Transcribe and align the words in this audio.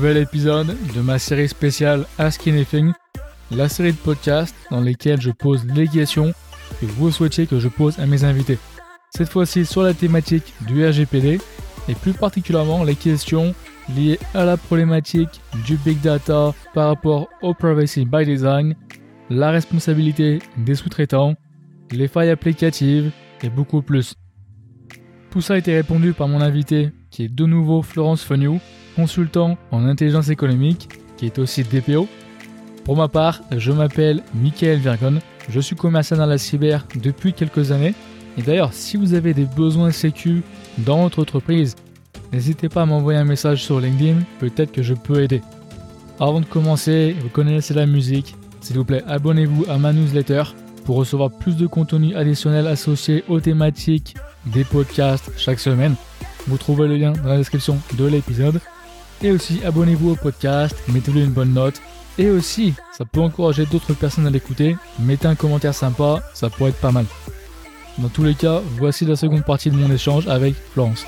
nouvel 0.00 0.16
épisode 0.16 0.74
de 0.94 1.00
ma 1.02 1.18
série 1.18 1.46
spéciale 1.46 2.06
Ask 2.16 2.48
Anything, 2.48 2.92
la 3.50 3.68
série 3.68 3.92
de 3.92 3.98
podcasts 3.98 4.54
dans 4.70 4.80
lesquels 4.80 5.20
je 5.20 5.30
pose 5.30 5.66
les 5.74 5.86
questions 5.86 6.32
que 6.80 6.86
vous 6.86 7.10
souhaitiez 7.10 7.46
que 7.46 7.60
je 7.60 7.68
pose 7.68 7.98
à 7.98 8.06
mes 8.06 8.24
invités. 8.24 8.56
Cette 9.14 9.28
fois-ci 9.28 9.66
sur 9.66 9.82
la 9.82 9.92
thématique 9.92 10.54
du 10.66 10.86
RGPD 10.86 11.38
et 11.86 11.94
plus 11.94 12.14
particulièrement 12.14 12.82
les 12.82 12.94
questions 12.94 13.54
liées 13.94 14.18
à 14.32 14.46
la 14.46 14.56
problématique 14.56 15.42
du 15.66 15.76
big 15.76 16.00
data 16.00 16.54
par 16.72 16.88
rapport 16.88 17.28
au 17.42 17.52
privacy 17.52 18.06
by 18.06 18.24
design, 18.24 18.76
la 19.28 19.50
responsabilité 19.50 20.38
des 20.56 20.76
sous-traitants, 20.76 21.34
les 21.90 22.08
failles 22.08 22.30
applicatives 22.30 23.10
et 23.42 23.50
beaucoup 23.50 23.82
plus. 23.82 24.14
Tout 25.30 25.42
ça 25.42 25.54
a 25.54 25.58
été 25.58 25.74
répondu 25.74 26.14
par 26.14 26.26
mon 26.26 26.40
invité 26.40 26.88
qui 27.10 27.24
est 27.24 27.28
de 27.28 27.44
nouveau 27.44 27.82
Florence 27.82 28.24
Feniou, 28.24 28.60
consultant 28.96 29.56
en 29.70 29.84
intelligence 29.84 30.28
économique, 30.28 30.88
qui 31.16 31.26
est 31.26 31.38
aussi 31.38 31.62
DPO. 31.62 32.08
Pour 32.84 32.96
ma 32.96 33.08
part, 33.08 33.40
je 33.56 33.72
m'appelle 33.72 34.22
Michael 34.34 34.78
Virgon, 34.78 35.18
je 35.48 35.60
suis 35.60 35.76
commercial 35.76 36.18
dans 36.18 36.26
la 36.26 36.38
cyber 36.38 36.86
depuis 37.02 37.32
quelques 37.32 37.72
années. 37.72 37.94
Et 38.38 38.42
d'ailleurs, 38.42 38.72
si 38.72 38.96
vous 38.96 39.14
avez 39.14 39.34
des 39.34 39.44
besoins 39.44 39.90
sécu 39.90 40.42
dans 40.78 41.02
votre 41.02 41.20
entreprise, 41.20 41.76
n'hésitez 42.32 42.68
pas 42.68 42.82
à 42.82 42.86
m'envoyer 42.86 43.18
un 43.18 43.24
message 43.24 43.64
sur 43.64 43.80
LinkedIn, 43.80 44.20
peut-être 44.38 44.72
que 44.72 44.82
je 44.82 44.94
peux 44.94 45.22
aider. 45.22 45.42
Avant 46.18 46.40
de 46.40 46.46
commencer, 46.46 47.16
vous 47.20 47.28
connaissez 47.28 47.74
la 47.74 47.86
musique, 47.86 48.36
s'il 48.60 48.76
vous 48.76 48.84
plaît, 48.84 49.02
abonnez-vous 49.06 49.66
à 49.68 49.78
ma 49.78 49.92
newsletter 49.92 50.42
pour 50.84 50.96
recevoir 50.96 51.30
plus 51.30 51.56
de 51.56 51.66
contenu 51.66 52.14
additionnel 52.14 52.66
associé 52.66 53.24
aux 53.28 53.40
thématiques 53.40 54.16
des 54.46 54.64
podcasts 54.64 55.30
chaque 55.36 55.60
semaine. 55.60 55.94
Vous 56.46 56.58
trouvez 56.58 56.88
le 56.88 56.96
lien 56.96 57.12
dans 57.12 57.28
la 57.28 57.36
description 57.38 57.78
de 57.96 58.06
l'épisode. 58.06 58.60
Et 59.22 59.30
aussi, 59.30 59.62
abonnez-vous 59.64 60.12
au 60.12 60.16
podcast, 60.16 60.74
mettez-lui 60.88 61.22
une 61.22 61.32
bonne 61.32 61.52
note. 61.52 61.82
Et 62.16 62.30
aussi, 62.30 62.74
ça 62.92 63.04
peut 63.04 63.20
encourager 63.20 63.66
d'autres 63.66 63.92
personnes 63.92 64.26
à 64.26 64.30
l'écouter. 64.30 64.76
Mettez 64.98 65.28
un 65.28 65.34
commentaire 65.34 65.74
sympa, 65.74 66.22
ça 66.32 66.48
pourrait 66.48 66.70
être 66.70 66.80
pas 66.80 66.90
mal. 66.90 67.04
Dans 67.98 68.08
tous 68.08 68.24
les 68.24 68.34
cas, 68.34 68.60
voici 68.60 69.04
la 69.04 69.16
seconde 69.16 69.44
partie 69.44 69.70
de 69.70 69.76
mon 69.76 69.90
échange 69.90 70.26
avec 70.26 70.54
Florence. 70.54 71.06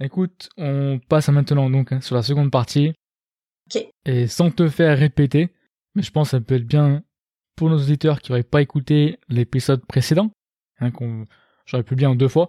Écoute, 0.00 0.48
on 0.56 0.98
passe 1.08 1.28
maintenant 1.28 1.68
donc 1.68 1.92
hein, 1.92 2.00
sur 2.00 2.14
la 2.14 2.22
seconde 2.22 2.50
partie. 2.50 2.94
Ok. 3.66 3.86
Et 4.06 4.26
sans 4.26 4.50
te 4.50 4.68
faire 4.68 4.98
répéter, 4.98 5.50
mais 5.94 6.02
je 6.02 6.10
pense 6.10 6.28
que 6.28 6.38
ça 6.38 6.40
peut 6.40 6.54
être 6.54 6.66
bien 6.66 7.02
pour 7.56 7.68
nos 7.68 7.78
auditeurs 7.78 8.20
qui 8.20 8.32
n'auraient 8.32 8.42
pas 8.42 8.62
écouté 8.62 9.18
l'épisode 9.28 9.84
précédent, 9.86 10.30
hein, 10.80 10.90
qu'on 10.90 11.24
j'aurais 11.66 11.82
pu 11.82 11.94
bien 11.94 12.10
en 12.10 12.14
deux 12.14 12.28
fois. 12.28 12.48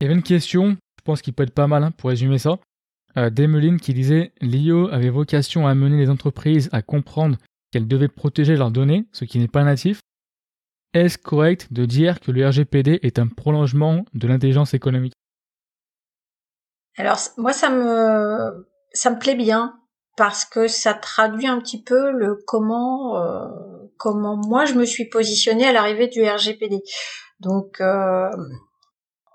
Il 0.00 0.04
y 0.04 0.06
avait 0.06 0.16
une 0.16 0.22
question 0.22 0.76
je 1.04 1.12
pense 1.12 1.20
qu'il 1.20 1.34
peut 1.34 1.42
être 1.42 1.52
pas 1.52 1.66
mal 1.66 1.84
hein, 1.84 1.90
pour 1.90 2.08
résumer 2.08 2.38
ça. 2.38 2.58
Euh, 3.16 3.30
Demeline 3.30 3.78
qui 3.78 3.94
disait 3.94 4.32
l'IO 4.40 4.88
avait 4.88 5.10
vocation 5.10 5.66
à 5.66 5.70
amener 5.70 5.96
les 5.96 6.10
entreprises 6.10 6.68
à 6.72 6.82
comprendre 6.82 7.36
qu'elles 7.70 7.86
devaient 7.88 8.08
protéger 8.08 8.56
leurs 8.56 8.70
données, 8.70 9.06
ce 9.12 9.24
qui 9.24 9.38
n'est 9.38 9.48
pas 9.48 9.62
natif. 9.64 10.00
Est-ce 10.94 11.18
correct 11.18 11.72
de 11.72 11.84
dire 11.84 12.20
que 12.20 12.30
le 12.30 12.46
RGPD 12.48 13.00
est 13.02 13.18
un 13.18 13.26
prolongement 13.26 14.04
de 14.14 14.28
l'intelligence 14.28 14.74
économique? 14.74 15.12
Alors 16.96 17.18
moi 17.36 17.52
ça 17.52 17.70
me 17.70 18.68
ça 18.92 19.10
me 19.10 19.18
plaît 19.18 19.34
bien 19.34 19.74
parce 20.16 20.44
que 20.44 20.68
ça 20.68 20.94
traduit 20.94 21.48
un 21.48 21.58
petit 21.58 21.82
peu 21.82 22.12
le 22.12 22.38
comment 22.46 23.16
euh, 23.18 23.48
comment 23.98 24.36
moi 24.36 24.64
je 24.64 24.74
me 24.74 24.84
suis 24.84 25.08
positionnée 25.08 25.66
à 25.66 25.72
l'arrivée 25.72 26.06
du 26.06 26.22
RGPD. 26.22 26.80
Donc 27.40 27.80
euh, 27.80 28.30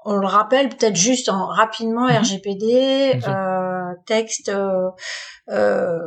on 0.05 0.15
le 0.15 0.25
rappelle 0.27 0.69
peut-être 0.69 0.95
juste 0.95 1.27
en 1.27 1.47
rapidement 1.47 2.07
Mhm. 2.07 2.17
RGPD, 2.19 3.19
euh, 3.27 3.68
texte 4.09 4.49
euh, 4.49 4.89
euh, 5.49 5.99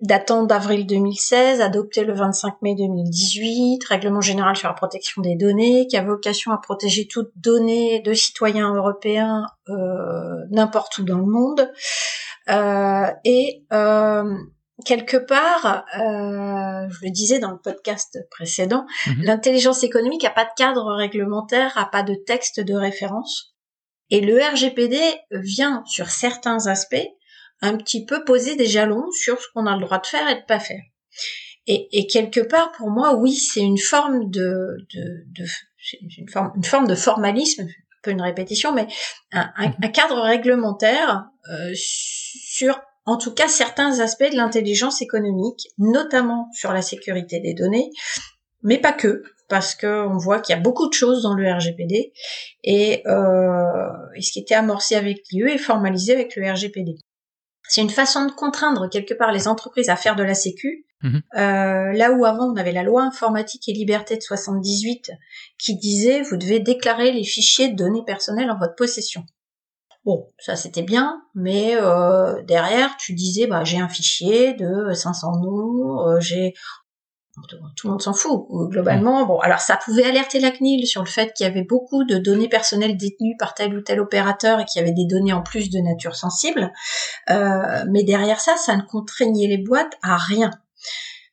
datant 0.00 0.44
d'avril 0.44 0.86
2016, 0.86 1.60
adopté 1.60 2.04
le 2.04 2.14
25 2.14 2.60
mai 2.62 2.74
2018, 2.74 3.84
règlement 3.84 4.20
général 4.20 4.56
sur 4.56 4.68
la 4.68 4.74
protection 4.74 5.22
des 5.22 5.36
données, 5.36 5.86
qui 5.86 5.96
a 5.96 6.02
vocation 6.02 6.52
à 6.52 6.58
protéger 6.58 7.06
toutes 7.06 7.30
données 7.36 8.00
de 8.00 8.12
citoyens 8.12 8.74
européens 8.74 9.46
euh, 9.68 10.44
n'importe 10.50 10.98
où 10.98 11.04
dans 11.04 11.18
le 11.18 11.26
monde. 11.26 11.70
Euh, 12.48 13.06
et 13.24 13.64
euh, 13.72 14.34
quelque 14.84 15.16
part, 15.16 15.84
euh, 15.96 16.88
je 16.90 17.04
le 17.04 17.10
disais 17.10 17.38
dans 17.38 17.50
le 17.50 17.58
podcast 17.58 18.18
précédent, 18.30 18.84
Mhm. 19.06 19.22
l'intelligence 19.22 19.82
économique 19.82 20.24
n'a 20.24 20.30
pas 20.30 20.44
de 20.44 20.50
cadre 20.56 20.94
réglementaire, 20.94 21.72
a 21.76 21.86
pas 21.86 22.02
de 22.02 22.14
texte 22.14 22.60
de 22.60 22.74
référence. 22.74 23.54
Et 24.10 24.20
le 24.20 24.38
RGPD 24.38 24.98
vient, 25.32 25.82
sur 25.86 26.08
certains 26.10 26.66
aspects, 26.68 27.08
un 27.62 27.76
petit 27.76 28.04
peu 28.04 28.24
poser 28.24 28.56
des 28.56 28.66
jalons 28.66 29.10
sur 29.12 29.40
ce 29.40 29.46
qu'on 29.54 29.66
a 29.66 29.74
le 29.76 29.82
droit 29.84 29.98
de 29.98 30.06
faire 30.06 30.28
et 30.28 30.34
de 30.36 30.44
pas 30.46 30.60
faire. 30.60 30.82
Et, 31.66 31.88
et 31.98 32.06
quelque 32.06 32.40
part, 32.40 32.70
pour 32.72 32.90
moi, 32.90 33.14
oui, 33.14 33.34
c'est 33.34 33.60
une 33.60 33.78
forme 33.78 34.30
de, 34.30 34.76
de, 34.94 35.44
une 36.18 36.28
forme, 36.28 36.52
une 36.56 36.64
forme 36.64 36.86
de 36.86 36.94
formalisme, 36.94 37.62
un 37.62 37.66
peu 38.02 38.10
une 38.12 38.22
répétition, 38.22 38.72
mais 38.72 38.86
un, 39.32 39.50
un- 39.56 39.72
un 39.82 39.88
cadre 39.88 40.20
réglementaire 40.20 41.26
euh, 41.50 41.70
sur, 41.74 42.80
en 43.04 43.16
tout 43.16 43.32
cas, 43.34 43.48
certains 43.48 43.98
aspects 44.00 44.30
de 44.30 44.36
l'intelligence 44.36 45.02
économique, 45.02 45.68
notamment 45.78 46.48
sur 46.52 46.72
la 46.72 46.82
sécurité 46.82 47.40
des 47.40 47.54
données, 47.54 47.90
mais 48.62 48.78
pas 48.78 48.92
que, 48.92 49.22
parce 49.48 49.74
que 49.74 50.06
on 50.08 50.18
voit 50.18 50.40
qu'il 50.40 50.54
y 50.54 50.58
a 50.58 50.60
beaucoup 50.62 50.88
de 50.88 50.92
choses 50.94 51.22
dans 51.22 51.34
le 51.34 51.48
RGPD 51.52 52.12
et, 52.64 53.02
euh, 53.06 53.92
et 54.16 54.22
ce 54.22 54.32
qui 54.32 54.40
était 54.40 54.54
amorcé 54.56 54.94
avec 54.96 55.18
l'IE 55.30 55.42
est 55.52 55.58
formalisé 55.58 56.12
avec 56.14 56.34
le 56.36 56.50
RGPD. 56.50 56.96
C'est 57.68 57.80
une 57.80 57.90
façon 57.90 58.26
de 58.26 58.32
contraindre 58.32 58.88
quelque 58.88 59.14
part 59.14 59.32
les 59.32 59.48
entreprises 59.48 59.88
à 59.88 59.96
faire 59.96 60.16
de 60.16 60.22
la 60.22 60.34
sécu. 60.34 60.86
Mhm. 61.02 61.22
Euh, 61.36 61.92
là 61.92 62.12
où 62.12 62.24
avant 62.24 62.46
on 62.46 62.56
avait 62.56 62.72
la 62.72 62.82
loi 62.82 63.02
informatique 63.02 63.68
et 63.68 63.72
liberté 63.72 64.16
de 64.16 64.22
78 64.22 65.10
qui 65.58 65.76
disait 65.76 66.22
vous 66.22 66.36
devez 66.36 66.58
déclarer 66.58 67.12
les 67.12 67.24
fichiers 67.24 67.68
de 67.68 67.76
données 67.76 68.04
personnelles 68.04 68.50
en 68.50 68.58
votre 68.58 68.74
possession. 68.76 69.24
Bon, 70.06 70.32
ça 70.38 70.56
c'était 70.56 70.82
bien, 70.82 71.22
mais 71.34 71.76
euh, 71.76 72.42
derrière 72.44 72.96
tu 72.96 73.12
disais 73.12 73.46
bah 73.46 73.62
j'ai 73.64 73.78
un 73.78 73.88
fichier 73.88 74.54
de 74.54 74.92
500 74.94 75.40
noms, 75.42 76.08
euh, 76.08 76.20
j'ai 76.20 76.54
tout 77.76 77.86
le 77.86 77.90
monde 77.90 78.02
s'en 78.02 78.14
fout. 78.14 78.46
Globalement, 78.70 79.26
bon, 79.26 79.38
alors 79.40 79.60
ça 79.60 79.76
pouvait 79.76 80.04
alerter 80.04 80.40
la 80.40 80.50
CNIL 80.50 80.86
sur 80.86 81.02
le 81.02 81.08
fait 81.08 81.32
qu'il 81.34 81.46
y 81.46 81.48
avait 81.48 81.64
beaucoup 81.64 82.04
de 82.04 82.16
données 82.16 82.48
personnelles 82.48 82.96
détenues 82.96 83.36
par 83.38 83.54
tel 83.54 83.76
ou 83.76 83.82
tel 83.82 84.00
opérateur 84.00 84.60
et 84.60 84.64
qu'il 84.64 84.80
y 84.80 84.82
avait 84.82 84.94
des 84.94 85.04
données 85.04 85.32
en 85.32 85.42
plus 85.42 85.70
de 85.70 85.78
nature 85.78 86.16
sensible. 86.16 86.72
Euh, 87.30 87.84
mais 87.90 88.04
derrière 88.04 88.40
ça, 88.40 88.56
ça 88.56 88.76
ne 88.76 88.82
contraignait 88.82 89.48
les 89.48 89.58
boîtes 89.58 89.94
à 90.02 90.16
rien. 90.16 90.50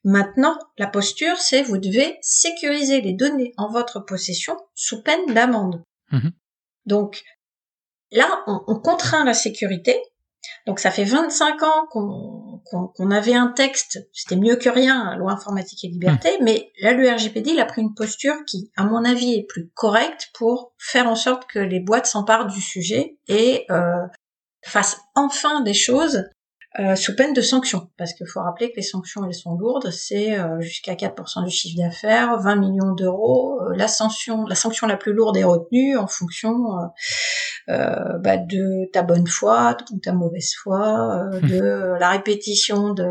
Maintenant, 0.04 0.58
la 0.78 0.88
posture, 0.88 1.38
c'est 1.38 1.64
vous 1.64 1.78
devez 1.78 2.18
sécuriser 2.22 3.00
les 3.00 3.14
données 3.14 3.54
en 3.58 3.70
votre 3.72 4.02
possession 4.02 4.58
sous 4.76 5.02
peine 5.02 5.34
d'amende. 5.34 5.82
Mhm. 6.12 6.32
Donc 6.86 7.24
là, 8.12 8.44
on, 8.48 8.62
on 8.68 8.80
contraint 8.80 9.24
la 9.24 9.34
sécurité. 9.34 10.02
Donc 10.66 10.80
ça 10.80 10.92
fait 10.92 11.04
25 11.04 11.64
ans 11.64 11.88
qu'on 11.92 13.12
avait 13.12 13.36
un 13.36 13.48
texte, 13.48 14.00
c'était 14.12 14.36
mieux 14.36 14.56
que 14.56 14.70
rien, 14.70 15.16
loi 15.18 15.32
informatique 15.32 15.84
et 15.84 15.88
liberté, 15.88 16.30
mais 16.42 16.72
là 16.82 16.94
le 16.94 17.10
RGPD 17.10 17.52
il 17.52 17.60
a 17.60 17.66
pris 17.66 17.82
une 17.82 17.94
posture 17.94 18.36
qui, 18.46 18.72
à 18.76 18.84
mon 18.84 19.04
avis, 19.06 19.34
est 19.34 19.48
plus 19.48 19.70
correcte 19.74 20.30
pour 20.34 20.74
faire 20.78 21.08
en 21.08 21.16
sorte 21.16 21.46
que 21.48 21.60
les 21.60 21.80
boîtes 21.80 22.06
s'emparent 22.06 22.48
du 22.48 22.62
sujet 22.62 23.18
et 23.28 23.66
euh, 23.72 24.06
fassent 24.64 25.02
enfin 25.16 25.62
des 25.62 25.74
choses 25.74 26.24
euh, 26.80 26.96
sous 26.96 27.16
peine 27.16 27.34
de 27.34 27.42
sanctions. 27.42 27.90
Parce 27.98 28.14
qu'il 28.14 28.28
faut 28.28 28.42
rappeler 28.42 28.72
que 28.72 28.78
les 28.78 28.84
sanctions 28.84 29.26
elles 29.26 29.34
sont 29.34 29.56
lourdes, 29.56 29.92
c'est 29.92 30.38
euh, 30.38 30.60
jusqu'à 30.62 30.96
4% 30.96 31.44
du 31.44 31.52
chiffre 31.52 31.82
d'affaires, 31.82 32.40
20 32.40 32.56
millions 32.56 32.94
d'euros. 32.94 33.60
Euh, 33.62 33.76
la 33.76 33.88
sanction, 33.88 34.46
la 34.46 34.56
sanction 34.56 34.88
la 34.88 34.98
plus 34.98 35.14
lourde 35.14 35.38
est 35.38 35.44
retenue 35.44 35.98
en 35.98 36.08
fonction 36.08 36.50
euh, 36.50 36.86
euh, 37.70 38.18
bah, 38.20 38.36
de 38.36 38.92
ta 38.92 39.04
bonne 39.04 39.28
foi 39.28 39.78
ou 39.94 40.00
ta 40.00 40.12
mauvaise 40.12 40.54
foi, 40.62 41.30
euh, 41.34 41.40
de 41.40 41.98
la 42.00 42.10
répétition 42.10 42.94
de 42.94 43.06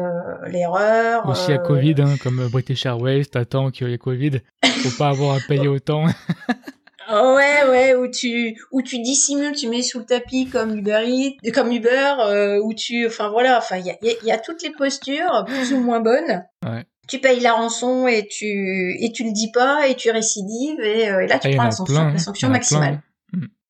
l'erreur. 0.51 1.27
Aussi 1.27 1.53
à 1.53 1.59
Covid, 1.59 1.95
hein, 1.99 2.17
comme 2.23 2.47
British 2.49 2.85
Airways, 2.85 3.25
t'attends 3.25 3.71
qu'il 3.71 3.89
y 3.89 3.95
ait 3.95 3.99
Covid, 3.99 4.41
faut 4.63 4.99
pas 4.99 5.09
avoir 5.09 5.37
à 5.37 5.41
payer 5.49 5.69
autant. 5.69 6.05
Oh, 7.15 7.35
ouais, 7.37 7.69
ouais, 7.69 7.95
où 7.95 8.09
tu 8.09 8.57
où 8.71 8.81
tu 8.83 8.99
dissimules, 9.01 9.53
tu 9.55 9.69
mets 9.69 9.83
sous 9.83 9.99
le 9.99 10.07
tapis 10.07 10.47
comme 10.49 10.77
Uber 10.79 11.03
Eats, 11.07 11.51
comme 11.53 11.71
Uber, 11.71 12.15
euh, 12.21 12.59
où 12.63 12.73
tu, 12.75 13.07
enfin 13.07 13.29
voilà, 13.29 13.59
enfin 13.59 13.77
il 13.77 13.87
y 13.87 13.91
a, 13.91 13.97
y 14.03 14.11
a- 14.11 14.25
y 14.25 14.31
a 14.33 14.39
toutes 14.39 14.63
les 14.63 14.71
postures 14.71 15.45
plus 15.47 15.73
ou 15.75 15.81
moins 15.81 16.01
bonnes. 16.01 16.45
Ouais. 16.65 16.85
Tu 17.09 17.19
payes 17.19 17.41
la 17.41 17.53
rançon 17.53 18.07
et 18.07 18.27
tu 18.27 18.97
et 19.01 19.13
tu 19.13 19.25
le 19.25 19.33
dis 19.33 19.51
pas 19.53 19.89
et 19.89 19.95
tu 19.97 20.11
récidives 20.11 20.81
et, 20.81 21.11
euh, 21.11 21.21
et 21.21 21.27
là 21.27 21.39
tu 21.39 21.49
en 21.49 21.55
prends 21.55 21.65
la 21.65 21.71
sanction, 21.73 21.95
plein, 21.97 22.13
la 22.13 22.19
sanction 22.19 22.49
en 22.49 22.53
maximale. 22.53 23.03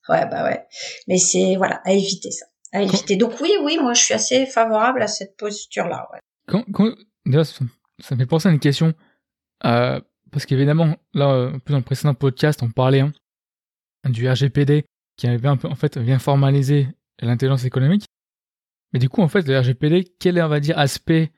Ouais, 0.08 0.26
bah 0.26 0.44
ouais. 0.44 0.64
Mais 1.08 1.16
c'est 1.18 1.56
voilà 1.56 1.80
à 1.84 1.92
éviter 1.92 2.30
ça, 2.30 2.46
à 2.72 2.82
éviter. 2.82 3.16
Donc 3.16 3.40
oui, 3.40 3.50
oui, 3.62 3.78
moi 3.80 3.94
je 3.94 4.02
suis 4.02 4.14
assez 4.14 4.46
favorable 4.46 5.00
à 5.02 5.06
cette 5.08 5.36
posture 5.36 5.86
là. 5.88 6.06
Ouais. 6.12 6.18
Quand, 6.46 6.64
quand- 6.72 6.94
d'ailleurs, 7.24 7.46
ça, 7.46 7.64
me 8.14 8.16
fait 8.18 8.26
penser 8.26 8.48
à 8.48 8.52
une 8.52 8.58
question. 8.60 8.92
Euh, 9.64 10.00
parce 10.32 10.44
qu'évidemment, 10.46 10.96
là, 11.14 11.26
un 11.26 11.58
peu 11.58 11.72
dans 11.72 11.78
le 11.78 11.84
précédent 11.84 12.14
podcast, 12.14 12.60
on 12.62 12.70
parlait 12.70 13.00
hein, 13.00 13.12
du 14.04 14.28
RGPD 14.28 14.84
qui 15.16 15.26
avait 15.26 15.48
un 15.48 15.56
peu, 15.56 15.68
en 15.68 15.74
fait, 15.74 15.96
vient 15.98 16.18
formaliser 16.18 16.88
l'intelligence 17.20 17.64
économique. 17.64 18.04
Mais 18.92 18.98
du 18.98 19.08
coup, 19.08 19.22
en 19.22 19.28
fait, 19.28 19.46
le 19.46 19.58
RGPD, 19.58 20.04
quel 20.18 20.38
est, 20.38 20.42
on 20.42 20.48
va 20.48 20.60
dire, 20.60 20.78
aspect 20.78 21.32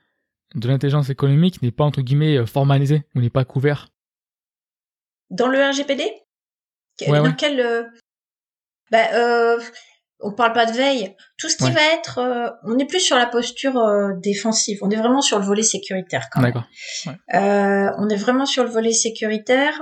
de 0.55 0.69
l'intelligence 0.69 1.11
économique 1.11 1.62
n'est 1.62 1.72
pas, 1.72 1.84
entre 1.84 2.00
guillemets, 2.02 2.37
euh, 2.37 2.46
formalisé 2.46 3.02
ou 3.14 3.20
n'est 3.20 3.31
pas 3.31 3.44
couvert? 3.44 3.88
Dans 5.31 5.49
le 5.49 5.58
RGPD 5.62 6.05
Ouais, 7.08 7.19
Dans 7.19 7.25
ouais. 7.25 7.34
quel... 7.37 7.58
euh, 7.61 7.82
bah, 8.90 9.12
euh, 9.14 9.60
on 10.20 10.32
parle 10.32 10.52
pas 10.52 10.67
de 10.67 10.72
veille. 10.72 11.17
Tout 11.38 11.49
ce 11.49 11.56
qui 11.56 11.64
Ouais. 11.64 11.72
va 11.72 11.82
être... 11.93 12.19
euh, 12.19 12.49
on 12.64 12.78
est 12.78 12.87
plus 12.87 13.00
sur 13.00 13.17
la 13.17 13.26
posture 13.26 13.76
euh, 13.78 14.12
défensive. 14.22 14.78
On 14.82 14.90
est 14.90 14.96
vraiment 14.96 15.20
sur 15.20 15.38
le 15.40 15.44
volet 15.44 15.62
sécuritaire 15.64 16.28
quand 16.31 16.40
même. 16.40 16.52
D'accord. 16.52 16.69
Euh, 17.34 17.90
on 17.99 18.08
est 18.08 18.17
vraiment 18.17 18.46
sur 18.46 18.62
le 18.64 18.70
volet 18.70 18.93
sécuritaire. 18.93 19.81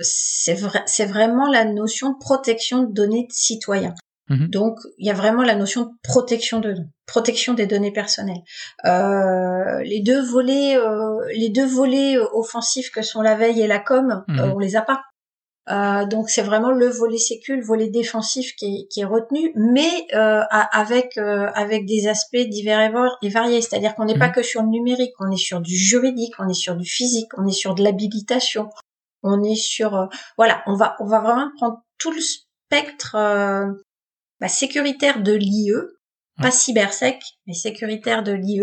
C'est 0.00 0.54
vrai, 0.54 0.82
c'est 0.86 1.06
vraiment 1.06 1.48
la 1.48 1.64
notion 1.64 2.10
de 2.10 2.18
protection 2.18 2.82
de 2.84 2.92
données 2.92 3.26
de 3.28 3.32
citoyens. 3.32 3.94
Mhm. 4.28 4.48
Donc, 4.48 4.78
il 4.98 5.06
y 5.06 5.10
a 5.10 5.14
vraiment 5.14 5.42
la 5.42 5.56
notion 5.56 5.82
de 5.82 5.90
protection 6.02 6.60
de 6.60 6.76
protection 7.06 7.52
des 7.54 7.66
données 7.66 7.92
personnelles. 7.92 8.42
Euh, 8.84 9.82
les 9.82 10.00
deux 10.00 10.22
volets, 10.22 10.76
euh, 10.76 11.18
les 11.34 11.48
deux 11.50 11.66
volets 11.66 12.16
euh, 12.16 12.24
offensifs 12.32 12.90
que 12.90 13.02
sont 13.02 13.22
la 13.22 13.34
veille 13.34 13.60
et 13.60 13.66
la 13.66 13.80
com, 13.80 14.24
Mhm. 14.28 14.38
euh, 14.38 14.52
on 14.54 14.58
les 14.58 14.76
a 14.76 14.82
pas. 14.82 15.00
Euh, 15.70 16.04
donc 16.06 16.30
c'est 16.30 16.42
vraiment 16.42 16.70
le 16.70 16.88
volet 16.88 17.18
sécu, 17.18 17.54
le 17.56 17.64
volet 17.64 17.88
défensif 17.90 18.54
qui 18.56 18.66
est, 18.66 18.86
qui 18.88 19.00
est 19.02 19.04
retenu, 19.04 19.52
mais 19.54 20.06
euh, 20.14 20.40
avec 20.72 21.16
euh, 21.18 21.48
avec 21.54 21.86
des 21.86 22.08
aspects 22.08 22.36
divers 22.48 22.92
et 23.22 23.28
variés. 23.28 23.60
C'est-à-dire 23.62 23.94
qu'on 23.94 24.06
n'est 24.06 24.18
pas 24.18 24.28
Mhm. 24.28 24.34
que 24.34 24.42
sur 24.42 24.62
le 24.62 24.68
numérique, 24.68 25.12
on 25.20 25.30
est 25.30 25.36
sur 25.36 25.60
du 25.60 25.76
juridique, 25.76 26.32
on 26.38 26.48
est 26.48 26.54
sur 26.54 26.76
du 26.76 26.88
physique, 26.88 27.28
on 27.36 27.46
est 27.46 27.52
sur 27.52 27.74
de 27.74 27.84
l'habilitation, 27.84 28.68
on 29.22 29.42
est 29.42 29.56
sur 29.56 29.94
euh, 29.94 30.06
voilà, 30.36 30.62
on 30.66 30.74
va 30.74 30.96
on 31.00 31.06
va 31.06 31.20
vraiment 31.20 31.50
prendre 31.56 31.82
tout 31.98 32.12
le 32.12 32.20
spectre 32.20 33.14
euh, 33.14 33.66
bah, 34.40 34.48
sécuritaire 34.48 35.22
de 35.22 35.32
l'IE, 35.32 35.72
pas 36.40 36.50
cybersec, 36.50 37.22
mais 37.46 37.54
sécuritaire 37.54 38.22
de 38.22 38.32
l'IE 38.32 38.62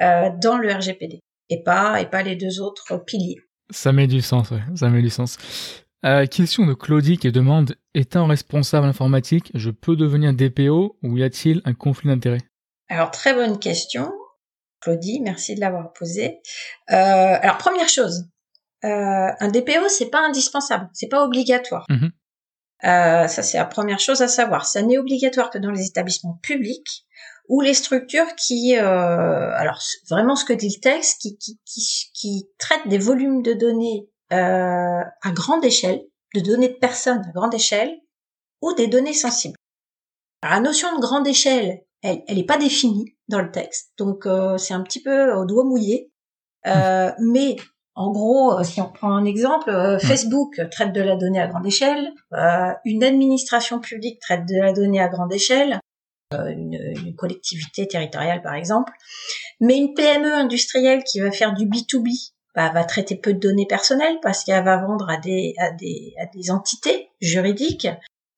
euh, 0.00 0.30
dans 0.40 0.58
le 0.58 0.72
RGPD 0.72 1.20
et 1.50 1.62
pas 1.62 2.00
et 2.00 2.06
pas 2.06 2.22
les 2.22 2.36
deux 2.36 2.60
autres 2.60 2.98
piliers. 2.98 3.38
Ça 3.70 3.92
met 3.92 4.06
du 4.06 4.22
sens, 4.22 4.50
ouais. 4.50 4.62
Ça 4.76 4.88
met 4.88 5.02
du 5.02 5.10
sens. 5.10 5.38
Euh, 6.04 6.26
question 6.26 6.64
de 6.64 6.74
Claudie 6.74 7.18
qui 7.18 7.32
demande 7.32 7.74
étant 7.94 8.26
responsable 8.26 8.86
informatique, 8.86 9.50
je 9.54 9.70
peux 9.70 9.96
devenir 9.96 10.32
DPO 10.32 10.96
ou 11.02 11.16
y 11.16 11.24
a-t-il 11.24 11.60
un 11.64 11.74
conflit 11.74 12.08
d'intérêts? 12.08 12.42
Alors 12.88 13.10
très 13.10 13.34
bonne 13.34 13.58
question, 13.58 14.12
Claudie, 14.80 15.20
merci 15.20 15.56
de 15.56 15.60
l'avoir 15.60 15.92
posée. 15.92 16.40
Euh, 16.90 16.94
alors 16.94 17.58
première 17.58 17.88
chose, 17.88 18.28
euh, 18.84 19.30
un 19.40 19.48
DPO 19.48 19.88
c'est 19.88 20.10
pas 20.10 20.20
indispensable, 20.20 20.88
c'est 20.92 21.08
pas 21.08 21.24
obligatoire. 21.24 21.86
Mhm. 21.88 22.10
Euh, 22.84 23.26
ça 23.26 23.42
c'est 23.42 23.58
la 23.58 23.64
première 23.64 23.98
chose 23.98 24.22
à 24.22 24.28
savoir. 24.28 24.66
Ça 24.66 24.82
n'est 24.82 24.98
obligatoire 24.98 25.50
que 25.50 25.58
dans 25.58 25.70
les 25.70 25.86
établissements 25.86 26.38
publics 26.42 27.04
ou 27.48 27.60
les 27.60 27.74
structures 27.74 28.34
qui, 28.36 28.76
euh, 28.76 29.50
alors 29.56 29.80
vraiment 30.08 30.36
ce 30.36 30.44
que 30.44 30.52
dit 30.52 30.74
le 30.76 30.80
texte, 30.80 31.20
qui 31.20 31.38
qui 31.38 31.58
qui, 31.64 32.10
qui 32.14 32.48
traitent 32.58 32.86
des 32.88 32.98
volumes 32.98 33.42
de 33.42 33.54
données 33.54 34.08
euh, 34.32 35.02
à 35.22 35.30
grande 35.32 35.64
échelle, 35.64 36.02
de 36.34 36.40
données 36.40 36.68
de 36.68 36.78
personnes 36.78 37.22
à 37.26 37.32
grande 37.32 37.54
échelle 37.54 37.98
ou 38.60 38.74
des 38.74 38.86
données 38.86 39.14
sensibles. 39.14 39.56
Alors, 40.42 40.56
la 40.56 40.60
notion 40.60 40.94
de 40.94 41.00
grande 41.00 41.26
échelle, 41.26 41.82
elle, 42.02 42.22
elle 42.28 42.38
est 42.38 42.44
pas 42.44 42.58
définie 42.58 43.16
dans 43.28 43.40
le 43.40 43.50
texte, 43.50 43.92
donc 43.96 44.26
euh, 44.26 44.58
c'est 44.58 44.74
un 44.74 44.82
petit 44.82 45.02
peu 45.02 45.32
au 45.32 45.46
doigt 45.46 45.64
mouillé. 45.64 46.12
Euh, 46.66 47.10
Mais 47.18 47.56
en 47.98 48.12
gros, 48.12 48.56
euh, 48.56 48.62
si 48.62 48.80
on 48.80 48.88
prend 48.88 49.10
un 49.10 49.24
exemple, 49.24 49.70
euh, 49.70 49.98
Facebook 49.98 50.60
traite 50.70 50.92
de 50.92 51.02
la 51.02 51.16
donnée 51.16 51.40
à 51.40 51.48
grande 51.48 51.66
échelle, 51.66 52.12
euh, 52.32 52.72
une 52.84 53.02
administration 53.02 53.80
publique 53.80 54.20
traite 54.20 54.46
de 54.46 54.56
la 54.56 54.72
donnée 54.72 55.00
à 55.00 55.08
grande 55.08 55.32
échelle, 55.32 55.80
euh, 56.32 56.46
une, 56.46 56.74
une 56.74 57.16
collectivité 57.16 57.88
territoriale 57.88 58.40
par 58.40 58.54
exemple, 58.54 58.92
mais 59.60 59.76
une 59.76 59.94
PME 59.94 60.32
industrielle 60.32 61.02
qui 61.02 61.18
va 61.18 61.32
faire 61.32 61.54
du 61.54 61.66
B2B 61.66 62.30
bah, 62.54 62.70
va 62.72 62.84
traiter 62.84 63.16
peu 63.16 63.34
de 63.34 63.40
données 63.40 63.66
personnelles 63.66 64.18
parce 64.22 64.44
qu'elle 64.44 64.64
va 64.64 64.76
vendre 64.76 65.10
à 65.10 65.16
des, 65.16 65.54
à 65.58 65.72
des, 65.72 66.14
à 66.20 66.26
des 66.26 66.52
entités 66.52 67.10
juridiques 67.20 67.88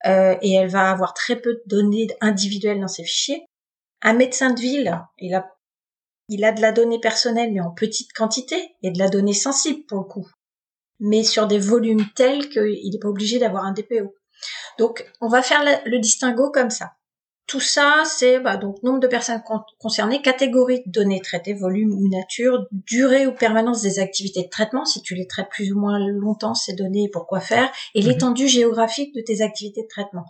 et 0.03 0.53
elle 0.53 0.69
va 0.69 0.89
avoir 0.89 1.13
très 1.13 1.35
peu 1.35 1.53
de 1.53 1.63
données 1.67 2.07
individuelles 2.21 2.79
dans 2.79 2.87
ses 2.87 3.03
fichiers. 3.03 3.45
Un 4.01 4.13
médecin 4.13 4.51
de 4.51 4.59
ville, 4.59 4.99
il 5.19 5.35
a, 5.35 5.45
il 6.31 6.43
a 6.45 6.51
de 6.51 6.61
la 6.61 6.71
donnée 6.71 6.99
personnelle 6.99 7.51
mais 7.53 7.61
en 7.61 7.71
petite 7.71 8.11
quantité 8.13 8.75
et 8.81 8.89
de 8.89 8.97
la 8.97 9.09
donnée 9.09 9.33
sensible 9.33 9.83
pour 9.87 9.99
le 9.99 10.05
coup, 10.05 10.27
mais 10.99 11.23
sur 11.23 11.45
des 11.45 11.59
volumes 11.59 12.05
tels 12.15 12.49
qu'il 12.49 12.89
n'est 12.91 12.99
pas 12.99 13.09
obligé 13.09 13.37
d'avoir 13.37 13.65
un 13.65 13.73
DPO. 13.73 14.15
Donc 14.79 15.05
on 15.19 15.27
va 15.27 15.41
faire 15.43 15.63
le 15.85 15.99
distinguo 15.99 16.49
comme 16.51 16.69
ça. 16.71 16.93
Tout 17.47 17.59
ça, 17.59 18.03
c'est 18.05 18.39
bah, 18.39 18.55
donc 18.55 18.81
nombre 18.81 18.99
de 19.01 19.07
personnes 19.07 19.41
con- 19.45 19.59
concernées, 19.77 20.21
catégorie 20.21 20.83
de 20.85 20.91
données 20.91 21.19
traitées, 21.19 21.53
volume 21.53 21.91
ou 21.91 22.07
nature, 22.07 22.65
durée 22.71 23.27
ou 23.27 23.33
permanence 23.33 23.81
des 23.81 23.99
activités 23.99 24.43
de 24.43 24.47
traitement, 24.47 24.85
si 24.85 25.01
tu 25.01 25.15
les 25.15 25.27
traites 25.27 25.49
plus 25.49 25.73
ou 25.73 25.77
moins 25.79 25.99
longtemps 25.99 26.53
ces 26.53 26.73
données, 26.75 27.09
pourquoi 27.11 27.41
faire, 27.41 27.69
et 27.93 28.01
Mhm. 28.01 28.07
l'étendue 28.07 28.47
géographique 28.47 29.13
de 29.13 29.21
tes 29.21 29.41
activités 29.41 29.81
de 29.81 29.87
traitement. 29.87 30.23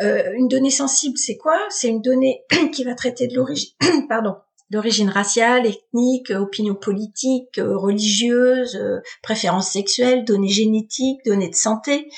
Euh, 0.00 0.32
une 0.34 0.46
donnée 0.46 0.70
sensible, 0.70 1.18
c'est 1.18 1.36
quoi? 1.36 1.58
C'est 1.70 1.88
une 1.88 2.02
donnée 2.02 2.44
qui 2.72 2.84
va 2.84 2.94
traiter 2.94 3.26
de 3.26 3.34
l'origine, 3.34 3.72
pardon, 4.08 4.36
d'origine 4.70 5.10
raciale, 5.10 5.66
ethnique, 5.66 6.30
euh, 6.30 6.38
opinion 6.38 6.74
politique, 6.74 7.58
euh, 7.58 7.76
religieuse, 7.76 8.76
euh, 8.76 9.00
préférence 9.22 9.70
sexuelle, 9.70 10.24
données 10.24 10.48
génétiques, 10.48 11.24
données 11.24 11.50
de 11.50 11.54
santé. 11.54 12.08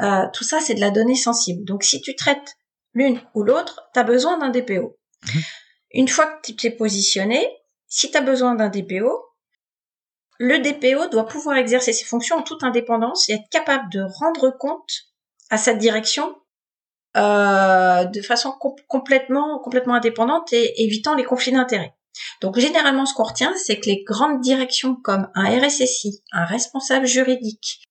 Euh, 0.00 0.24
tout 0.32 0.44
ça, 0.44 0.60
c'est 0.60 0.74
de 0.74 0.80
la 0.80 0.90
donnée 0.90 1.16
sensible. 1.16 1.64
Donc, 1.64 1.84
si 1.84 2.00
tu 2.00 2.14
traites 2.14 2.56
l'une 2.94 3.20
ou 3.34 3.42
l'autre, 3.42 3.82
tu 3.92 4.00
as 4.00 4.04
besoin 4.04 4.38
d'un 4.38 4.50
DPO. 4.50 4.98
Mhm. 5.26 5.42
Une 5.92 6.08
fois 6.08 6.26
que 6.26 6.46
tu 6.46 6.56
t'es 6.56 6.70
positionné, 6.70 7.46
si 7.86 8.10
tu 8.10 8.16
as 8.16 8.22
besoin 8.22 8.54
d'un 8.54 8.68
DPO, 8.68 9.24
le 10.38 10.58
DPO 10.58 11.08
doit 11.08 11.26
pouvoir 11.26 11.56
exercer 11.58 11.92
ses 11.92 12.04
fonctions 12.04 12.36
en 12.36 12.42
toute 12.42 12.62
indépendance 12.62 13.28
et 13.28 13.34
être 13.34 13.48
capable 13.50 13.92
de 13.92 14.00
rendre 14.00 14.56
compte 14.58 14.90
à 15.50 15.58
sa 15.58 15.74
direction 15.74 16.34
euh, 17.16 18.04
de 18.04 18.22
façon 18.22 18.52
com- 18.52 18.74
complètement 18.88 19.58
complètement 19.58 19.94
indépendante 19.94 20.52
et 20.52 20.82
évitant 20.84 21.14
les 21.14 21.24
conflits 21.24 21.52
d'intérêts. 21.52 21.94
Donc 22.40 22.58
généralement 22.58 23.06
ce 23.06 23.14
qu'on 23.14 23.24
retient, 23.24 23.52
c'est 23.56 23.78
que 23.80 23.86
les 23.86 24.02
grandes 24.04 24.40
directions 24.40 24.94
comme 24.96 25.28
un 25.34 25.58
RSSI, 25.60 26.22
un 26.32 26.44
responsable 26.44 27.06
juridique, 27.06 27.82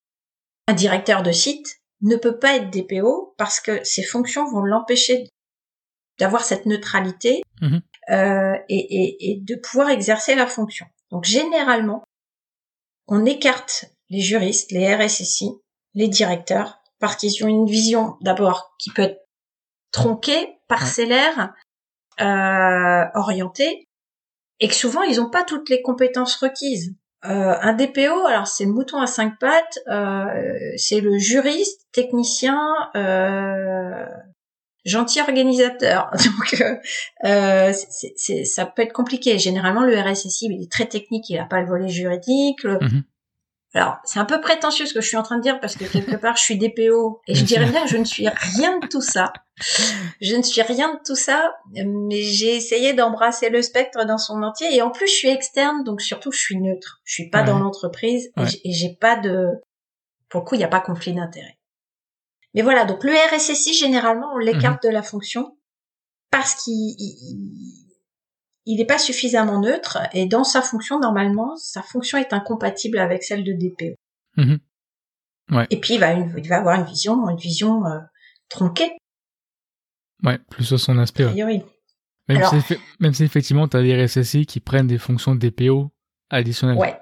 un 0.67 0.73
directeur 0.73 1.23
de 1.23 1.31
site 1.31 1.77
ne 2.01 2.15
peut 2.15 2.37
pas 2.39 2.55
être 2.55 2.69
DPO 2.69 3.33
parce 3.37 3.59
que 3.59 3.83
ses 3.83 4.03
fonctions 4.03 4.49
vont 4.49 4.61
l'empêcher 4.61 5.27
d'avoir 6.19 6.43
cette 6.43 6.65
neutralité 6.65 7.41
Mhm. 7.61 7.81
euh, 8.11 8.55
et, 8.69 8.77
et- 8.77 9.31
et 9.31 9.35
de 9.41 9.55
pouvoir 9.55 9.89
exercer 9.89 10.35
la 10.35 10.47
fonction. 10.47 10.85
Donc 11.11 11.25
généralement, 11.25 12.03
on 13.07 13.25
écarte 13.25 13.85
les 14.09 14.21
juristes, 14.21 14.71
les 14.71 14.93
RSSI, 14.95 15.49
les 15.95 16.07
directeurs, 16.07 16.81
parce 16.99 17.15
qu'ils 17.15 17.43
ont 17.43 17.47
une 17.47 17.65
vision 17.65 18.15
d'abord 18.21 18.75
qui 18.79 18.91
peut 18.91 19.03
être 19.03 19.25
tronquée, 19.91 20.57
parcellaire, 20.67 21.53
euh, 22.21 23.05
orientée, 23.15 23.87
et 24.59 24.67
que 24.67 24.75
souvent 24.75 25.01
ils 25.03 25.17
n'ont 25.17 25.29
pas 25.29 25.43
toutes 25.43 25.69
les 25.69 25.81
compétences 25.81 26.35
requises. 26.35 26.93
Euh, 27.25 27.55
un 27.61 27.73
DPO, 27.73 28.25
alors 28.27 28.47
c'est 28.47 28.65
le 28.65 28.71
mouton 28.71 28.99
à 29.01 29.07
cinq 29.07 29.39
pattes, 29.39 29.79
euh, 29.87 30.25
c'est 30.77 31.01
le 31.01 31.17
juriste, 31.17 31.81
technicien, 31.91 32.57
euh, 32.95 34.05
gentil 34.85 35.19
organisateur. 35.21 36.09
Donc 36.25 36.61
euh, 36.61 36.75
euh, 37.25 37.73
c'est- 38.15 38.45
ça 38.45 38.65
peut 38.65 38.81
être 38.83 38.93
compliqué. 38.93 39.37
Généralement 39.37 39.83
le 39.83 39.97
RSSI 39.99 40.45
il 40.49 40.63
est 40.63 40.71
très 40.71 40.85
technique, 40.85 41.29
il 41.29 41.35
n'a 41.37 41.45
pas 41.45 41.59
le 41.61 41.67
volet 41.67 41.89
juridique. 41.89 42.63
Mhm. 42.63 43.03
Alors 43.75 43.97
c'est 44.03 44.19
un 44.19 44.25
peu 44.25 44.41
prétentieux 44.41 44.87
ce 44.87 44.93
que 44.95 45.01
je 45.01 45.07
suis 45.07 45.17
en 45.17 45.21
train 45.23 45.37
de 45.37 45.43
dire 45.43 45.59
parce 45.59 45.75
que 45.75 45.85
quelque 45.85 46.15
part 46.15 46.35
je 46.37 46.41
suis 46.41 46.57
DPO 46.57 47.21
et 47.27 47.35
je 47.35 47.43
dirais 47.45 47.67
bien 47.69 47.83
que 47.83 47.89
je 47.89 47.97
ne 47.97 48.03
suis 48.03 48.27
rien 48.27 48.79
de 48.79 48.87
tout 48.87 49.01
ça. 49.01 49.31
Je 50.21 50.35
ne 50.35 50.41
suis 50.41 50.61
rien 50.63 50.93
de 50.95 50.99
tout 51.05 51.15
ça, 51.15 51.53
mais 51.75 52.21
j'ai 52.23 52.55
essayé 52.55 52.93
d'embrasser 52.93 53.49
le 53.49 53.61
spectre 53.61 54.05
dans 54.05 54.17
son 54.17 54.41
entier 54.41 54.73
et 54.75 54.81
en 54.81 54.89
plus 54.89 55.05
je 55.07 55.13
suis 55.13 55.27
externe 55.29 55.83
donc 55.83 56.01
surtout 56.01 56.31
je 56.31 56.39
suis 56.39 56.57
neutre. 56.57 56.99
Je 57.03 57.13
suis 57.13 57.29
pas 57.29 57.41
Ouais. 57.41 57.45
dans 57.47 57.59
l'entreprise 57.59 58.31
et 58.37 58.39
Ouais. 58.41 58.47
j'ai- 58.47 58.61
et 58.67 58.71
j'ai 58.73 58.95
pas 58.99 59.17
de 59.17 59.47
pour 60.29 60.41
le 60.41 60.45
coup 60.47 60.55
il 60.55 60.59
n'y 60.59 60.63
a 60.63 60.67
pas 60.69 60.79
conflit 60.81 61.13
d'intérêt. 61.13 61.59
Mais 62.55 62.63
voilà, 62.63 62.85
donc 62.85 63.03
le 63.03 63.11
RSSI 63.13 63.73
généralement 63.75 64.31
on 64.33 64.37
l'écarte 64.39 64.83
Mhm. 64.83 64.89
de 64.89 64.93
la 64.95 65.03
fonction 65.03 65.55
parce 66.31 66.55
qu'il 66.63 66.95
il- 68.71 68.77
n'est 68.77 68.85
pas 68.85 68.97
suffisamment 68.97 69.59
neutre 69.59 69.97
et 70.13 70.25
dans 70.27 70.43
sa 70.43 70.61
fonction 70.61 70.99
normalement 70.99 71.55
sa 71.57 71.81
fonction 71.81 72.17
est 72.17 72.33
incompatible 72.33 72.97
avec 72.99 73.23
celle 73.23 73.43
de 73.43 73.53
DPO. 73.53 73.95
Mhm. 74.37 74.59
Ouais. 75.51 75.67
Et 75.71 75.79
puis 75.79 75.95
il 75.95 75.99
va, 75.99 76.13
une- 76.13 76.33
il 76.37 76.47
va 76.47 76.57
avoir 76.57 76.79
une 76.79 76.85
vision, 76.85 77.27
une 77.29 77.37
vision 77.37 77.85
euh, 77.87 77.99
tronquée 78.49 78.91
Ouais, 80.23 80.37
plus 80.49 80.65
sur 80.65 80.79
son 80.79 80.97
aspect. 80.97 81.23
a 81.23 81.27
ouais. 81.27 81.31
priori. 81.33 81.61
Même, 82.27 82.37
Alors- 82.37 82.53
si, 82.61 82.75
même 82.99 83.13
si 83.13 83.23
effectivement, 83.23 83.67
tu 83.67 83.77
as 83.77 83.81
des 83.81 83.95
RSSI 84.05 84.45
qui 84.45 84.59
prennent 84.59 84.85
des 84.87 84.97
fonctions 84.99 85.33
de 85.33 85.39
DPO 85.39 85.91
additionnelles. 86.29 86.77
Ouais. 86.77 86.95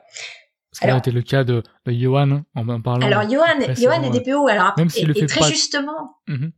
Ce 0.72 0.80
qui 0.82 0.86
a 0.88 0.98
été 0.98 1.12
le 1.12 1.22
cas 1.24 1.44
de, 1.44 1.64
de 1.86 1.92
Johan 1.92 2.44
en 2.56 2.70
en 2.70 2.82
parlant. 2.82 3.06
Alors 3.08 3.24
Johan, 3.30 3.60
Johan 3.76 4.04
est 4.04 4.12
DPO. 4.12 4.48
Alors 4.48 4.68
après, 4.68 4.84
Même 4.84 4.92
et, 4.96 5.06
le 5.06 5.18
et 5.18 5.20
fait 5.22 5.26
très 5.26 5.40
pas- 5.42 5.48
justement, 5.50 6.18
Mhm. 6.28 6.52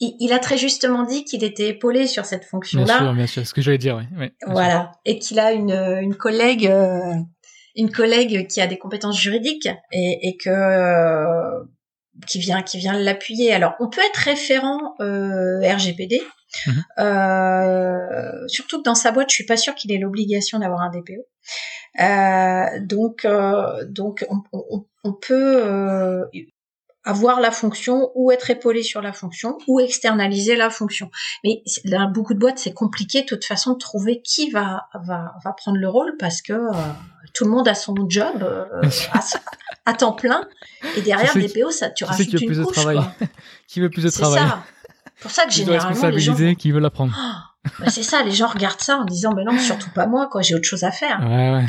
Il, 0.00 0.32
a 0.32 0.38
très 0.38 0.56
justement 0.56 1.04
dit 1.04 1.24
qu'il 1.24 1.44
était 1.44 1.68
épaulé 1.68 2.06
sur 2.06 2.24
cette 2.24 2.44
fonction-là. 2.44 2.84
Bien 2.84 2.98
sûr, 2.98 3.14
bien 3.14 3.26
sûr, 3.26 3.46
ce 3.46 3.54
que 3.54 3.60
j'allais 3.60 3.78
dire, 3.78 4.02
oui. 4.18 4.30
voilà, 4.46 4.92
et 5.04 5.18
qu'il 5.18 5.38
a 5.38 5.52
une, 5.52 5.72
une 6.00 6.14
collègue, 6.14 6.66
euh, 6.66 7.14
une 7.76 7.90
collègue 7.90 8.46
qui 8.48 8.60
a 8.60 8.66
des 8.66 8.78
compétences 8.78 9.20
juridiques 9.20 9.68
et, 9.92 10.28
et 10.28 10.36
que 10.36 10.50
euh, 10.50 11.64
qui 12.26 12.38
vient 12.38 12.62
qui 12.62 12.78
vient 12.78 12.98
l'appuyer. 12.98 13.52
Alors, 13.52 13.74
on 13.80 13.88
peut 13.88 14.00
être 14.00 14.16
référent 14.16 14.94
euh, 15.00 15.60
RGPD. 15.60 16.22
Mhm. 16.66 16.84
Euh, 16.98 18.48
surtout 18.48 18.78
que 18.78 18.84
dans 18.84 18.94
sa 18.94 19.12
boîte, 19.12 19.30
je 19.30 19.34
suis 19.34 19.46
pas 19.46 19.56
sûre 19.56 19.74
qu'il 19.74 19.92
ait 19.92 19.98
l'obligation 19.98 20.58
d'avoir 20.58 20.80
un 20.80 20.90
DPO. 20.90 21.26
Euh, 22.00 22.80
donc, 22.80 23.24
euh, 23.24 23.84
donc 23.88 24.24
on, 24.30 24.42
on, 24.52 24.86
on 25.04 25.12
peut 25.12 25.62
euh, 25.64 26.24
avoir 27.04 27.40
la 27.40 27.50
fonction 27.50 28.10
ou 28.14 28.30
être 28.30 28.50
épaulé 28.50 28.82
sur 28.82 29.00
la 29.00 29.12
fonction 29.12 29.56
ou 29.66 29.80
externaliser 29.80 30.56
la 30.56 30.70
fonction. 30.70 31.10
Mais 31.44 31.62
dans 31.84 32.10
beaucoup 32.10 32.34
de 32.34 32.38
boîtes, 32.38 32.58
c'est 32.58 32.74
compliqué 32.74 33.22
de 33.22 33.26
toute 33.26 33.44
façon 33.44 33.72
de 33.72 33.78
trouver 33.78 34.20
qui 34.22 34.50
va 34.50 34.88
va, 34.94 35.34
va 35.44 35.52
prendre 35.52 35.78
le 35.78 35.88
rôle 35.88 36.16
parce 36.18 36.42
que 36.42 36.52
euh, 36.52 36.72
tout 37.32 37.44
le 37.44 37.50
monde 37.50 37.68
a 37.68 37.74
son 37.74 37.94
job 38.08 38.42
euh, 38.42 38.66
à, 39.86 39.94
temps 39.94 40.12
plein 40.12 40.46
et 40.96 41.02
derrière 41.02 41.34
des 41.34 41.48
PO, 41.48 41.70
ça 41.70 41.90
tu 41.90 42.04
rajoutes 42.04 42.28
qui 42.28 42.36
une 42.36 42.46
plus 42.46 42.62
couche. 42.62 42.76
De 42.76 42.80
travail. 42.80 43.00
qui 43.66 43.80
veut 43.80 43.90
plus 43.90 44.04
de 44.04 44.10
travail. 44.10 44.42
C'est 44.42 44.48
ça. 44.48 44.64
Pour 45.22 45.30
ça 45.30 45.44
que 45.46 45.52
généralement 45.52 46.08
les 46.08 46.20
gens 46.20 46.54
qui 46.54 46.70
veut 46.70 46.80
l'apprendre. 46.80 47.16
bah 47.78 47.88
c'est 47.88 48.02
ça, 48.02 48.22
les 48.22 48.32
gens 48.32 48.48
regardent 48.48 48.80
ça 48.80 48.98
en 48.98 49.04
disant 49.04 49.32
ben 49.32 49.44
non, 49.44 49.58
surtout 49.58 49.90
pas 49.90 50.06
moi 50.06 50.28
quoi, 50.30 50.42
j'ai 50.42 50.54
autre 50.54 50.68
chose 50.68 50.84
à 50.84 50.90
faire. 50.90 51.18
Ouais, 51.20 51.50
ouais. 51.50 51.66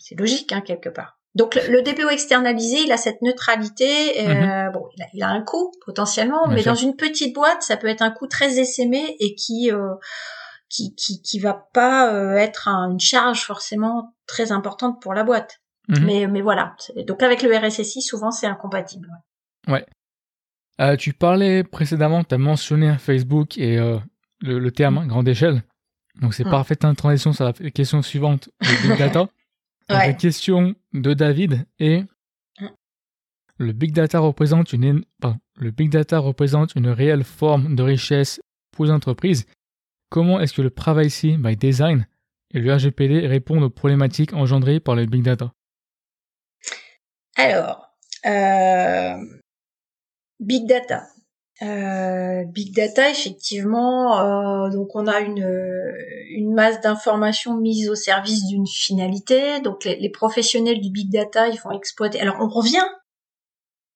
C'est 0.00 0.18
logique 0.18 0.50
hein, 0.52 0.62
quelque 0.62 0.88
part. 0.88 1.16
Donc 1.34 1.56
le, 1.56 1.82
DPO 1.82 2.10
externalisé, 2.10 2.82
il 2.84 2.92
a 2.92 2.96
cette 2.96 3.20
neutralité. 3.20 4.20
Euh, 4.20 4.66
mhm. 4.66 4.72
Bon, 4.72 4.88
il 5.12 5.22
a, 5.22 5.28
un 5.28 5.42
coût 5.42 5.72
potentiellement, 5.84 6.46
mais 6.46 6.62
dans 6.62 6.76
une 6.76 6.94
petite 6.94 7.34
boîte, 7.34 7.62
ça 7.62 7.76
peut 7.76 7.88
être 7.88 8.02
un 8.02 8.10
coût 8.10 8.28
très 8.28 8.58
essaimé 8.58 9.16
et 9.18 9.34
qui 9.34 9.72
euh, 9.72 9.94
qui, 10.68 10.94
qui, 10.94 11.22
qui 11.22 11.40
va 11.40 11.68
pas 11.72 12.12
euh, 12.12 12.36
être 12.36 12.68
une 12.68 13.00
charge 13.00 13.44
forcément 13.44 14.14
très 14.26 14.52
importante 14.52 15.02
pour 15.02 15.12
la 15.12 15.24
boîte. 15.24 15.60
Mhm. 15.88 16.04
Mais 16.04 16.26
mais 16.28 16.40
voilà. 16.40 16.76
Donc 17.08 17.22
avec 17.22 17.42
le 17.42 17.56
RSSI, 17.56 18.00
souvent 18.00 18.30
c'est 18.30 18.46
incompatible. 18.46 19.08
Ouais. 19.66 19.84
Euh, 20.80 20.96
tu 20.96 21.12
parlais 21.12 21.64
précédemment, 21.64 22.22
tu 22.22 22.34
as 22.34 22.38
mentionné 22.38 22.96
Facebook 22.98 23.58
et 23.58 23.76
le, 23.76 24.58
le, 24.58 24.70
terme 24.72 25.04
mm. 25.04 25.08
grande 25.08 25.28
échelle. 25.28 25.62
Donc 26.20 26.34
c'est 26.34 26.44
mm. 26.44 26.50
parfaite 26.50 26.84
hein, 26.84 26.94
transition 26.94 27.32
sur 27.32 27.44
la 27.44 27.52
question 27.70 28.02
suivante, 28.02 28.50
le 28.60 28.88
big 28.88 28.98
data. 28.98 29.28
La 29.88 30.12
question 30.12 30.74
de 30.92 31.14
David 31.14 31.66
est 31.78 32.02
mm. 32.60 32.68
le 33.58 33.72
big 33.72 33.92
data 33.92 34.18
représente 34.18 34.72
une 34.72 35.04
le 35.56 35.70
big 35.70 35.90
data 35.90 36.18
représente 36.18 36.74
une 36.74 36.88
réelle 36.88 37.24
forme 37.24 37.76
de 37.76 37.82
richesse 37.82 38.40
pour 38.72 38.86
les 38.86 38.90
entreprises. 38.90 39.46
Comment 40.10 40.40
est-ce 40.40 40.52
que 40.52 40.62
le 40.62 40.70
privacy 40.70 41.36
by 41.36 41.56
design 41.56 42.06
et 42.52 42.58
le 42.60 42.72
RGPD 42.74 43.26
répondent 43.26 43.62
aux 43.62 43.70
problématiques 43.70 44.32
engendrées 44.32 44.80
par 44.80 44.96
le 44.96 45.06
big 45.06 45.22
data? 45.22 45.52
Alors, 47.36 47.88
euh, 48.26 49.16
big 50.40 50.66
data. 50.66 51.06
Euh, 51.62 52.44
big 52.46 52.74
data, 52.74 53.10
effectivement, 53.10 54.18
euh, 54.18 54.70
donc 54.70 54.96
on 54.96 55.06
a 55.06 55.20
une, 55.20 55.46
une 56.30 56.52
masse 56.52 56.80
d'informations 56.80 57.56
mises 57.56 57.88
au 57.88 57.94
service 57.94 58.44
d'une 58.46 58.66
finalité. 58.66 59.60
Donc 59.60 59.84
les, 59.84 59.96
les, 59.96 60.10
professionnels 60.10 60.80
du 60.80 60.90
big 60.90 61.10
data, 61.12 61.48
ils 61.48 61.60
vont 61.60 61.70
exploiter. 61.70 62.20
Alors 62.20 62.36
on 62.40 62.48
revient 62.48 62.82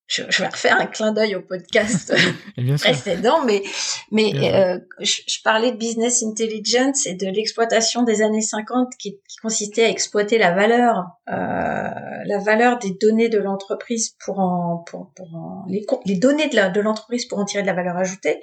je, 0.09 0.23
je, 0.31 0.43
vais 0.43 0.49
refaire 0.49 0.81
un 0.81 0.87
clin 0.87 1.13
d'œil 1.13 1.37
au 1.37 1.43
podcast. 1.43 2.15
Précédent, 2.79 3.45
mais 3.45 3.63
mais 4.11 4.33
euh, 4.55 4.79
je, 5.01 5.21
je, 5.29 5.43
parlais 5.43 5.71
de 5.71 5.77
business 5.77 6.23
intelligence 6.23 7.07
et 7.07 7.15
de 7.15 7.27
l'exploitation 7.27 8.03
des 8.03 8.23
années 8.23 8.41
50 8.41 8.95
qui, 8.99 9.21
qui, 9.29 9.37
consistait 9.37 9.85
à 9.85 9.89
exploiter 9.91 10.39
la 10.39 10.53
valeur, 10.53 11.05
euh, 11.29 11.33
la 11.33 12.39
valeur 12.39 12.79
des 12.79 12.97
données 13.01 13.29
de 13.29 13.39
l'entreprise 13.39 14.17
pour 14.25 14.41
en 14.41 14.79
pour, 14.79 15.13
pour 15.15 15.35
en, 15.35 15.65
les, 15.69 15.87
les 16.07 16.17
données 16.17 16.49
de 16.49 16.81
l'entreprise 16.81 17.27
pour 17.27 17.39
en 17.39 17.45
tirer 17.45 17.63
de 17.63 17.69
la 17.69 17.75
valeur 17.75 17.97
ajoutée. 17.99 18.41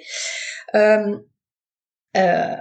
Euh, 0.74 1.18
euh 2.16 2.56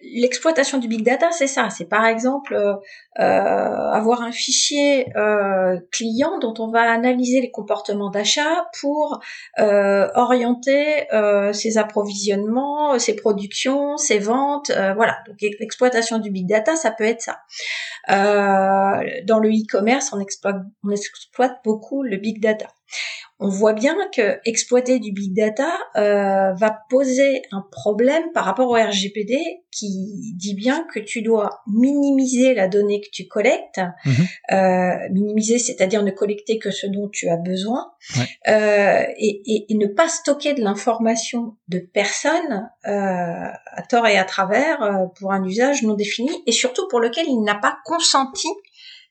l'exploitation 0.00 0.78
du 0.78 0.88
big 0.88 1.02
data, 1.02 1.30
c'est 1.32 1.46
ça. 1.46 1.70
C'est 1.70 1.86
par 1.86 2.04
exemple 2.06 2.54
euh, 2.54 2.74
euh, 3.18 3.22
avoir 3.22 4.22
un 4.22 4.32
fichier 4.32 5.16
euh, 5.16 5.78
client 5.90 6.38
dont 6.38 6.54
on 6.58 6.70
va 6.70 6.82
analyser 6.82 7.40
les 7.40 7.50
comportements 7.50 8.10
d'achat 8.10 8.68
pour 8.80 9.20
orienter 9.58 11.06
ses 11.52 11.78
approvisionnements, 11.78 12.98
ses 12.98 13.16
productions, 13.16 13.96
ses 13.96 14.18
ventes. 14.18 14.70
voilà. 14.70 15.18
Donc 15.26 15.36
l'exploitation 15.40 16.18
du 16.18 16.30
big 16.30 16.46
data, 16.46 16.76
ça 16.76 16.90
peut 16.90 17.04
être 17.04 17.22
ça. 17.22 17.38
dans 18.08 19.38
le 19.38 19.48
e-commerce, 19.48 20.12
on 20.12 20.20
exploite, 20.20 20.56
on 20.84 20.90
exploite 20.90 21.58
beaucoup 21.64 22.02
le 22.02 22.16
big 22.16 22.40
data 22.40 22.66
on 23.40 23.48
voit 23.48 23.72
bien 23.72 23.96
que 24.14 24.40
exploiter 24.44 24.98
du 24.98 25.12
big 25.12 25.32
data 25.32 25.68
euh, 25.96 26.52
va 26.54 26.78
poser 26.90 27.42
un 27.52 27.64
problème 27.70 28.24
par 28.34 28.44
rapport 28.44 28.68
au 28.68 28.74
RGPD 28.74 29.38
qui 29.70 30.32
dit 30.34 30.54
bien 30.54 30.84
que 30.92 30.98
tu 30.98 31.22
dois 31.22 31.62
minimiser 31.68 32.54
la 32.54 32.66
donnée 32.66 33.00
que 33.00 33.10
tu 33.12 33.28
collectes, 33.28 33.80
mhm. 34.04 34.14
euh, 34.52 35.08
minimiser, 35.12 35.58
c'est-à-dire 35.58 36.02
ne 36.02 36.10
collecter 36.10 36.58
que 36.58 36.72
ce 36.72 36.88
dont 36.88 37.08
tu 37.08 37.28
as 37.28 37.36
besoin, 37.36 37.92
euh, 38.48 39.04
et, 39.18 39.66
ne 39.70 39.86
pas 39.86 40.08
stocker 40.08 40.54
de 40.54 40.62
l'information 40.62 41.56
de 41.68 41.78
personne 41.78 42.68
à 42.82 43.82
tort 43.88 44.08
et 44.08 44.18
à 44.18 44.24
travers 44.24 45.08
pour 45.16 45.32
un 45.32 45.44
usage 45.44 45.84
non 45.84 45.94
défini 45.94 46.32
et 46.46 46.52
surtout 46.52 46.88
pour 46.88 46.98
lequel 46.98 47.26
il 47.28 47.42
n'a 47.42 47.54
pas 47.54 47.78
consenti 47.84 48.48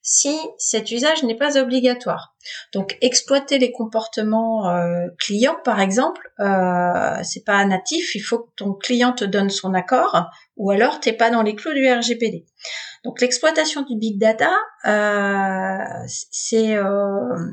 si 0.10 0.40
cet 0.58 0.90
usage 0.92 1.24
n'est 1.24 1.36
pas 1.36 1.58
obligatoire. 1.58 2.34
Donc 2.72 2.98
exploiter 3.02 3.60
les 3.60 3.74
comportements 3.74 4.70
euh, 4.70 5.08
clients 5.20 5.58
par 5.66 5.82
exemple, 5.82 6.32
euh, 6.40 7.20
c'est 7.24 7.44
pas 7.44 7.66
natif, 7.66 8.16
il 8.16 8.22
faut 8.22 8.40
que 8.40 8.50
ton 8.56 8.72
client 8.72 9.12
te 9.12 9.26
donne 9.26 9.50
son 9.50 9.74
accord 9.74 10.30
ou 10.56 10.72
alors 10.72 11.02
t'es 11.02 11.12
pas 11.12 11.30
dans 11.30 11.42
les 11.42 11.56
clous 11.56 11.74
du 11.74 11.86
RGPD. 11.92 12.46
Donc 13.04 13.20
l'exploitation 13.20 13.82
du 13.82 13.98
big 13.98 14.18
data, 14.18 14.54
euh, 14.86 16.06
c'est 16.08 16.78
euh, 16.78 17.52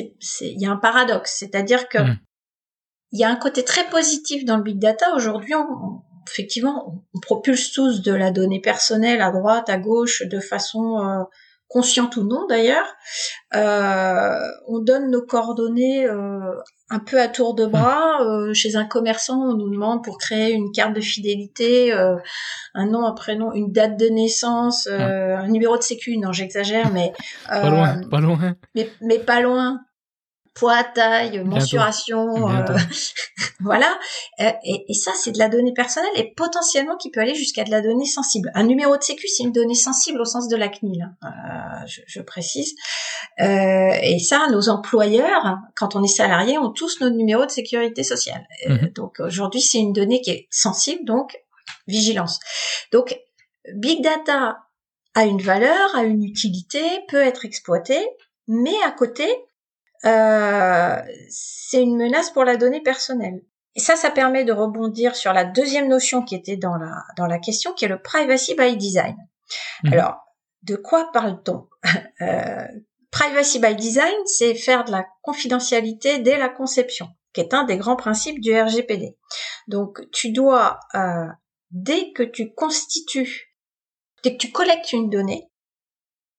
il 0.00 0.60
y 0.60 0.66
a 0.66 0.72
un 0.72 0.78
paradoxe, 0.78 1.36
c'est-à-dire 1.38 1.88
que 1.88 1.98
mmh. 1.98 2.18
il 3.12 3.20
y 3.20 3.24
a 3.24 3.30
un 3.30 3.36
côté 3.36 3.62
très 3.62 3.84
positif 3.84 4.44
dans 4.44 4.56
le 4.56 4.64
big 4.64 4.80
data. 4.80 5.14
Aujourd'hui, 5.14 5.54
effectivement, 6.28 7.04
on 7.14 7.20
propulse 7.20 7.70
tous 7.70 8.02
de 8.02 8.12
la 8.12 8.32
donnée 8.32 8.60
personnelle 8.60 9.22
à 9.22 9.30
droite, 9.30 9.70
à 9.70 9.78
gauche, 9.78 10.22
de 10.26 10.40
façon 10.40 10.98
euh, 10.98 11.22
consciente 11.74 12.16
ou 12.16 12.22
non 12.22 12.46
d'ailleurs, 12.48 12.86
euh, 13.56 14.38
on 14.68 14.78
donne 14.78 15.10
nos 15.10 15.22
coordonnées 15.22 16.06
euh, 16.06 16.54
un 16.88 17.00
peu 17.00 17.20
à 17.20 17.26
tour 17.26 17.56
de 17.56 17.66
bras. 17.66 18.22
Euh, 18.22 18.54
chez 18.54 18.76
un 18.76 18.84
commerçant, 18.84 19.40
on 19.42 19.56
nous 19.56 19.68
demande 19.68 20.04
pour 20.04 20.18
créer 20.18 20.52
une 20.52 20.70
carte 20.70 20.94
de 20.94 21.00
fidélité 21.00 21.92
un 21.92 22.86
nom, 22.86 23.04
un 23.04 23.12
prénom, 23.12 23.52
une 23.52 23.72
date 23.72 23.98
de 23.98 24.06
naissance, 24.06 24.86
un 24.86 25.48
numéro 25.48 25.76
de 25.76 25.82
sécu. 25.82 26.16
Non, 26.16 26.30
j'exagère, 26.30 26.92
mais 26.92 27.12
pas 27.48 27.68
loin, 27.68 28.00
pas 28.08 28.20
loin. 28.20 28.54
Mais, 28.76 28.88
mais 29.00 29.18
pas 29.18 29.40
loin 29.40 29.80
poids, 30.54 30.84
taille, 30.84 31.42
mensuration, 31.44 32.48
euh, 32.48 32.64
voilà. 33.60 33.98
Euh, 34.40 34.50
et, 34.64 34.84
et, 34.88 34.94
ça, 34.94 35.10
c'est 35.16 35.32
de 35.32 35.38
la 35.38 35.48
donnée 35.48 35.74
personnelle 35.74 36.12
et 36.14 36.32
potentiellement 36.34 36.96
qui 36.96 37.10
peut 37.10 37.20
aller 37.20 37.34
jusqu'à 37.34 37.64
de 37.64 37.70
la 37.70 37.80
donnée 37.80 38.06
sensible. 38.06 38.50
Un 38.54 38.62
numéro 38.62 38.96
de 38.96 39.02
sécu, 39.02 39.26
c'est 39.28 39.42
une 39.42 39.52
donnée 39.52 39.74
sensible 39.74 40.20
au 40.20 40.24
sens 40.24 40.48
de 40.48 40.56
la 40.56 40.68
CNIL, 40.68 41.02
hein. 41.02 41.16
euh, 41.24 41.86
je, 41.86 42.00
je, 42.06 42.20
précise. 42.20 42.74
et 43.38 44.18
ça, 44.20 44.46
nos 44.50 44.68
employeurs, 44.68 45.58
quand 45.74 45.96
on 45.96 46.04
est 46.04 46.08
salarié, 46.08 46.56
ont 46.56 46.70
tous 46.70 47.00
nos 47.00 47.10
numéros 47.10 47.46
de 47.46 47.50
sécurité 47.50 48.04
sociale. 48.04 48.46
Mhm. 48.68 48.90
Donc 48.94 49.20
aujourd'hui, 49.20 49.60
c'est 49.60 49.78
une 49.78 49.92
donnée 49.92 50.20
qui 50.20 50.30
est 50.30 50.48
sensible, 50.50 51.04
donc 51.04 51.36
vigilance. 51.88 52.38
Donc 52.92 53.18
Big 53.74 54.02
Data 54.02 54.58
a 55.14 55.24
une 55.24 55.40
valeur, 55.40 55.94
a 55.94 56.04
une 56.04 56.24
utilité, 56.24 56.80
peut 57.08 57.22
être 57.22 57.44
exploité, 57.44 57.98
mais 58.46 58.74
à 58.84 58.90
côté, 58.90 59.26
euh, 60.04 60.96
c'est 61.28 61.82
une 61.82 61.96
menace 61.96 62.30
pour 62.30 62.44
la 62.44 62.56
donnée 62.56 62.82
personnelle. 62.82 63.42
Et 63.76 63.80
ça, 63.80 63.96
ça 63.96 64.10
permet 64.10 64.44
de 64.44 64.52
rebondir 64.52 65.16
sur 65.16 65.32
la 65.32 65.44
deuxième 65.44 65.88
notion 65.88 66.22
qui 66.22 66.34
était 66.34 66.56
dans 66.56 66.76
la, 66.76 67.02
dans 67.16 67.26
la 67.26 67.38
question, 67.38 67.72
qui 67.72 67.84
est 67.84 67.88
le 67.88 68.00
privacy 68.00 68.54
by 68.54 68.76
design. 68.76 69.16
Mhm. 69.82 69.92
Alors, 69.92 70.16
de 70.62 70.76
quoi 70.76 71.10
parle-t-on? 71.12 71.68
Euh, 72.20 72.68
Privacy 73.14 73.60
by 73.60 73.76
design, 73.76 74.12
c'est 74.26 74.56
faire 74.56 74.82
de 74.82 74.90
la 74.90 75.06
confidentialité 75.22 76.18
dès 76.18 76.36
la 76.36 76.48
conception, 76.48 77.06
qui 77.32 77.40
est 77.40 77.54
un 77.54 77.62
des 77.62 77.76
grands 77.76 77.94
principes 77.94 78.40
du 78.40 78.52
RGPD. 78.60 79.16
Donc, 79.68 80.00
tu 80.10 80.32
dois, 80.32 80.80
euh, 80.96 81.28
dès 81.70 82.10
que 82.10 82.24
tu 82.24 82.52
constitues, 82.54 83.54
dès 84.24 84.32
que 84.32 84.38
tu 84.38 84.50
collectes 84.50 84.92
une 84.92 85.10
donnée, 85.10 85.48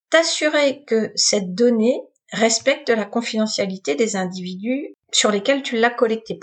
t'assurer 0.09 0.83
que 0.83 1.13
cette 1.15 1.55
donnée 1.55 2.01
respecte 2.35 2.89
la 2.89 3.05
confidentialité 3.05 3.95
des 3.95 4.15
individus 4.15 4.93
sur 5.11 5.31
lesquels 5.31 5.63
tu 5.63 5.77
l'as 5.77 5.89
collecté. 5.89 6.39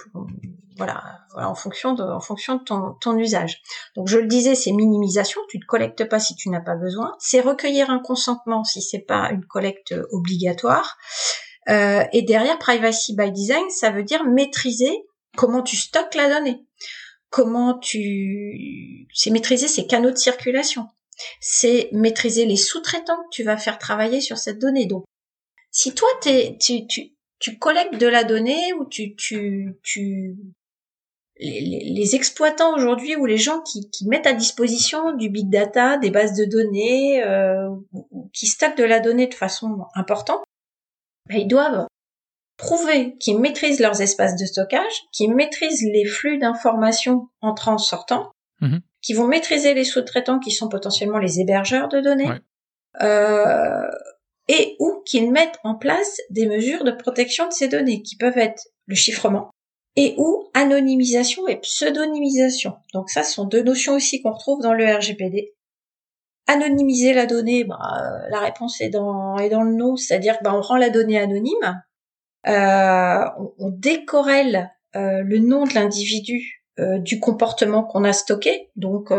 voilà, 0.77 1.03
voilà, 1.33 1.51
en 1.51 1.55
fonction 1.55 1.95
de, 1.95 2.03
en 2.03 2.21
fonction 2.21 2.57
de 2.57 2.65
ton, 2.65 2.95
ton 3.01 3.17
usage. 3.19 3.61
Donc 3.97 4.09
je 4.09 4.19
le 4.19 4.27
disais, 4.27 4.55
c'est 4.55 4.73
minimisation. 4.73 5.41
Tu 5.49 5.59
ne 5.59 5.65
collectes 5.65 6.09
pas 6.09 6.19
si 6.19 6.35
tu 6.35 6.49
n'as 6.49 6.61
pas 6.61 6.77
besoin. 6.77 7.13
C'est 7.19 7.41
recueillir 7.41 7.91
un 7.91 7.99
consentement 7.99 8.65
si 8.65 8.83
c'est 8.83 9.01
pas 9.07 9.31
une 9.31 9.45
collecte 9.45 9.95
obligatoire. 10.11 10.97
Euh, 11.69 12.05
et 12.13 12.23
derrière 12.23 12.59
privacy 12.59 13.15
by 13.15 13.31
design, 13.31 13.69
ça 13.71 13.91
veut 13.91 14.03
dire 14.03 14.25
maîtriser 14.25 15.05
comment 15.37 15.63
tu 15.63 15.77
stockes 15.77 16.15
la 16.15 16.29
donnée, 16.29 16.67
comment 17.31 17.79
tu, 17.79 19.07
c'est 19.15 19.31
maîtriser 19.31 19.69
ses 19.69 19.87
canaux 19.87 20.11
de 20.11 20.17
circulation, 20.17 20.89
c'est 21.41 21.89
maîtriser 21.93 22.47
les 22.47 22.57
sous-traitants 22.57 23.17
que 23.17 23.31
tu 23.31 23.45
vas 23.45 23.57
faire 23.57 23.79
travailler 23.79 24.21
sur 24.21 24.39
cette 24.39 24.59
donnée. 24.59 24.87
Donc, 24.87 25.05
si 25.73 25.95
toi 25.95 26.09
t'es, 26.21 26.57
tu, 26.61 26.87
tu, 26.87 27.15
tu 27.39 27.59
collectes 27.59 27.99
de 27.99 28.07
la 28.07 28.25
donnée 28.25 28.73
ou 28.75 28.85
tu, 28.85 29.17
tu, 29.17 29.75
tu 29.83 30.37
les, 31.41 32.15
exploitants 32.15 32.75
aujourd'hui 32.77 33.17
ou 33.17 33.27
les 33.27 33.39
gens 33.39 33.61
qui, 33.63 33.91
qui, 33.91 34.07
mettent 34.07 34.27
à 34.27 34.35
disposition 34.35 35.13
du 35.17 35.29
big 35.29 35.51
data, 35.51 35.97
des 35.97 36.11
bases 36.11 36.37
de 36.37 36.45
données, 36.45 37.25
euh, 37.25 37.71
qui 38.33 38.47
stockent 38.47 38.77
de 38.77 38.85
la 38.85 39.01
donnée 39.01 39.27
de 39.27 39.35
façon 39.35 39.87
importante, 39.95 40.45
ben, 41.29 41.39
ils 41.39 41.49
doivent 41.49 41.87
prouver 42.59 43.17
qu'ils 43.19 43.41
maîtrisent 43.41 43.81
leurs 43.81 44.01
espaces 44.01 44.37
de 44.37 44.45
stockage, 44.45 44.93
qu'ils 45.11 45.35
maîtrisent 45.35 45.83
les 45.83 46.05
flux 46.05 46.39
d'informations 46.39 47.29
entrant 47.41 47.79
sortant, 47.79 48.31
mhm. 48.61 48.81
qui 49.01 49.15
vont 49.15 49.27
maîtriser 49.27 49.75
les 49.75 49.85
sous-traitants 49.85 50.39
qui 50.39 50.51
sont 50.51 50.69
potentiellement 50.69 51.19
les 51.19 51.41
hébergeurs 51.41 51.89
de 51.89 52.01
données, 52.01 52.31
euh, 53.01 53.89
et 54.49 54.77
ou 54.79 55.03
qu'ils 55.05 55.31
mettent 55.31 55.59
en 55.65 55.75
place 55.75 56.21
des 56.31 56.47
mesures 56.47 56.85
de 56.85 56.91
protection 56.91 57.47
de 57.47 57.53
ces 57.53 57.69
données, 57.69 58.03
qui 58.03 58.17
peuvent 58.17 58.39
être 58.39 58.69
le 58.87 58.95
chiffrement, 58.95 59.51
et 59.97 60.15
ou 60.19 60.49
anonymisation 60.55 61.47
et 61.49 61.57
pseudonymisation. 61.57 62.77
Donc 62.95 63.11
ça, 63.11 63.23
ce 63.23 63.33
sont 63.33 63.45
deux 63.45 63.63
notions 63.63 63.95
aussi 63.95 64.23
qu'on 64.23 64.33
retrouve 64.33 64.63
dans 64.63 64.75
le 64.75 64.85
RGPD. 64.85 65.55
Anonymiser 66.49 67.15
la 67.15 67.27
donnée, 67.27 67.65
bah, 67.65 67.79
la 68.31 68.41
réponse 68.41 68.81
est 68.81 68.89
dans, 68.89 69.37
est 69.39 69.49
dans 69.49 69.63
le 69.63 69.75
nom, 69.75 69.97
c'est-à-dire 69.97 70.39
que 70.39 70.45
bah, 70.45 70.55
on 70.55 70.61
rend 70.61 70.77
la 70.77 70.91
donnée 70.91 71.19
anonyme, 71.19 71.83
euh, 72.49 73.25
on, 73.39 73.53
on, 73.59 73.69
décorrèle 73.69 74.73
euh, 74.97 75.23
le 75.23 75.39
nom 75.39 75.65
de 75.65 75.75
l'individu 75.75 76.65
euh, 76.81 76.99
du 76.99 77.21
comportement 77.21 77.85
qu'on 77.85 78.03
a 78.03 78.13
stocké. 78.13 78.71
Donc 78.75 79.13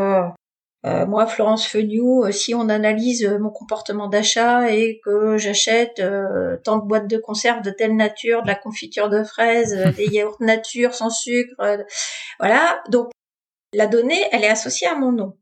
moi, 0.83 1.27
Florence 1.27 1.65
Feniou, 1.65 2.29
si 2.31 2.53
on 2.53 2.67
analyse 2.67 3.25
mon 3.39 3.49
comportement 3.49 4.07
d'achat 4.07 4.69
et 4.71 4.99
que 5.05 5.37
j'achète 5.37 6.01
tant 6.63 6.77
de 6.77 6.85
boîtes 6.85 7.07
de 7.07 7.17
conserve 7.17 7.61
de 7.61 7.71
telle 7.71 7.95
nature, 7.95 8.41
de 8.43 8.47
la 8.47 8.55
confiture 8.55 9.09
de 9.09 9.23
fraises, 9.23 9.73
des 9.95 10.07
yaourts 10.07 10.37
nature 10.41 10.93
sans 10.93 11.09
sucre, 11.09 11.55
voilà. 12.39 12.83
Donc 12.89 13.11
la 13.73 13.87
donnée, 13.87 14.21
elle 14.31 14.43
est 14.43 14.49
associée 14.49 14.87
à 14.87 14.95
mon 14.95 15.11
nom. 15.11 15.37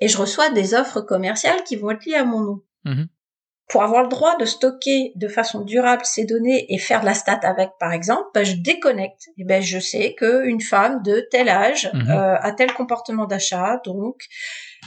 Et 0.00 0.08
je 0.08 0.18
reçois 0.18 0.50
des 0.50 0.74
offres 0.74 1.00
commerciales 1.00 1.64
qui 1.64 1.76
vont 1.76 1.90
être 1.90 2.04
liées 2.04 2.14
à 2.14 2.24
mon 2.24 2.40
nom. 2.40 2.62
Mmh 2.84 3.04
pour 3.68 3.82
avoir 3.82 4.02
le 4.02 4.08
droit 4.08 4.36
de 4.36 4.44
stocker 4.44 5.12
de 5.16 5.28
façon 5.28 5.62
durable 5.62 6.02
ces 6.04 6.24
données 6.24 6.72
et 6.72 6.78
faire 6.78 7.00
de 7.00 7.06
la 7.06 7.14
stat 7.14 7.40
avec, 7.42 7.70
par 7.80 7.92
exemple, 7.92 8.28
ben, 8.32 8.44
je 8.44 8.54
déconnecte. 8.54 9.28
Et 9.38 9.44
ben 9.44 9.60
je 9.60 9.78
sais 9.78 10.14
qu'une 10.14 10.60
femme 10.60 11.02
de 11.02 11.26
tel 11.30 11.48
âge 11.48 11.90
mhm. 11.92 12.10
euh, 12.10 12.36
a 12.40 12.52
tel 12.52 12.72
comportement 12.72 13.26
d'achat, 13.26 13.80
donc 13.84 14.22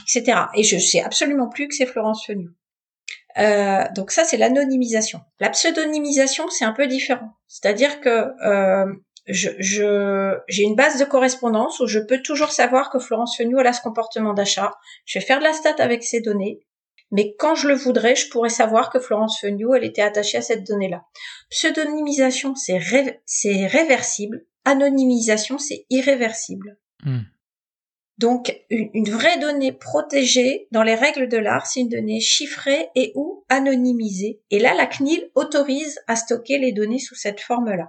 etc. 0.02 0.40
Et 0.54 0.62
je 0.62 0.78
sais 0.78 1.02
absolument 1.02 1.48
plus 1.48 1.68
que 1.68 1.74
c'est 1.74 1.86
Florence 1.86 2.24
Fenu. 2.24 2.48
Euh, 3.38 3.84
donc 3.94 4.10
ça 4.12 4.24
c'est 4.24 4.38
l'anonymisation. 4.38 5.20
La 5.40 5.50
pseudonymisation 5.50 6.48
c'est 6.48 6.64
un 6.64 6.72
peu 6.72 6.86
différent. 6.86 7.32
C'est-à-dire 7.48 8.00
que 8.00 8.28
euh, 8.44 8.86
je, 9.26 10.40
j'ai 10.48 10.62
une 10.62 10.74
base 10.74 10.98
de 10.98 11.04
correspondance 11.04 11.80
où 11.80 11.86
je 11.86 11.98
peux 11.98 12.22
toujours 12.22 12.50
savoir 12.50 12.90
que 12.90 12.98
Florence 12.98 13.36
Fenu 13.36 13.60
a 13.60 13.72
ce 13.74 13.82
comportement 13.82 14.32
d'achat. 14.32 14.72
Je 15.04 15.18
vais 15.18 15.24
faire 15.24 15.38
de 15.38 15.44
la 15.44 15.52
stat 15.52 15.74
avec 15.78 16.02
ces 16.02 16.20
données 16.20 16.60
mais 17.10 17.34
quand 17.36 17.54
je 17.54 17.68
le 17.68 17.74
voudrais, 17.74 18.14
je 18.14 18.28
pourrais 18.28 18.50
savoir 18.50 18.90
que 18.90 19.00
Florence 19.00 19.40
Fenio, 19.40 19.74
elle 19.74 19.84
était 19.84 20.02
attachée 20.02 20.38
à 20.38 20.42
cette 20.42 20.66
donnée-là. 20.66 21.04
Pseudonymisation, 21.50 22.54
c'est 22.54 22.78
réversible. 22.78 24.46
Anonymisation, 24.64 25.58
c'est 25.58 25.86
irréversible. 25.90 26.78
Hmm. 27.04 27.22
Donc, 28.18 28.54
une, 28.68 29.08
vraie 29.08 29.38
donnée 29.38 29.72
protégée 29.72 30.68
dans 30.72 30.82
les 30.82 30.94
règles 30.94 31.28
de 31.28 31.38
l'art, 31.38 31.66
c'est 31.66 31.80
une 31.80 31.88
donnée 31.88 32.20
chiffrée 32.20 32.90
et 32.94 33.12
ou 33.14 33.44
anonymisée. 33.48 34.42
Et 34.50 34.58
là, 34.58 34.74
la 34.74 34.86
CNIL 34.86 35.30
autorise 35.34 35.98
à 36.06 36.16
stocker 36.16 36.58
les 36.58 36.72
données 36.72 36.98
sous 36.98 37.14
cette 37.14 37.40
forme-là. 37.40 37.88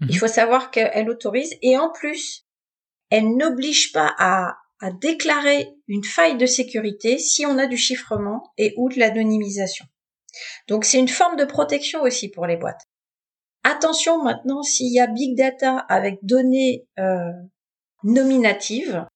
Hmm. 0.00 0.06
Il 0.10 0.18
faut 0.18 0.26
savoir 0.26 0.70
qu'elle 0.70 1.08
autorise 1.08 1.56
et 1.62 1.78
en 1.78 1.90
plus, 1.90 2.44
elle 3.10 3.36
n'oblige 3.36 3.92
pas 3.92 4.12
à 4.18 4.56
à 4.82 4.90
déclarer 4.90 5.68
une 5.86 6.04
faille 6.04 6.36
de 6.36 6.44
sécurité 6.44 7.18
si 7.18 7.46
on 7.46 7.56
a 7.56 7.66
du 7.66 7.76
chiffrement 7.76 8.42
et 8.58 8.74
ou 8.76 8.88
de 8.88 8.98
l'anonymisation. 8.98 9.86
Donc 10.68 10.84
c'est 10.84 10.98
une 10.98 11.08
forme 11.08 11.36
de 11.36 11.44
protection 11.44 12.02
aussi 12.02 12.28
pour 12.28 12.46
les 12.46 12.56
boîtes. 12.56 12.82
Attention 13.62 14.22
maintenant 14.22 14.62
s'il 14.62 14.92
y 14.92 14.98
a 14.98 15.06
big 15.06 15.36
data 15.36 15.76
avec 15.88 16.18
données 16.22 16.84
euh, 16.98 17.30
nominatives, 18.02 19.06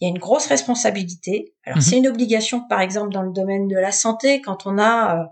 il 0.00 0.06
y 0.06 0.08
a 0.08 0.14
une 0.14 0.20
grosse 0.20 0.46
responsabilité. 0.46 1.54
Alors 1.64 1.78
mhm. 1.78 1.82
c'est 1.82 1.96
une 1.96 2.06
obligation 2.06 2.66
par 2.68 2.80
exemple 2.80 3.12
dans 3.12 3.22
le 3.22 3.32
domaine 3.32 3.66
de 3.66 3.76
la 3.76 3.90
santé 3.90 4.40
quand 4.40 4.64
on 4.64 4.78
a 4.78 5.16
euh, 5.16 5.24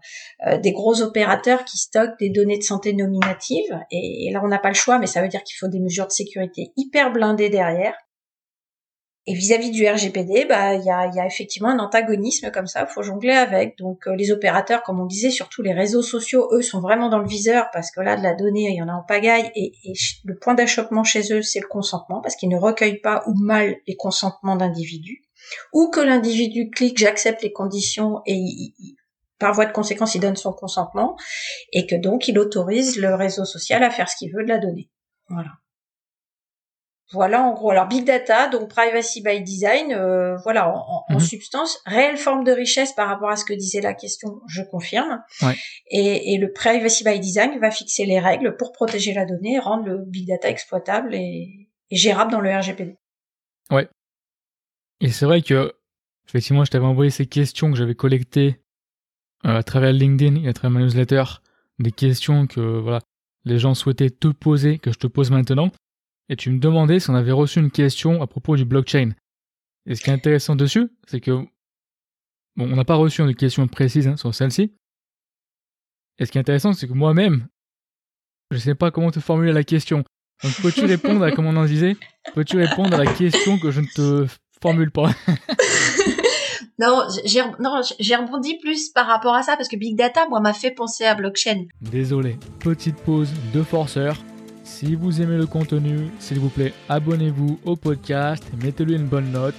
euh, 0.49 0.59
des 0.59 0.73
gros 0.73 1.03
opérateurs 1.03 1.65
qui 1.65 1.79
stockent 1.79 2.19
des 2.19 2.31
données 2.31 2.59
de 2.59 2.65
santé 2.65 2.95
nominatives 2.95 3.79
et 3.93 4.29
là 4.33 4.41
on 4.43 4.49
n'a 4.49 4.59
pas 4.59 4.69
le 4.71 4.75
choix 4.75 4.99
mais 4.99 5.07
ça 5.07 5.23
veut 5.23 5.29
dire 5.29 5.45
qu'il 5.45 5.57
faut 5.57 5.69
des 5.69 5.81
mesures 5.81 6.07
de 6.07 6.13
sécurité 6.13 6.73
hyper 6.77 7.13
blindées 7.13 7.49
derrière. 7.49 7.95
Et 9.31 9.35
vis-à-vis 9.35 9.71
du 9.71 9.87
RGPD, 9.87 10.47
bah 10.47 10.73
il 10.73 10.83
y 10.87 10.91
a, 10.91 11.07
y 11.15 11.21
a, 11.21 11.27
effectivement 11.27 11.69
un 11.69 11.79
antagonisme 11.81 12.51
comme 12.51 12.67
ça, 12.67 12.87
il 12.89 12.91
faut 12.91 13.03
jongler 13.03 13.35
avec. 13.35 13.77
Donc 13.77 14.07
euh, 14.07 14.17
les 14.17 14.33
opérateurs, 14.33 14.83
comme 14.83 15.01
on 15.01 15.05
disait, 15.05 15.29
surtout 15.29 15.61
les 15.61 15.75
réseaux 15.75 16.01
sociaux, 16.01 16.49
eux 16.53 16.63
sont 16.63 16.81
vraiment 16.81 17.11
dans 17.11 17.19
le 17.19 17.29
viseur 17.29 17.69
parce 17.71 17.91
que 17.91 18.01
là 18.01 18.17
de 18.17 18.23
la 18.23 18.33
donnée, 18.33 18.71
il 18.71 18.77
y 18.77 18.83
en 18.83 18.89
a 18.89 18.95
en 18.95 19.03
pagaille 19.03 19.51
et, 19.55 19.75
le 20.25 20.35
point 20.39 20.55
d'achoppement 20.55 21.05
chez 21.05 21.31
eux, 21.35 21.43
c'est 21.43 21.61
le 21.61 21.67
consentement 21.67 22.23
parce 22.23 22.37
qu'ils 22.37 22.49
ne 22.49 22.57
recueillent 22.57 23.03
pas 23.03 23.23
ou 23.27 23.35
mal 23.35 23.77
les 23.87 23.97
consentements 23.97 24.57
d'individus, 24.57 25.21
ou 25.75 25.91
que 25.91 26.01
l'individu 26.01 26.71
clique 26.71 26.97
j'accepte 26.97 27.43
les 27.43 27.53
conditions 27.53 28.23
et 28.25 28.73
par 29.39 29.53
voie 29.53 29.67
de 29.67 29.73
conséquence 29.73 30.15
il 30.15 30.23
donne 30.23 30.37
son 30.37 30.55
consentement 30.55 31.17
et 31.75 31.87
que 31.87 31.97
donc 31.97 32.29
il 32.29 32.39
autorise 32.39 32.97
le 32.97 33.15
réseau 33.15 33.45
social 33.45 33.85
à 33.85 33.91
faire 33.91 34.09
ce 34.09 34.17
qu'il 34.17 34.33
veut 34.33 34.43
de 34.43 34.49
la 34.49 34.59
donnée. 34.59 34.89
Voilà. 35.29 35.51
Voilà 37.13 37.43
en 37.43 37.55
gros. 37.55 37.71
Alors 37.71 37.87
big 37.87 38.05
data, 38.05 38.49
donc 38.49 38.69
privacy 38.69 39.23
by 39.23 39.43
design, 39.43 39.93
euh, 39.93 40.37
voilà 40.45 40.69
en, 40.69 41.05
mhm. 41.09 41.21
substance, 41.21 41.81
réelle 41.87 42.19
forme 42.19 42.45
de 42.45 42.53
richesse 42.53 42.93
par 42.93 43.09
rapport 43.09 43.31
à 43.31 43.37
ce 43.37 43.47
que 43.47 43.55
disait 43.55 43.81
la 43.81 43.95
question, 43.95 44.41
je 44.47 44.63
confirme. 44.63 45.23
Et, 45.91 46.37
le 46.39 46.53
privacy 46.53 47.05
by 47.05 47.19
design 47.19 47.59
va 47.61 47.71
fixer 47.71 48.05
les 48.05 48.21
règles 48.21 48.57
pour 48.57 48.73
protéger 48.73 49.15
la 49.15 49.25
donnée, 49.25 49.59
rendre 49.59 49.87
le 49.87 50.05
big 50.05 50.29
data 50.29 50.49
exploitable 50.49 51.15
et, 51.15 51.71
gérable 51.91 52.31
dans 52.31 52.41
le 52.41 52.55
RGPD. 52.55 52.99
Ouais. 53.71 53.89
Et 55.01 55.09
c'est 55.09 55.25
vrai 55.25 55.41
que 55.41 55.73
effectivement, 56.29 56.65
je 56.65 56.71
t'avais 56.71 56.85
envoyé 56.85 57.11
ces 57.11 57.25
questions 57.25 57.71
que 57.71 57.79
j'avais 57.79 57.95
collectées 57.95 58.61
euh, 59.47 59.57
à 59.57 59.63
travers 59.63 59.93
LinkedIn 59.93 60.45
et 60.45 60.49
à 60.49 60.53
travers 60.53 60.79
ma 60.79 60.85
newsletter, 60.85 61.25
des 61.79 61.93
questions 61.93 62.47
que 62.47 62.61
voilà 62.61 63.01
les 63.47 63.59
gens 63.59 63.73
souhaitaient 63.73 64.11
te 64.11 64.29
poser, 64.29 64.79
que 64.79 64.93
je 64.93 64.99
te 64.99 65.07
pose 65.07 65.31
maintenant 65.31 65.71
et 66.29 66.37
tu 66.37 66.51
me 66.51 66.59
demandais 66.59 67.01
si 67.01 67.11
on 67.11 67.15
avait 67.15 67.33
reçu 67.33 67.59
une 67.59 67.71
question 67.71 68.23
à 68.23 68.27
propos 68.27 68.57
du 68.57 68.65
blockchain. 68.65 69.13
Et 69.87 69.95
ce 69.95 70.03
qui 70.03 70.11
est 70.11 70.13
intéressant 70.13 70.57
dessus, 70.57 70.91
c'est 71.07 71.21
que, 71.21 71.31
bon, 72.57 72.71
on 72.71 72.77
n'a 72.77 72.85
pas 72.85 72.97
reçu 72.97 73.23
une 73.23 73.35
question 73.35 73.67
précise 73.67 74.07
hein, 74.07 74.17
sur 74.17 74.35
celle-ci. 74.35 74.75
Et 76.19 76.27
ce 76.27 76.33
qui 76.33 76.39
est 76.39 76.41
intéressant, 76.41 76.73
c'est 76.73 76.89
que 76.89 76.93
moi-même, 76.93 77.49
je 78.51 78.57
ne 78.57 78.61
sais 78.61 78.75
pas 78.75 78.91
comment 78.91 79.11
te 79.11 79.21
formuler 79.21 79.53
la 79.53 79.65
question. 79.65 80.05
Donc, 80.43 80.53
peux-tu 80.61 80.85
répondre 80.85 81.23
à, 81.25 81.33
comme 81.33 81.47
on 81.47 81.57
en 81.57 81.65
disait, 81.65 81.97
peux-tu 82.35 82.59
répondre 82.59 82.95
à 82.95 83.05
la 83.05 83.13
question 83.13 83.59
que 83.59 83.71
je 83.71 83.81
ne 83.81 83.87
te 83.87 84.27
formule 84.61 84.91
pas? 84.91 85.11
Non, 86.81 87.09
j'ai 87.25 87.43
non, 87.59 87.81
j'ai 87.99 88.15
rebondi 88.15 88.57
plus 88.59 88.91
par 88.91 89.07
rapport 89.09 89.35
à 89.35 89.43
ça 89.43 89.57
parce 89.57 89.69
que 89.69 89.77
Big 89.77 89.97
Data, 89.97 90.29
moi, 90.29 90.39
m'a 90.39 90.53
fait 90.53 90.71
penser 90.71 91.05
à 91.05 91.17
blockchain. 91.17 91.65
Désolé. 91.81 92.37
Petite 92.61 92.95
pause 93.03 93.33
de 93.53 93.65
forceur. 93.65 94.17
Si 94.69 94.95
vous 94.95 95.21
aimez 95.21 95.37
le 95.37 95.47
contenu, 95.47 96.09
s'il 96.21 96.39
vous 96.39 96.51
plaît, 96.51 96.73
abonnez-vous 96.89 97.59
au 97.65 97.75
podcast, 97.75 98.45
mettez-lui 98.63 98.95
une 98.95 99.09
bonne 99.09 99.33
note. 99.33 99.57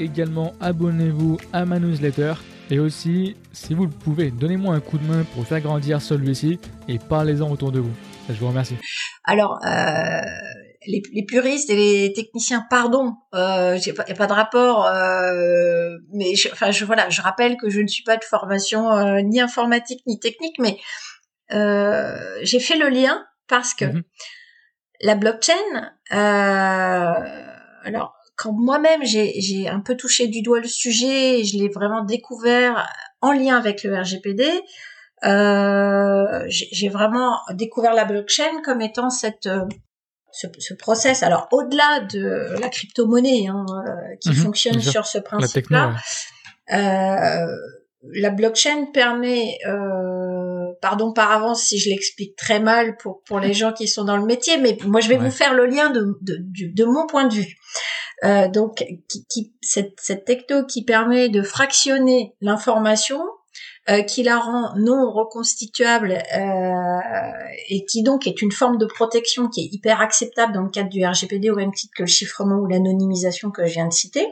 Également, 0.00 0.54
abonnez-vous 0.62 1.36
à 1.52 1.66
ma 1.66 1.78
newsletter. 1.78 2.32
Et 2.70 2.78
aussi, 2.78 3.36
si 3.52 3.74
vous 3.74 3.84
le 3.84 3.90
pouvez, 3.90 4.30
donnez-moi 4.30 4.74
un 4.74 4.80
coup 4.80 4.96
de 4.96 5.04
main 5.04 5.24
pour 5.34 5.46
faire 5.46 5.60
grandir 5.60 6.00
celui-ci 6.00 6.58
et 6.88 6.98
parlez-en 6.98 7.50
autour 7.50 7.70
de 7.70 7.80
vous. 7.80 7.92
Je 8.30 8.34
vous 8.34 8.48
remercie. 8.48 8.76
Alors, 9.24 9.58
euh, 9.66 10.20
les, 10.86 11.24
puristes 11.26 11.68
et 11.68 11.76
les 11.76 12.12
techniciens, 12.14 12.64
pardon, 12.70 13.12
euh, 13.34 13.76
il 13.76 13.92
n'y 13.92 13.98
a 13.98 14.14
pas 14.14 14.26
de 14.26 14.32
rapport, 14.32 14.86
euh, 14.86 15.98
mais 16.14 16.34
je, 16.34 16.48
enfin, 16.50 16.70
je, 16.70 16.86
voilà, 16.86 17.10
je 17.10 17.20
rappelle 17.20 17.58
que 17.58 17.68
je 17.68 17.80
ne 17.80 17.88
suis 17.88 18.04
pas 18.04 18.16
de 18.16 18.24
formation 18.24 19.20
ni 19.22 19.38
informatique 19.38 20.00
ni 20.06 20.18
technique, 20.18 20.56
mais 20.60 20.78
j'ai 21.50 22.60
fait 22.60 22.78
le 22.78 22.88
lien 22.88 23.22
parce 23.48 23.74
que 23.74 23.84
mhm 23.84 24.02
la 25.00 25.14
blockchain, 25.14 25.54
alors 26.10 28.16
quand 28.36 28.52
moi-même 28.52 29.00
j'ai 29.04 29.68
un 29.68 29.80
peu 29.80 29.96
touché 29.96 30.28
du 30.28 30.42
doigt 30.42 30.60
le 30.60 30.68
sujet, 30.68 31.42
je 31.44 31.58
l'ai 31.58 31.68
vraiment 31.68 32.04
découvert 32.04 32.88
en 33.20 33.32
lien 33.32 33.56
avec 33.56 33.82
le 33.82 33.98
RGPD. 33.98 34.44
Euh, 35.24 36.44
j'ai 36.48 36.90
vraiment 36.90 37.38
découvert 37.54 37.94
la 37.94 38.04
blockchain 38.04 38.60
comme 38.62 38.82
étant 38.82 39.08
cette 39.08 39.46
euh, 39.46 39.64
ce, 40.30 40.46
ce 40.58 40.74
process. 40.74 41.22
Alors 41.22 41.48
au-delà 41.52 42.00
de 42.00 42.60
la 42.60 42.68
crypto-monnaie 42.68 43.46
hein, 43.48 43.64
euh, 43.70 44.16
qui 44.20 44.30
mhm, 44.30 44.34
fonctionne 44.34 44.80
sur 44.80 45.06
ce 45.06 45.18
principe-là, 45.18 45.94
euh, 46.72 47.46
la 48.12 48.30
blockchain 48.30 48.86
permet, 48.92 49.58
euh, 49.66 50.45
pardon 50.80 51.12
par 51.12 51.30
avance 51.32 51.62
si 51.62 51.78
je 51.78 51.90
l'explique 51.90 52.36
très 52.36 52.60
mal 52.60 52.96
pour 52.96 53.22
pour 53.24 53.40
les 53.40 53.52
gens 53.52 53.72
qui 53.72 53.88
sont 53.88 54.04
dans 54.04 54.16
le 54.16 54.26
métier, 54.26 54.58
mais 54.58 54.76
moi 54.84 55.00
je 55.00 55.08
vais 55.08 55.16
vous 55.16 55.30
faire 55.30 55.54
le 55.54 55.66
lien 55.66 55.90
de 55.90 56.18
de, 56.22 56.36
de, 56.40 56.72
de 56.74 56.84
mon 56.84 57.06
point 57.06 57.26
de 57.26 57.34
vue. 57.34 57.56
Euh, 58.24 58.48
donc, 58.48 58.84
qui, 59.08 59.26
qui, 59.26 59.52
cette, 59.60 59.94
cette 60.00 60.24
techno 60.24 60.64
qui 60.64 60.84
permet 60.84 61.28
de 61.28 61.42
fractionner 61.42 62.34
l'information 62.40 63.20
euh, 63.90 64.02
qui 64.02 64.22
la 64.22 64.38
rend 64.38 64.74
non 64.76 65.10
reconstituable 65.10 66.12
euh, 66.12 67.00
et 67.68 67.84
qui 67.84 68.02
donc 68.02 68.26
est 68.26 68.40
une 68.40 68.52
forme 68.52 68.78
de 68.78 68.86
protection 68.86 69.48
qui 69.48 69.60
est 69.60 69.68
hyper 69.70 70.00
acceptable 70.00 70.52
dans 70.54 70.62
le 70.62 70.70
cadre 70.70 70.88
du 70.88 71.04
RGPD 71.04 71.50
au 71.50 71.56
même 71.56 71.72
titre 71.72 71.92
que 71.94 72.02
le 72.02 72.08
chiffrement 72.08 72.56
ou 72.56 72.66
l'anonymisation 72.66 73.50
que 73.50 73.66
je 73.66 73.74
viens 73.74 73.86
de 73.86 73.92
citer. 73.92 74.26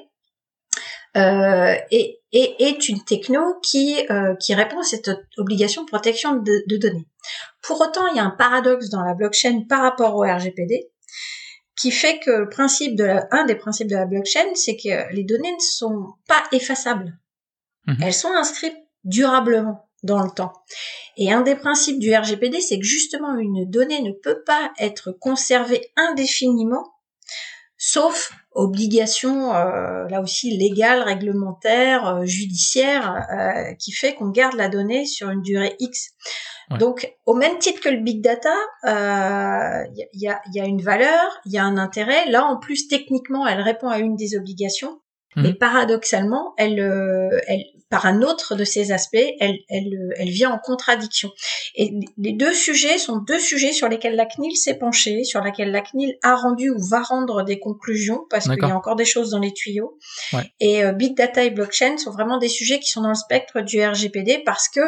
Euh, 1.16 1.74
et, 1.92 2.20
et, 2.33 2.64
est 2.64 2.88
une 2.88 3.05
techno 3.05 3.40
qui, 3.62 4.05
euh, 4.11 4.35
qui 4.37 4.53
répond 4.55 4.81
à 4.81 4.83
cette 4.83 5.11
obligation 5.37 5.83
de 5.83 5.87
protection 5.87 6.35
de, 6.35 6.64
de, 6.68 6.77
données. 6.77 7.07
Pour 7.62 7.81
autant, 7.81 8.09
il 8.09 8.16
y 8.16 8.18
a 8.18 8.24
un 8.24 8.31
paradoxe 8.31 8.88
dans 8.88 9.03
la 9.03 9.14
blockchain 9.14 9.62
par 9.68 9.83
rapport 9.83 10.16
au 10.16 10.22
RGPD, 10.22 10.90
qui 11.77 11.92
fait 11.92 12.18
que 12.18 12.31
le 12.31 12.48
principe 12.48 12.96
de 12.96 13.05
la, 13.05 13.29
un 13.31 13.44
des 13.44 13.55
principes 13.55 13.88
de 13.88 13.94
la 13.94 14.07
blockchain, 14.07 14.55
c'est 14.55 14.77
que 14.77 15.12
les 15.14 15.22
données 15.22 15.53
ne 15.53 15.61
sont 15.61 16.14
pas 16.27 16.42
effaçables. 16.50 17.16
Mhm. 17.87 17.96
Elles 18.03 18.14
sont 18.14 18.33
inscrites 18.33 18.77
durablement 19.05 19.88
dans 20.03 20.22
le 20.22 20.31
temps. 20.31 20.53
Et 21.16 21.33
un 21.33 21.42
des 21.42 21.55
principes 21.55 21.98
du 21.98 22.14
RGPD, 22.14 22.61
c'est 22.61 22.79
que 22.79 22.85
justement 22.85 23.37
une 23.37 23.70
donnée 23.70 24.03
ne 24.03 24.12
peut 24.12 24.42
pas 24.44 24.72
être 24.79 25.12
conservée 25.12 25.92
indéfiniment, 25.96 26.85
sauf 27.77 28.33
obligation, 28.55 29.53
euh, 29.55 30.07
là 30.09 30.21
aussi 30.21 30.57
légale, 30.57 31.03
réglementaire, 31.03 32.07
euh, 32.07 32.25
judiciaire, 32.25 33.27
euh, 33.33 33.75
qui 33.75 33.93
fait 33.93 34.14
qu'on 34.14 34.31
garde 34.31 34.55
la 34.55 34.69
donnée 34.69 35.07
sur 35.07 35.31
une 35.31 35.43
durée 35.43 35.77
X. 35.81 36.11
Donc, 36.79 37.12
au 37.27 37.35
même 37.35 37.59
titre 37.59 37.81
que 37.83 37.90
le 37.90 38.01
big 38.01 38.23
data, 38.23 38.55
il 38.85 40.09
y, 40.14 40.29
a, 40.29 40.40
y, 40.51 40.61
a, 40.61 40.64
une 40.64 40.81
valeur, 40.81 41.38
il 41.45 41.53
y 41.53 41.59
a 41.59 41.64
un 41.64 41.77
intérêt. 41.77 42.31
Là, 42.31 42.47
en 42.47 42.57
plus, 42.57 42.88
techniquement, 42.88 43.47
elle 43.47 43.61
répond 43.61 43.88
à 43.88 43.99
une 43.99 44.17
des 44.17 44.35
obligations. 44.35 44.99
Mais 45.37 45.51
mhm. 45.51 45.57
paradoxalement, 45.57 46.55
elle, 46.57 46.79
elle, 47.49 47.64
par 47.94 48.07
un 48.07 48.22
autre 48.22 48.57
de 48.57 48.64
ces 48.64 48.90
aspects, 48.90 49.14
elle, 49.38 49.59
elle, 49.68 50.12
elle 50.16 50.28
vient 50.28 50.50
en 50.50 50.59
contradiction. 50.59 51.30
Et 51.76 51.92
les 52.18 52.33
deux 52.33 52.52
sujets 52.52 52.98
sont 52.98 53.18
deux 53.18 53.38
sujets 53.38 53.70
sur 53.70 53.88
lesquels 53.88 54.16
la 54.16 54.26
CNIL 54.26 54.57
s'est 54.57 54.74
penchée, 54.74 55.22
sur 55.22 55.40
lesquels 55.42 55.70
la 55.70 55.80
CNIL 55.80 56.16
a 56.24 56.35
rendu 56.35 56.70
ou 56.70 56.88
va 56.90 57.02
rendre 57.02 57.44
des 57.44 57.61
conclusions, 57.61 58.26
parce 58.30 58.48
qu'il 58.48 58.59
y 58.59 58.64
a 58.64 58.76
encore 58.76 58.96
des 58.96 59.04
choses 59.04 59.30
dans 59.30 59.38
les 59.38 59.52
tuyaux. 59.52 59.96
Et 60.59 60.83
euh, 60.83 60.90
Big 60.90 61.16
Data 61.16 61.44
et 61.44 61.50
Blockchain 61.50 61.96
sont 61.96 62.11
vraiment 62.11 62.38
des 62.38 62.48
sujets 62.48 62.80
qui 62.80 62.88
sont 62.88 63.02
dans 63.02 63.11
le 63.11 63.14
spectre 63.14 63.61
du 63.61 63.80
RGPD 63.80 64.42
parce 64.44 64.68
que 64.68 64.80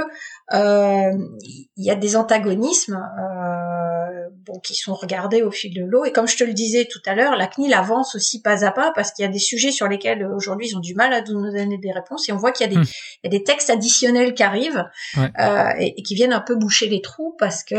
euh, 0.52 1.16
il 1.42 1.84
y 1.84 1.92
a 1.92 1.94
des 1.94 2.16
antagonismes 2.16 2.96
euh, 2.96 3.95
bon, 4.44 4.58
qui 4.60 4.74
sont 4.74 4.94
regardés 4.94 5.42
au 5.42 5.50
fil 5.50 5.74
de 5.74 5.84
l'eau. 5.84 6.04
Et 6.04 6.12
comme 6.12 6.26
je 6.26 6.36
te 6.36 6.44
le 6.44 6.52
disais 6.52 6.86
tout 6.90 7.00
à 7.06 7.14
l'heure, 7.14 7.36
la 7.36 7.46
CNIL 7.46 7.74
avance 7.74 8.14
aussi 8.14 8.42
pas 8.42 8.64
à 8.64 8.70
pas 8.70 8.92
parce 8.94 9.12
qu'il 9.12 9.24
y 9.24 9.28
a 9.28 9.30
des 9.30 9.38
sujets 9.38 9.72
sur 9.72 9.88
lesquels 9.88 10.22
euh, 10.22 10.34
aujourd'hui 10.34 10.68
ils 10.68 10.76
ont 10.76 10.80
du 10.80 10.94
mal 10.94 11.12
à 11.12 11.22
nous 11.22 11.50
donner 11.50 11.78
des 11.78 11.92
réponses. 11.92 12.28
Et 12.28 12.32
on 12.32 12.36
voit 12.36 12.52
qu'il 12.52 12.66
y 12.66 12.70
a 12.70 12.72
des, 12.72 12.80
hmm. 12.80 12.90
il 13.24 13.32
y 13.32 13.34
a 13.34 13.38
des 13.38 13.44
textes 13.44 13.70
additionnels 13.70 14.34
qui 14.34 14.42
arrivent 14.42 14.84
euh, 15.18 15.70
et, 15.78 15.98
et, 15.98 16.02
qui 16.02 16.14
viennent 16.14 16.32
un 16.32 16.40
peu 16.40 16.56
boucher 16.56 16.88
les 16.88 17.00
trous 17.00 17.34
parce 17.38 17.64
que 17.64 17.76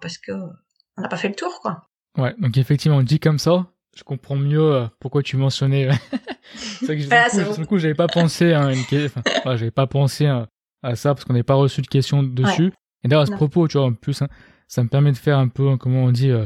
parce 0.00 0.18
que 0.18 0.32
on 0.32 1.02
n'a 1.02 1.08
pas 1.08 1.16
fait 1.16 1.28
le 1.28 1.34
tour, 1.34 1.60
quoi. 1.60 1.82
Ouais, 2.16 2.34
donc 2.38 2.56
effectivement, 2.56 2.96
on 2.96 3.02
dit 3.02 3.20
comme 3.20 3.38
ça, 3.38 3.66
je 3.94 4.02
comprends 4.02 4.36
mieux 4.36 4.72
euh, 4.72 4.86
pourquoi 5.00 5.22
tu 5.22 5.36
mentionnais. 5.36 5.90
c'est 6.56 6.86
vrai 6.86 6.96
que 6.96 7.04
ah, 7.10 7.28
du, 7.28 7.60
coup, 7.60 7.66
coup, 7.66 7.78
j'avais 7.78 7.94
pas 7.94 8.06
pensé 8.06 8.52
à 8.52 8.72
une... 8.72 8.84
enfin, 9.04 9.56
j'avais 9.56 9.70
pas 9.70 9.86
pensé 9.86 10.26
à 10.26 10.48
à 10.86 10.96
ça 10.96 11.14
parce 11.14 11.24
qu'on 11.24 11.32
n'avait 11.32 11.42
pas 11.42 11.54
reçu 11.54 11.82
de 11.82 11.86
questions 11.86 12.22
dessus. 12.22 12.72
Et 13.04 13.08
d'ailleurs, 13.08 13.22
à 13.22 13.26
ce 13.26 13.32
propos, 13.32 13.68
tu 13.68 13.78
vois, 13.78 13.86
en 13.86 13.92
plus, 13.92 14.22
hein, 14.22 14.28
ça 14.68 14.82
me 14.82 14.88
permet 14.88 15.12
de 15.12 15.16
faire 15.16 15.38
un 15.38 15.48
peu, 15.48 15.76
comment 15.76 16.04
on 16.04 16.12
dit, 16.12 16.30
euh, 16.30 16.44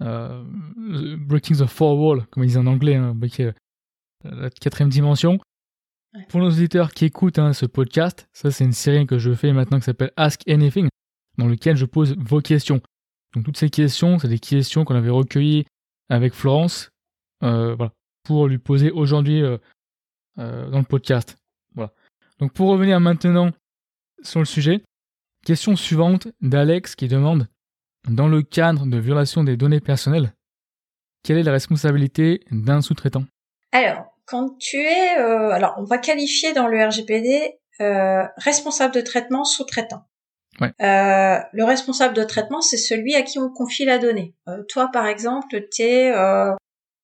euh, 0.00 0.44
breaking 1.18 1.56
the 1.56 1.66
four 1.66 1.98
wall, 1.98 2.26
comme 2.30 2.44
ils 2.44 2.48
disent 2.48 2.58
en 2.58 2.66
anglais, 2.66 2.94
hein, 2.94 3.16
euh, 3.40 3.52
la 4.22 4.50
quatrième 4.50 4.90
dimension. 4.90 5.38
Pour 6.28 6.40
nos 6.40 6.48
auditeurs 6.48 6.92
qui 6.92 7.04
écoutent 7.04 7.38
hein, 7.38 7.52
ce 7.52 7.66
podcast, 7.66 8.28
ça 8.32 8.50
c'est 8.50 8.64
une 8.64 8.72
série 8.72 9.06
que 9.06 9.18
je 9.18 9.32
fais 9.34 9.52
maintenant 9.52 9.78
qui 9.78 9.84
s'appelle 9.84 10.12
Ask 10.16 10.48
Anything, 10.48 10.88
dans 11.36 11.46
lequel 11.46 11.76
je 11.76 11.84
pose 11.84 12.16
vos 12.16 12.40
questions. 12.40 12.80
Donc 13.34 13.44
toutes 13.44 13.58
ces 13.58 13.70
questions, 13.70 14.18
c'est 14.18 14.28
des 14.28 14.38
questions 14.38 14.84
qu'on 14.84 14.94
avait 14.94 15.10
recueillies 15.10 15.66
avec 16.08 16.32
Florence, 16.32 16.90
euh, 17.42 17.74
voilà, 17.74 17.92
pour 18.24 18.48
lui 18.48 18.58
poser 18.58 18.90
aujourd'hui 18.90 19.42
euh, 19.42 19.58
dans 20.36 20.78
le 20.78 20.84
podcast. 20.84 21.36
Voilà. 21.74 21.92
Donc 22.38 22.52
pour 22.52 22.68
revenir 22.70 22.98
maintenant 23.00 23.50
sur 24.22 24.40
le 24.40 24.46
sujet, 24.46 24.82
question 25.44 25.76
suivante 25.76 26.28
d'Alex 26.40 26.94
qui 26.94 27.08
demande 27.08 27.48
Dans 28.08 28.28
le 28.28 28.42
cadre 28.42 28.86
de 28.86 28.98
violation 28.98 29.44
des 29.44 29.56
données 29.56 29.80
personnelles, 29.80 30.32
quelle 31.24 31.38
est 31.38 31.42
la 31.42 31.52
responsabilité 31.52 32.40
d'un 32.50 32.80
sous-traitant? 32.80 33.24
Alors, 33.72 34.14
quand 34.26 34.56
tu 34.58 34.78
es, 34.78 35.18
euh, 35.18 35.50
alors 35.50 35.74
on 35.78 35.84
va 35.84 35.98
qualifier 35.98 36.52
dans 36.52 36.68
le 36.68 36.84
RGPD 36.84 37.58
euh, 37.80 38.24
responsable 38.36 38.94
de 38.94 39.00
traitement 39.00 39.44
sous-traitant. 39.44 40.04
Ouais. 40.60 40.72
Euh, 40.80 41.38
le 41.52 41.64
responsable 41.64 42.14
de 42.14 42.24
traitement, 42.24 42.60
c'est 42.60 42.76
celui 42.76 43.14
à 43.14 43.22
qui 43.22 43.38
on 43.38 43.50
confie 43.50 43.84
la 43.84 43.98
donnée. 43.98 44.34
toi, 44.68 44.90
par 44.92 45.06
exemple, 45.06 45.68
tu 45.70 45.82
es 45.82 46.12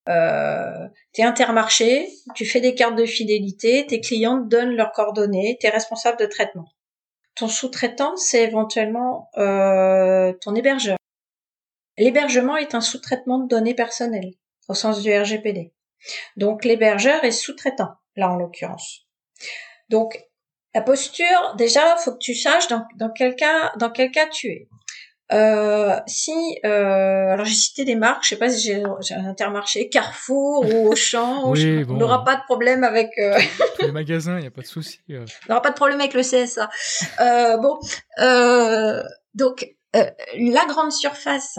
t'es 0.07 1.23
intermarché, 1.23 2.09
tu 2.35 2.45
fais 2.45 2.61
des 2.61 2.75
cartes 2.75 2.97
de 2.97 3.07
fidélité, 3.07 3.87
tes 3.87 4.01
clients 4.01 4.43
te 4.43 4.49
donnent 4.49 4.75
leurs 4.75 4.93
coordonnées, 4.93 5.57
t'es 5.61 5.71
responsable 5.71 6.19
de 6.19 6.27
traitement. 6.27 6.67
Ton 7.35 7.49
sous-traitant, 7.49 8.17
c'est 8.17 8.43
éventuellement 8.43 9.31
euh, 9.37 10.33
ton 10.41 10.55
hébergeur. 10.55 10.97
L'hébergement 11.99 12.57
est 12.57 12.75
un 12.75 12.81
sous-traitement 12.81 13.39
de 13.39 13.49
données 13.49 13.75
personnelles, 13.75 14.35
au 14.69 14.75
sens 14.75 15.03
du 15.03 15.13
RGPD. 15.13 15.73
Donc 16.37 16.65
l'hébergeur 16.65 17.25
est 17.25 17.33
sous-traitant, 17.33 17.95
là 18.17 18.31
en 18.31 18.37
l'occurrence. 18.37 19.07
Donc 19.89 20.21
la 20.75 20.81
posture, 20.81 21.55
déjà, 21.57 21.97
faut 21.97 22.13
que 22.13 22.19
tu 22.19 22.35
saches 22.35 22.69
dans, 22.69 22.85
dans 22.97 23.11
quel 23.11 23.37
cas, 23.37 23.73
dans 23.79 23.91
quel 23.91 24.11
cas 24.11 24.27
tu 24.29 24.49
es. 24.49 24.69
Euh, 25.35 25.99
si, 26.07 26.33
euh, 26.65 27.33
alors 27.33 27.45
j'ai 27.45 27.55
cité 27.55 27.85
des 27.85 27.97
marques, 27.97 28.23
je 28.23 28.31
sais 28.31 28.37
pas 28.37 28.51
si 28.51 28.61
j'ai 28.63 29.15
un 29.15 29.27
intermarché, 29.27 29.89
Carrefour 29.89 30.65
ou 30.65 30.89
Auchan, 30.93 31.51
oui, 31.51 31.85
on 31.89 31.95
n'aura 31.95 32.25
pas 32.25 32.37
de 32.37 32.43
problème 32.43 32.85
avec 32.85 33.11
euh... 33.19 33.37
les 33.81 33.91
magasins, 33.91 34.39
il 34.39 34.43
n'y 34.43 34.47
a 34.47 34.53
pas 34.53 34.63
de 34.63 34.67
souci. 34.67 35.01
Euh. 35.11 35.25
On 35.49 35.53
n'aura 35.53 35.63
pas 35.63 35.71
de 35.71 35.75
problème 35.75 36.01
avec 36.01 36.15
le 36.15 36.23
CSA. 36.23 36.71
Euh, 37.21 37.57
bon, 37.57 37.79
euh, 38.21 39.03
donc 39.35 39.75
euh, 39.97 40.05
la 40.37 40.67
grande 40.67 40.93
surface 40.93 41.59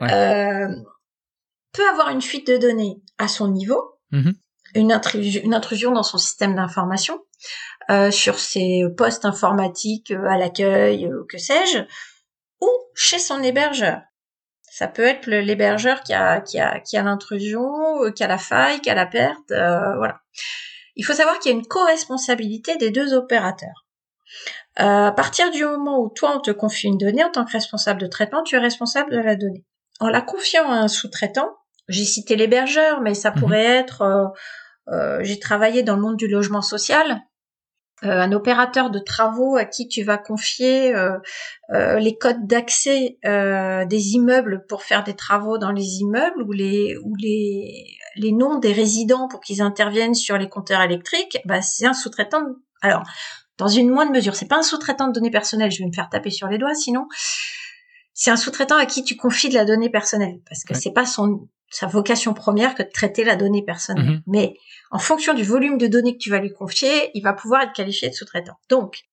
peut 0.00 1.88
avoir 1.88 2.10
une 2.10 2.22
fuite 2.22 2.48
de 2.48 2.56
données 2.56 2.96
à 3.18 3.28
son 3.28 3.48
niveau, 3.48 3.94
mm-hmm. 4.12 4.34
une, 4.74 4.92
intrusion, 4.92 5.42
une 5.44 5.54
intrusion 5.54 5.92
dans 5.92 6.02
son 6.02 6.18
système 6.18 6.56
d'information, 6.56 7.20
sur 8.10 8.38
ses 8.38 8.84
postes 8.96 9.24
informatiques 9.26 10.10
à 10.10 10.38
l'accueil, 10.38 11.08
que 11.28 11.38
sais-je 11.38 11.84
ou 12.62 12.70
chez 12.94 13.18
son 13.18 13.42
hébergeur. 13.42 14.00
Ça 14.70 14.88
peut 14.88 15.04
être 15.04 15.26
l'hébergeur 15.26 16.02
qui 16.02 16.14
a, 16.14 16.40
qui 16.40 16.58
a, 16.58 16.80
qui 16.80 16.96
a 16.96 17.02
l'intrusion, 17.02 18.04
euh, 18.04 18.10
qui 18.10 18.24
a 18.24 18.28
la 18.28 18.38
faille, 18.38 18.80
qui 18.80 18.88
a 18.88 18.94
la 18.94 19.04
perte, 19.04 19.50
euh, 19.50 19.96
voilà. 19.96 20.20
Il 20.96 21.04
faut 21.04 21.12
savoir 21.12 21.38
qu'il 21.38 21.52
y 21.52 21.54
a 21.54 21.58
une 21.58 21.66
co-responsabilité 21.66 22.76
des 22.76 22.90
deux 22.90 23.14
opérateurs. 23.14 23.86
Euh, 24.80 25.08
à 25.08 25.12
partir 25.12 25.50
du 25.50 25.64
moment 25.64 26.00
où 26.00 26.08
toi 26.08 26.34
on 26.36 26.40
te 26.40 26.50
confie 26.50 26.86
une 26.86 26.96
donnée 26.96 27.24
en 27.24 27.30
tant 27.30 27.44
que 27.44 27.52
responsable 27.52 28.00
de 28.00 28.06
traitement, 28.06 28.42
tu 28.42 28.56
es 28.56 28.58
responsable 28.58 29.10
de 29.10 29.18
la 29.18 29.36
donnée. 29.36 29.66
En 30.00 30.08
la 30.08 30.22
confiant 30.22 30.70
à 30.70 30.76
un 30.76 30.88
sous-traitant, 30.88 31.50
j'ai 31.88 32.04
cité 32.04 32.36
l'hébergeur, 32.36 33.02
mais 33.02 33.14
ça 33.14 33.30
mhm. 33.30 33.40
pourrait 33.40 33.64
être, 33.64 34.32
j'ai 35.20 35.38
travaillé 35.38 35.82
dans 35.82 35.96
le 35.96 36.02
monde 36.02 36.16
du 36.16 36.28
logement 36.28 36.62
social, 36.62 37.20
un 38.10 38.32
opérateur 38.32 38.90
de 38.90 38.98
travaux 38.98 39.56
à 39.56 39.64
qui 39.64 39.88
tu 39.88 40.02
vas 40.02 40.18
confier 40.18 40.94
euh, 40.94 41.18
euh, 41.72 41.98
les 41.98 42.16
codes 42.16 42.46
d'accès 42.46 43.18
des 43.22 44.08
immeubles 44.14 44.64
pour 44.68 44.82
faire 44.82 45.04
des 45.04 45.14
travaux 45.14 45.58
dans 45.58 45.72
les 45.72 46.00
immeubles 46.00 46.42
ou 46.42 46.52
les 46.52 46.96
ou 47.04 47.14
les 47.16 47.86
les 48.16 48.32
noms 48.32 48.58
des 48.58 48.72
résidents 48.72 49.28
pour 49.28 49.40
qu'ils 49.40 49.62
interviennent 49.62 50.14
sur 50.14 50.36
les 50.36 50.48
compteurs 50.48 50.82
électriques, 50.82 51.38
bah 51.44 51.62
c'est 51.62 51.86
un 51.86 51.94
sous-traitant. 51.94 52.42
Alors 52.82 53.04
dans 53.58 53.68
une 53.68 53.90
moindre 53.90 54.12
mesure, 54.12 54.34
c'est 54.34 54.48
pas 54.48 54.58
un 54.58 54.62
sous-traitant 54.62 55.08
de 55.08 55.12
données 55.12 55.30
personnelles. 55.30 55.70
Je 55.70 55.78
vais 55.78 55.86
me 55.88 55.92
faire 55.92 56.08
taper 56.08 56.30
sur 56.30 56.48
les 56.48 56.58
doigts, 56.58 56.74
sinon 56.74 57.06
c'est 58.14 58.30
un 58.30 58.36
sous-traitant 58.36 58.76
à 58.76 58.86
qui 58.86 59.04
tu 59.04 59.16
confies 59.16 59.48
de 59.48 59.54
la 59.54 59.64
donnée 59.64 59.90
personnelle 59.90 60.40
parce 60.48 60.64
que 60.64 60.74
c'est 60.74 60.92
pas 60.92 61.06
son 61.06 61.48
sa 61.72 61.86
vocation 61.86 62.34
première 62.34 62.74
que 62.74 62.82
de 62.82 62.90
traiter 62.90 63.24
la 63.24 63.34
donnée 63.34 63.64
personnelle. 63.64 64.04
Mhm. 64.04 64.22
Mais 64.26 64.56
en 64.90 64.98
fonction 64.98 65.32
du 65.32 65.42
volume 65.42 65.78
de 65.78 65.86
données 65.86 66.12
que 66.12 66.22
tu 66.22 66.28
vas 66.28 66.38
lui 66.38 66.52
confier, 66.52 67.10
il 67.14 67.22
va 67.22 67.32
pouvoir 67.32 67.62
être 67.62 67.72
qualifié 67.72 68.10
de 68.10 68.14
sous-traitant. 68.14 68.58
Donc, 68.68 69.04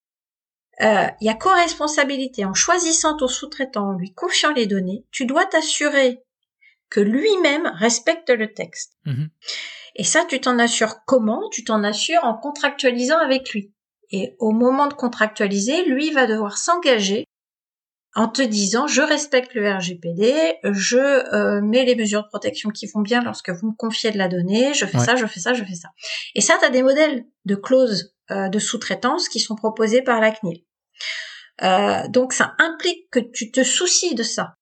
euh, 0.81 1.07
il 1.21 1.27
y 1.27 1.29
a 1.29 1.35
co-responsabilité. 1.35 2.43
En 2.43 2.53
choisissant 2.53 3.15
ton 3.15 3.29
sous-traitant, 3.29 3.91
en 3.91 3.93
lui 3.93 4.13
confiant 4.13 4.51
les 4.51 4.67
données, 4.67 5.05
tu 5.11 5.25
dois 5.25 5.45
t'assurer 5.45 6.21
que 6.89 6.99
lui-même 6.99 7.71
respecte 7.75 8.29
le 8.29 8.53
texte. 8.53 8.97
Mhm. 9.05 9.29
Et 9.95 10.03
ça, 10.03 10.25
tu 10.27 10.41
t'en 10.41 10.59
assures 10.59 11.05
comment? 11.05 11.49
Tu 11.51 11.63
t'en 11.63 11.83
assures 11.83 12.23
en 12.23 12.35
contractualisant 12.35 13.19
avec 13.19 13.51
lui. 13.51 13.73
Et 14.11 14.35
au 14.39 14.51
moment 14.51 14.87
de 14.87 14.93
contractualiser, 14.93 15.85
lui 15.85 16.11
va 16.11 16.25
devoir 16.25 16.57
s'engager 16.57 17.25
en 18.15 18.27
te 18.27 18.41
disant 18.41 18.87
je 18.87 19.01
respecte 19.01 19.53
le 19.53 19.69
RGPD, 19.71 20.57
je 20.63 20.97
euh, 20.97 21.61
mets 21.61 21.85
les 21.85 21.95
mesures 21.95 22.23
de 22.23 22.27
protection 22.27 22.69
qui 22.69 22.87
vont 22.87 23.01
bien 23.01 23.21
lorsque 23.21 23.49
vous 23.49 23.67
me 23.67 23.75
confiez 23.75 24.11
de 24.11 24.17
la 24.17 24.27
donnée, 24.27 24.73
je 24.73 24.85
fais 24.85 24.99
ça, 24.99 25.15
je 25.15 25.25
fais 25.25 25.39
ça, 25.39 25.53
je 25.53 25.63
fais 25.63 25.75
ça. 25.75 25.89
Et 26.35 26.41
ça, 26.41 26.57
tu 26.59 26.65
as 26.65 26.69
des 26.69 26.81
modèles 26.81 27.25
de 27.45 27.55
clauses 27.55 28.15
euh, 28.31 28.49
de 28.49 28.59
sous-traitance 28.59 29.29
qui 29.29 29.39
sont 29.39 29.55
proposés 29.55 30.01
par 30.01 30.21
la 30.21 30.31
CNIL. 30.31 30.63
Euh, 31.61 32.07
donc 32.07 32.33
ça 32.33 32.55
implique 32.57 33.09
que 33.11 33.19
tu 33.19 33.51
te 33.51 33.63
soucies 33.63 34.15
de 34.15 34.23
ça. 34.23 34.55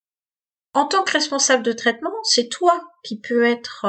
En 0.74 0.86
tant 0.86 1.04
que 1.04 1.14
responsable 1.14 1.64
de 1.64 1.72
traitement, 1.72 2.14
c'est 2.24 2.50
toi 2.50 2.80
qui 3.04 3.20
peux 3.20 3.46
être 3.46 3.86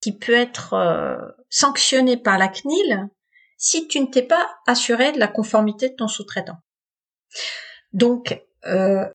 qui 0.00 0.16
peut 0.16 0.34
être 0.34 0.76
sanctionné 1.48 2.16
par 2.16 2.38
la 2.38 2.48
CNIL 2.48 3.08
si 3.56 3.88
tu 3.88 4.00
ne 4.00 4.06
t'es 4.06 4.22
pas 4.22 4.58
assuré 4.66 5.12
de 5.12 5.18
la 5.18 5.26
conformité 5.26 5.88
de 5.88 5.94
ton 5.94 6.06
sous-traitant. 6.06 6.58
Donc, 7.96 8.38
euh, 8.66 9.08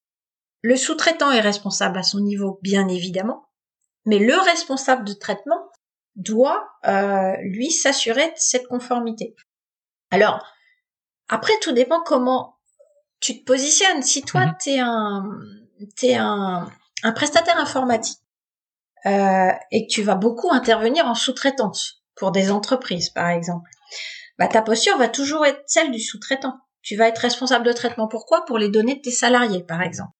le 0.63 0.75
sous-traitant 0.75 1.31
est 1.31 1.39
responsable 1.39 1.99
à 1.99 2.03
son 2.03 2.19
niveau, 2.19 2.59
bien 2.63 2.87
évidemment, 2.87 3.45
mais 4.05 4.17
le 4.17 4.35
responsable 4.35 5.05
de 5.05 5.13
traitement 5.13 5.69
doit, 6.15 6.67
euh, 6.87 7.35
lui, 7.41 7.69
s'assurer 7.69 8.27
de 8.29 8.37
cette 8.37 8.67
conformité. 8.67 9.35
Alors, 10.09 10.43
après, 11.29 11.53
tout 11.61 11.73
dépend 11.73 12.01
comment 12.01 12.57
tu 13.19 13.39
te 13.39 13.45
positionnes. 13.45 14.01
Si 14.01 14.23
toi, 14.23 14.47
mhm. 14.47 14.55
t'es 14.63 14.79
un, 14.79 15.29
t'es 15.95 16.15
un, 16.15 16.67
un 17.03 17.11
prestataire 17.11 17.59
informatique 17.59 18.17
euh, 19.05 19.51
et 19.69 19.85
que 19.85 19.93
tu 19.93 20.01
vas 20.01 20.15
beaucoup 20.15 20.51
intervenir 20.51 21.05
en 21.05 21.13
sous-traitance 21.13 22.03
pour 22.15 22.31
des 22.31 22.49
entreprises, 22.49 23.11
par 23.11 23.29
exemple, 23.29 23.69
bah, 24.39 24.47
ta 24.47 24.63
posture 24.63 24.97
va 24.97 25.07
toujours 25.07 25.45
être 25.45 25.61
celle 25.67 25.91
du 25.91 25.99
sous-traitant. 25.99 26.57
Tu 26.81 26.95
vas 26.95 27.07
être 27.07 27.19
responsable 27.19 27.65
de 27.65 27.73
traitement. 27.73 28.07
Pourquoi? 28.07 28.45
Pour 28.45 28.57
les 28.57 28.69
données 28.69 28.95
de 28.95 29.01
tes 29.01 29.11
salariés, 29.11 29.63
par 29.63 29.81
exemple. 29.81 30.11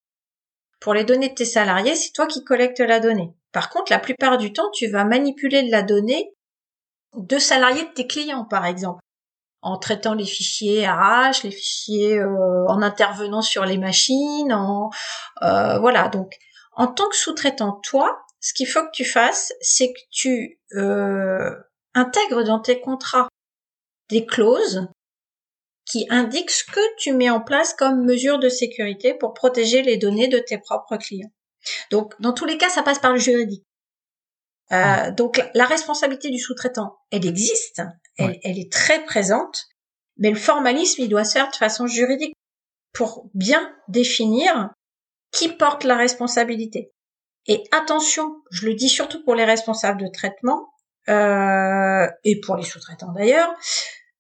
Pour 0.80 0.94
les 0.94 1.04
données 1.04 1.30
de 1.30 1.36
tes 1.36 1.46
salariés, 1.46 1.96
c'est 1.96 2.12
toi 2.12 2.28
qui 2.28 2.44
collectes 2.44 2.80
la 2.80 3.00
donnée. 3.00 3.34
Par 3.52 3.70
contre, 3.70 3.92
la 3.92 4.00
plupart 4.00 4.38
du 4.38 4.54
temps, 4.54 4.70
tu 4.74 4.88
vas 4.88 5.04
manipuler 5.04 5.64
de 5.64 5.72
la 5.72 5.84
donnée 5.84 6.34
de 7.16 7.38
salariés 7.38 7.84
de 7.84 7.94
tes 7.94 8.08
clients, 8.08 8.46
par 8.46 8.66
exemple, 8.66 9.02
en 9.62 9.78
traitant 9.78 10.14
les 10.14 10.26
fichiers 10.26 10.88
RH, 10.88 11.44
les 11.44 11.52
fichiers 11.52 12.20
euh, 12.20 12.66
en 12.68 12.82
intervenant 12.82 13.42
sur 13.42 13.66
les 13.66 13.78
machines, 13.78 14.54
en 14.54 14.90
euh, 15.44 15.78
voilà. 15.80 16.08
Donc, 16.08 16.34
en 16.74 16.88
tant 16.88 17.08
que 17.10 17.16
sous-traitant, 17.16 17.80
toi, 17.84 18.22
ce 18.40 18.54
qu'il 18.54 18.68
faut 18.68 18.84
que 18.84 18.92
tu 18.94 19.06
fasses, 19.06 19.54
c'est 19.62 19.92
que 19.92 20.00
tu 20.10 20.60
euh, 20.76 21.54
intègres 21.94 22.44
dans 22.44 22.60
tes 22.60 22.80
contrats 22.80 23.28
des 24.10 24.26
clauses 24.26 24.88
qui 25.92 26.08
indiquent 26.10 26.52
ce 26.52 26.64
que 26.64 26.96
tu 26.98 27.12
mets 27.12 27.30
en 27.30 27.42
place 27.42 27.74
comme 27.74 28.06
mesure 28.06 28.40
de 28.40 28.48
sécurité 28.48 29.14
pour 29.14 29.34
protéger 29.34 29.82
les 29.82 29.98
données 29.98 30.30
de 30.30 30.40
tes 30.40 30.58
propres 30.58 30.96
clients. 30.96 31.32
Donc, 31.92 32.14
dans 32.22 32.32
tous 32.32 32.46
les 32.46 32.58
cas, 32.58 32.70
ça 32.70 32.82
passe 32.82 33.00
par 33.00 33.12
le 33.12 33.20
juridique. 33.20 33.66
Euh, 34.72 35.12
donc, 35.12 35.44
la 35.54 35.66
responsabilité 35.66 36.30
du 36.30 36.40
sous-traitant, 36.40 36.98
elle 37.12 37.26
existe, 37.26 37.82
elle, 38.18 38.40
elle, 38.44 38.58
est 38.58 38.72
très 38.72 39.04
présente, 39.04 39.66
mais 40.18 40.30
le 40.30 40.38
formalisme, 40.38 41.02
il 41.02 41.10
doit 41.10 41.26
se 41.26 41.34
faire 41.34 41.52
de 41.52 41.56
façon 41.56 41.88
juridique 41.88 42.34
pour 42.94 43.30
bien 43.34 43.76
définir 43.90 44.70
qui 45.34 45.50
porte 45.50 45.84
la 45.84 45.98
responsabilité. 45.98 46.94
Et 47.48 47.64
attention, 47.72 48.42
je 48.50 48.66
le 48.66 48.76
dis 48.76 48.90
surtout 48.90 49.24
pour 49.26 49.36
les 49.36 49.46
responsables 49.46 50.02
de 50.02 50.08
traitement, 50.08 50.70
euh, 51.10 52.08
et 52.24 52.40
pour 52.40 52.56
les 52.56 52.64
sous-traitants 52.64 53.12
d'ailleurs, 53.12 53.54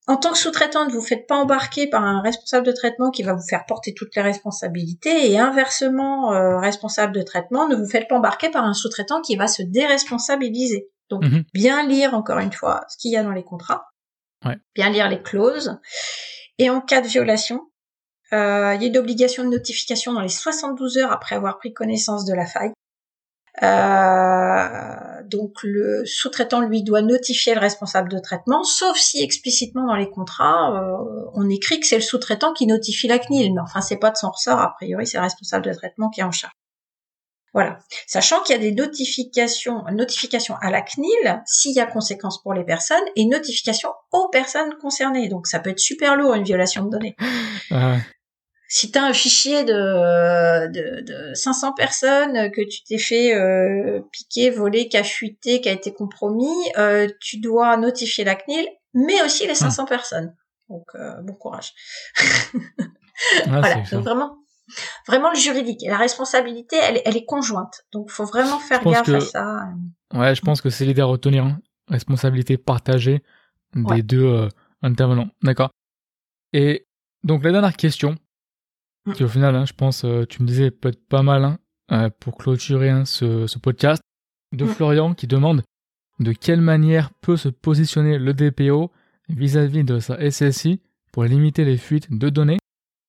en 0.08 0.18
tant 0.18 0.32
que 0.32 0.38
sous-traitant, 0.38 0.88
ne 0.88 0.92
vous 0.92 1.02
faites 1.02 1.28
pas 1.28 1.36
embarquer 1.36 1.88
par 1.88 2.04
un 2.04 2.22
responsable 2.22 2.66
de 2.66 2.72
traitement 2.72 3.12
qui 3.12 3.22
va 3.22 3.34
vous 3.34 3.48
faire 3.48 3.66
porter 3.68 3.94
toutes 3.94 4.16
les 4.16 4.22
responsabilités 4.22 5.32
et 5.32 5.38
inversement, 5.38 6.34
euh, 6.34 6.58
responsable 6.58 7.14
de 7.14 7.22
traitement, 7.22 7.68
ne 7.68 7.76
vous 7.76 7.88
faites 7.88 8.08
pas 8.08 8.16
embarquer 8.16 8.50
par 8.50 8.66
un 8.66 8.74
sous-traitant 8.74 9.22
qui 9.22 9.36
va 9.36 9.48
se 9.48 9.62
déresponsabiliser. 9.62 10.90
Donc, 11.10 11.24
mhm. 11.24 11.44
bien 11.54 11.86
lire 11.88 12.16
encore 12.16 12.40
une 12.40 12.52
fois 12.52 12.82
ce 12.90 12.98
qu'il 12.98 13.12
y 13.12 13.18
a 13.18 13.24
dans 13.24 13.32
les 13.32 13.44
contrats, 13.44 13.86
bien 14.74 14.90
lire 14.90 15.08
les 15.08 15.22
clauses, 15.22 15.80
et 16.58 16.70
en 16.70 16.82
cas 16.82 17.02
de 17.02 17.08
violation, 17.08 17.62
euh, 18.34 18.74
il 18.76 18.82
y 18.82 18.86
a 18.86 18.88
une 18.88 18.98
obligation 18.98 19.44
de 19.44 19.50
notification 19.50 20.14
dans 20.14 20.22
les 20.22 20.30
72 20.30 20.98
heures 20.98 21.12
après 21.12 21.36
avoir 21.36 21.58
pris 21.58 21.74
connaissance 21.74 22.26
de 22.26 22.34
la 22.34 22.46
faille. 22.46 22.72
Euh, 23.62 25.24
donc 25.26 25.58
le 25.64 26.04
sous-traitant 26.06 26.62
lui 26.62 26.84
doit 26.84 27.02
notifier 27.02 27.54
le 27.54 27.60
responsable 27.60 28.10
de 28.10 28.18
traitement, 28.20 28.64
sauf 28.64 28.98
si 28.98 29.22
explicitement 29.22 29.88
dans 29.88 29.96
les 29.96 30.10
contrats 30.10 30.72
euh, 30.74 31.26
on 31.34 31.50
écrit 31.50 31.80
que 31.80 31.86
c'est 31.86 31.98
le 31.98 32.02
sous-traitant 32.02 32.54
qui 32.54 32.66
notifie 32.66 33.08
la 33.08 33.20
CNIL, 33.20 33.54
mais 33.54 33.62
enfin 33.62 33.82
c'est 33.82 33.98
pas 33.98 34.10
de 34.10 34.16
son 34.16 34.32
ressort, 34.32 34.60
a 34.60 34.74
priori 34.76 35.06
c'est 35.06 35.18
le 35.18 35.24
responsable 35.24 35.66
de 35.66 35.74
traitement 35.74 36.10
qui 36.10 36.22
est 36.22 36.24
en 36.24 36.32
charge. 36.32 36.54
Voilà, 37.54 37.80
sachant 38.08 38.42
qu'il 38.42 38.56
y 38.56 38.58
a 38.58 38.62
des 38.62 38.72
notifications, 38.72 39.84
notifications 39.92 40.56
à 40.62 40.72
la 40.72 40.82
CNIL 40.82 41.44
s'il 41.46 41.76
y 41.76 41.82
a 41.82 41.86
conséquences 41.86 42.42
pour 42.42 42.54
les 42.54 42.64
personnes 42.64 43.04
et 43.18 43.26
notification 43.26 43.90
aux 44.14 44.30
personnes 44.30 44.74
concernées. 44.80 45.28
Donc 45.28 45.48
ça 45.48 45.60
peut 45.60 45.72
être 45.72 45.80
super 45.80 46.16
lourd 46.16 46.34
une 46.36 46.46
violation 46.46 46.86
de 46.86 46.90
données. 46.90 47.18
Ah 47.70 47.98
si 48.74 48.90
tu 48.90 48.98
as 48.98 49.04
un 49.04 49.12
fichier 49.12 49.66
de, 49.66 50.72
de, 50.72 51.02
de, 51.02 51.34
500 51.34 51.74
personnes 51.74 52.50
que 52.52 52.62
tu 52.62 52.82
t'es 52.86 52.98
fait 52.98 53.36
euh, 53.36 54.00
piquer, 54.14 54.50
voler, 54.50 54.88
qui 54.88 54.96
a 54.96 55.04
fuité, 55.04 55.60
qui 55.60 55.68
a 55.68 55.74
été 55.74 55.94
compromis, 55.94 56.56
euh, 56.78 57.10
tu 57.20 57.42
dois 57.42 57.76
notifier 57.76 58.24
la 58.24 58.36
CNIL, 58.36 58.66
mais 58.94 59.22
aussi 59.24 59.46
les 59.46 59.56
500 59.56 59.84
personnes. 59.84 60.34
Donc, 60.70 60.86
euh, 60.96 61.22
bon 61.22 61.34
courage. 61.34 61.74
voilà, 63.48 63.84
donc 63.92 64.06
vraiment, 64.06 64.38
vraiment 65.06 65.32
le 65.32 65.38
juridique. 65.38 65.84
Et 65.84 65.90
la 65.90 65.98
responsabilité, 65.98 66.78
elle, 66.82 67.02
elle 67.04 67.18
est 67.18 67.26
conjointe. 67.26 67.84
Donc, 67.92 68.10
faut 68.10 68.24
vraiment 68.24 68.58
faire 68.58 68.82
gaffe 68.86 69.10
à 69.10 69.20
ça. 69.20 69.68
Ouais, 70.14 70.34
je 70.34 70.40
pense 70.40 70.62
que 70.62 70.70
c'est 70.70 70.86
l'idée 70.86 71.02
à 71.02 71.06
retenir. 71.06 71.44
Hein. 71.44 71.60
Responsabilité 71.90 72.58
partagée 72.58 73.22
des 73.76 74.02
deux 74.02 74.48
intervenants. 74.82 75.28
D'accord. 75.44 75.72
Et 76.54 76.88
donc, 77.26 77.44
la 77.44 77.52
dernière 77.52 77.76
question, 77.76 78.16
Mm. 79.06 79.14
qui 79.14 79.24
au 79.24 79.28
final, 79.28 79.56
hein, 79.56 79.66
je 79.66 79.74
pense, 79.74 80.06
euh, 80.06 80.26
tu 80.26 80.42
me 80.42 80.48
disais 80.48 80.72
peut 80.72 80.90
être 80.90 81.08
pas 81.08 81.24
mal 81.24 81.44
hein, 81.44 81.58
euh, 81.92 82.10
pour 82.20 82.38
clôturer 82.38 82.90
hein, 82.90 83.06
ce, 83.06 83.58
podcast, 83.58 84.02
de 84.52 84.66
mm. 84.66 84.70
Florian 84.70 85.14
qui 85.14 85.28
demande 85.28 85.64
de 86.20 86.34
quelle 86.34 86.62
manière 86.62 87.10
peut 87.22 87.38
se 87.38 87.50
positionner 87.50 88.20
le 88.20 88.34
DPO 88.34 88.92
vis-à-vis 89.30 89.84
de 89.84 90.00
sa 90.00 90.30
SSI 90.30 90.82
pour 91.12 91.24
limiter 91.24 91.66
les 91.66 91.78
fuites 91.78 92.12
de 92.16 92.30
données 92.30 92.60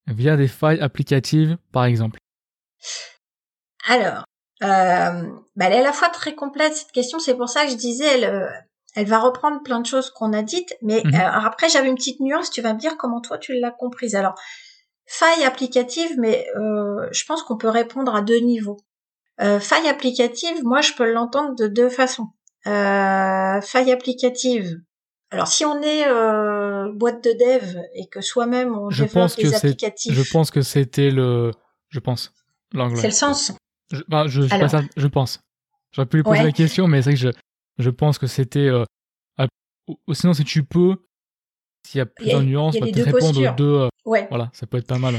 via 0.06 0.36
des 0.36 0.48
failles 0.48 0.80
applicatives, 0.80 1.58
par 1.72 1.84
exemple. 1.84 2.18
Alors, 3.86 4.24
euh, 4.62 5.28
bah, 5.56 5.66
elle 5.66 5.72
est 5.74 5.80
à 5.80 5.82
la 5.82 5.92
fois 5.92 6.08
très 6.08 6.34
complète 6.34 6.74
cette 6.74 6.92
question, 6.92 7.18
c'est 7.18 7.36
pour 7.36 7.48
ça 7.48 7.64
que 7.64 7.70
je 7.70 7.76
disais, 7.76 8.06
elle, 8.06 8.64
elle 8.94 9.06
va 9.06 9.18
reprendre 9.18 9.62
plein 9.62 9.80
de 9.80 9.86
choses 9.86 10.10
qu'on 10.10 10.32
a 10.32 10.42
dites, 10.42 10.74
mais 10.80 11.00
mm-hmm. 11.00 11.46
après 11.46 11.68
j'avais 11.68 11.88
une 11.88 11.96
petite 11.96 12.20
nuance, 12.20 12.50
tu 12.50 12.62
vas 12.62 12.72
me 12.72 12.78
dire 12.78 12.96
comment 12.96 13.20
toi 13.20 13.36
tu 13.36 13.58
l'as 13.58 13.72
comprise. 13.72 14.14
Alors, 14.14 14.34
Faille 15.06 15.44
applicative, 15.44 16.16
mais 16.18 16.46
euh, 16.56 17.06
je 17.12 17.24
pense 17.24 17.42
qu'on 17.42 17.56
peut 17.56 17.68
répondre 17.68 18.14
à 18.14 18.22
deux 18.22 18.38
niveaux. 18.38 18.78
Euh, 19.40 19.58
faille 19.60 19.88
applicative, 19.88 20.62
moi 20.64 20.80
je 20.80 20.92
peux 20.92 21.10
l'entendre 21.10 21.54
de 21.56 21.66
deux 21.66 21.88
façons. 21.88 22.28
Euh, 22.66 23.60
faille 23.60 23.92
applicative. 23.92 24.80
Alors 25.30 25.48
si 25.48 25.64
on 25.64 25.82
est 25.82 26.06
euh, 26.06 26.92
boîte 26.92 27.24
de 27.24 27.32
dev 27.32 27.78
et 27.94 28.06
que 28.06 28.20
soi-même 28.20 28.76
on 28.76 28.90
je 28.90 29.04
développe 29.04 29.24
pense 29.24 29.36
des 29.36 29.54
applicatifs. 29.54 30.14
Je 30.14 30.30
pense 30.30 30.50
que 30.50 30.60
c'était 30.60 31.10
le, 31.10 31.50
je 31.88 31.98
pense 31.98 32.32
l'anglais. 32.72 33.00
C'est 33.00 33.08
le 33.08 33.12
sens. 33.12 33.52
Je, 33.90 34.02
bah, 34.08 34.26
je, 34.28 34.42
je 34.42 35.06
pense. 35.06 35.40
J'aurais 35.92 36.06
pu 36.06 36.18
lui 36.18 36.22
poser 36.22 36.42
la 36.42 36.52
question, 36.52 36.86
mais 36.86 37.02
c'est 37.02 37.10
que 37.10 37.18
je, 37.18 37.28
je 37.78 37.90
pense 37.90 38.18
que 38.18 38.26
c'était. 38.26 38.68
Euh, 38.68 38.84
sinon, 40.12 40.32
si 40.32 40.44
tu 40.44 40.64
peux, 40.64 40.96
s'il 41.84 41.98
y 41.98 42.02
a 42.02 42.06
plusieurs 42.06 42.42
nuances, 42.42 42.76
on 42.76 42.84
va 42.84 42.92
peut 42.92 43.02
répondre 43.02 43.40
aux 43.40 43.54
deux. 43.54 43.74
Euh, 43.80 43.88
ouais. 44.04 44.26
Voilà, 44.28 44.50
ça 44.52 44.66
peut 44.66 44.78
être 44.78 44.86
pas 44.86 44.98
mal. 44.98 45.14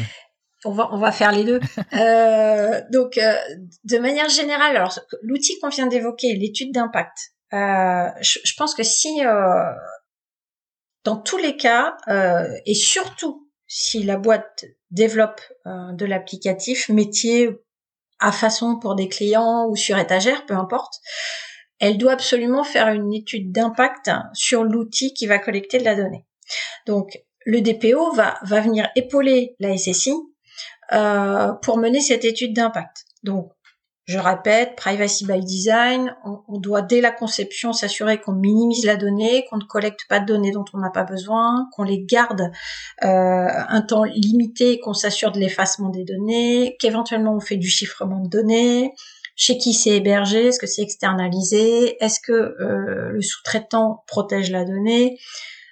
On 0.66 0.72
va, 0.72 0.90
on 0.94 0.98
va 0.98 1.12
faire 1.12 1.32
les 1.32 1.44
deux. 1.44 1.60
euh, 1.94 2.82
donc, 2.92 3.18
euh, 3.18 3.36
de 3.84 3.98
manière 3.98 4.30
générale, 4.30 4.76
alors 4.78 4.98
l'outil 5.22 5.60
qu'on 5.60 5.70
vient 5.70 5.88
d'évoquer, 5.88 6.36
l'étude 6.36 6.72
d'impact, 6.74 7.34
euh, 7.54 8.08
je, 8.22 8.40
je, 8.44 8.54
pense 8.56 8.74
que 8.74 8.84
si, 8.84 9.26
euh, 9.26 9.72
dans 11.04 11.18
tous 11.18 11.38
les 11.38 11.58
cas, 11.58 11.98
euh, 12.08 12.48
et 12.66 12.74
surtout 12.74 13.50
si 13.68 14.04
la 14.04 14.18
boîte 14.18 14.66
développe 14.92 15.42
euh, 15.66 15.92
de 15.94 16.06
l'applicatif 16.06 16.90
métier 16.90 17.50
à 18.20 18.32
façon 18.32 18.80
pour 18.80 18.96
des 18.96 19.10
clients 19.10 19.68
ou 19.68 19.76
sur 19.76 19.98
étagère, 19.98 20.46
peu 20.46 20.56
importe, 20.56 20.96
elle 21.80 21.98
doit 21.98 22.14
absolument 22.14 22.64
faire 22.64 22.88
une 22.88 23.14
étude 23.14 23.52
d'impact 23.52 24.10
sur 24.34 24.64
l'outil 24.64 25.14
qui 25.14 25.28
va 25.28 25.40
collecter 25.40 25.78
de 25.78 25.84
la 25.84 25.96
donnée. 25.96 26.26
Donc, 26.86 27.24
le 27.46 27.62
DPO 27.62 28.14
va, 28.14 28.38
va 28.44 28.62
venir 28.62 28.90
épauler 28.96 29.56
la 29.60 29.78
SSI 29.78 30.14
euh, 30.92 31.52
pour 31.62 31.78
mener 31.78 32.02
cette 32.02 32.26
étude 32.26 32.54
d'impact. 32.54 33.06
Donc, 33.24 33.52
je 34.06 34.20
répète, 34.20 34.76
privacy 34.76 35.26
by 35.26 35.40
design, 35.40 36.14
on, 36.26 36.60
doit 36.60 36.82
dès 36.82 37.00
la 37.00 37.12
conception 37.12 37.72
s'assurer 37.72 38.20
qu'on 38.20 38.34
minimise 38.34 38.86
la 38.86 38.98
donnée, 38.98 39.46
qu'on 39.50 39.56
ne 39.56 39.64
collecte 39.64 40.02
pas 40.10 40.20
de 40.20 40.26
données 40.26 40.52
dont 40.52 40.66
on 40.74 40.80
n'a 40.80 40.90
pas 40.90 41.06
besoin, 41.06 41.70
qu'on 41.72 41.84
les 41.84 42.04
garde 42.04 42.52
euh, 43.04 43.08
un 43.08 43.82
temps 43.82 44.04
limité, 44.04 44.82
qu'on 44.82 44.94
s'assure 44.94 45.32
de 45.32 45.40
l'effacement 45.40 45.88
des 45.88 46.04
données, 46.04 46.76
qu'éventuellement 46.82 47.34
on 47.34 47.40
fait 47.40 47.56
du 47.56 47.70
chiffrement 47.70 48.20
de 48.20 48.28
données, 48.28 48.92
chez 49.38 49.58
qui 49.58 49.74
c'est 49.74 49.92
hébergé, 49.92 50.48
est-ce 50.48 50.60
que 50.60 50.68
c'est 50.68 50.82
externalisé, 50.82 52.04
est-ce 52.04 52.20
que 52.20 52.34
euh, 52.34 53.10
le 53.10 53.22
sous-traitant 53.22 54.04
protège 54.08 54.52
la 54.52 54.66
donnée, 54.66 55.18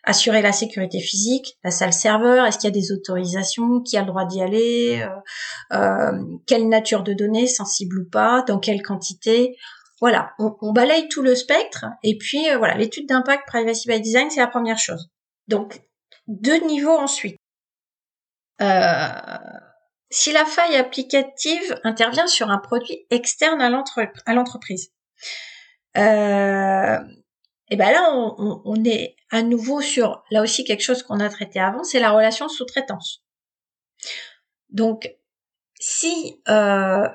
assurer 0.03 0.41
la 0.41 0.51
sécurité 0.51 0.99
physique, 0.99 1.57
la 1.63 1.71
salle 1.71 1.93
serveur, 1.93 2.45
est-ce 2.45 2.57
qu'il 2.57 2.67
y 2.67 2.71
a 2.71 2.79
des 2.79 2.91
autorisations, 2.91 3.81
qui 3.81 3.97
a 3.97 4.01
le 4.01 4.07
droit 4.07 4.25
d'y 4.25 4.41
aller, 4.41 5.01
euh, 5.01 5.77
euh, 5.77 6.37
quelle 6.47 6.67
nature 6.69 7.03
de 7.03 7.13
données, 7.13 7.47
sensible 7.47 7.99
ou 7.99 8.09
pas, 8.09 8.43
dans 8.47 8.59
quelle 8.59 8.81
quantité. 8.81 9.55
Voilà, 9.99 10.31
on, 10.39 10.73
balaye 10.73 11.07
tout 11.09 11.21
le 11.21 11.35
spectre 11.35 11.85
et 12.03 12.17
puis 12.17 12.49
euh, 12.49 12.57
voilà, 12.57 12.75
l'étude 12.75 13.07
d'impact 13.07 13.47
privacy 13.47 13.87
by 13.87 14.01
design, 14.01 14.31
c'est 14.31 14.39
la 14.39 14.47
première 14.47 14.79
chose. 14.79 15.09
Donc 15.47 15.81
deux 16.27 16.59
niveaux 16.65 16.97
ensuite. 16.97 17.37
si 20.09 20.31
la 20.33 20.45
faille 20.45 20.75
applicative 20.75 21.79
intervient 21.83 22.27
sur 22.27 22.49
un 22.49 22.57
produit 22.57 23.05
externe 23.11 23.61
à 23.61 23.69
l'entreprise, 24.33 24.91
et 27.71 27.77
ben 27.77 27.89
là, 27.89 28.11
on, 28.37 28.83
est 28.83 29.15
à 29.29 29.43
nouveau 29.43 29.79
sur, 29.79 30.25
là 30.29 30.41
aussi, 30.41 30.65
quelque 30.65 30.83
chose 30.83 31.03
qu'on 31.03 31.21
a 31.21 31.29
traité 31.29 31.57
avant, 31.57 31.85
c'est 31.85 32.01
la 32.01 32.11
relation 32.11 32.49
sous-traitance. 32.49 33.23
Donc, 34.69 35.09
si 35.79 36.41
euh, 36.49 37.07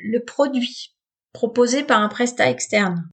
le 0.00 0.18
produit 0.18 0.92
proposé 1.32 1.84
par 1.84 2.00
un 2.00 2.08
prestat 2.08 2.50
externe 2.50 3.08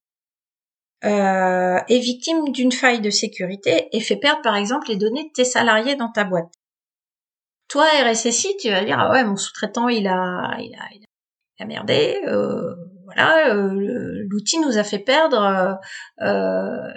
euh, 1.05 1.77
est 1.87 1.99
victime 1.99 2.51
d'une 2.51 2.71
faille 2.71 3.01
de 3.01 3.11
sécurité 3.11 3.87
et 3.95 4.01
fait 4.01 4.17
perdre, 4.17 4.41
par 4.41 4.55
exemple, 4.55 4.89
les 4.89 4.97
données 4.97 5.25
de 5.25 5.31
tes 5.31 5.45
salariés 5.45 5.95
dans 5.95 6.11
ta 6.11 6.23
boîte, 6.23 6.51
toi, 7.67 7.85
RSSI, 8.03 8.57
tu 8.57 8.71
vas 8.71 8.83
dire, 8.83 8.97
ah 8.99 9.11
ouais, 9.11 9.23
mon 9.23 9.37
sous-traitant, 9.37 9.89
il 9.89 10.07
a, 10.07 10.57
il 10.59 10.73
a, 10.73 10.87
il 10.91 11.05
a 11.59 11.65
merdé, 11.65 12.19
euh, 12.25 12.73
voilà, 13.15 13.55
euh, 13.55 14.23
l'outil 14.29 14.59
nous 14.59 14.77
a 14.77 14.83
fait 14.83 14.99
perdre 14.99 15.41
euh, 15.41 16.25
euh, 16.25 16.91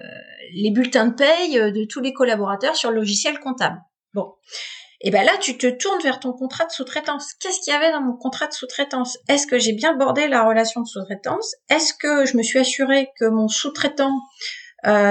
les 0.52 0.70
bulletins 0.70 1.06
de 1.06 1.14
paye 1.14 1.54
de 1.54 1.84
tous 1.84 2.00
les 2.00 2.12
collaborateurs 2.12 2.76
sur 2.76 2.90
le 2.90 2.96
logiciel 2.96 3.38
comptable. 3.38 3.78
Bon. 4.14 4.34
Et 5.00 5.10
ben 5.10 5.24
là, 5.24 5.32
tu 5.40 5.58
te 5.58 5.66
tournes 5.66 6.00
vers 6.02 6.20
ton 6.20 6.32
contrat 6.32 6.64
de 6.64 6.70
sous-traitance. 6.70 7.32
Qu'est-ce 7.40 7.60
qu'il 7.60 7.72
y 7.72 7.76
avait 7.76 7.90
dans 7.90 8.02
mon 8.02 8.16
contrat 8.16 8.46
de 8.46 8.52
sous-traitance? 8.52 9.18
Est-ce 9.28 9.48
que 9.48 9.58
j'ai 9.58 9.72
bien 9.72 9.96
bordé 9.96 10.28
la 10.28 10.46
relation 10.46 10.80
de 10.80 10.86
sous-traitance? 10.86 11.56
Est-ce 11.70 11.92
que 11.94 12.24
je 12.24 12.36
me 12.36 12.42
suis 12.42 12.60
assuré 12.60 13.08
que 13.18 13.24
mon 13.24 13.48
sous-traitant 13.48 14.16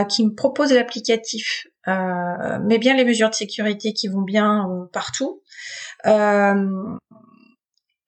qui 0.08 0.26
me 0.26 0.34
propose 0.34 0.72
l'applicatif 0.72 1.68
met 1.88 2.78
bien 2.78 2.96
les 2.96 3.04
mesures 3.04 3.30
de 3.30 3.36
sécurité 3.36 3.92
qui 3.92 4.08
vont 4.08 4.22
bien 4.22 4.66
partout? 4.94 5.42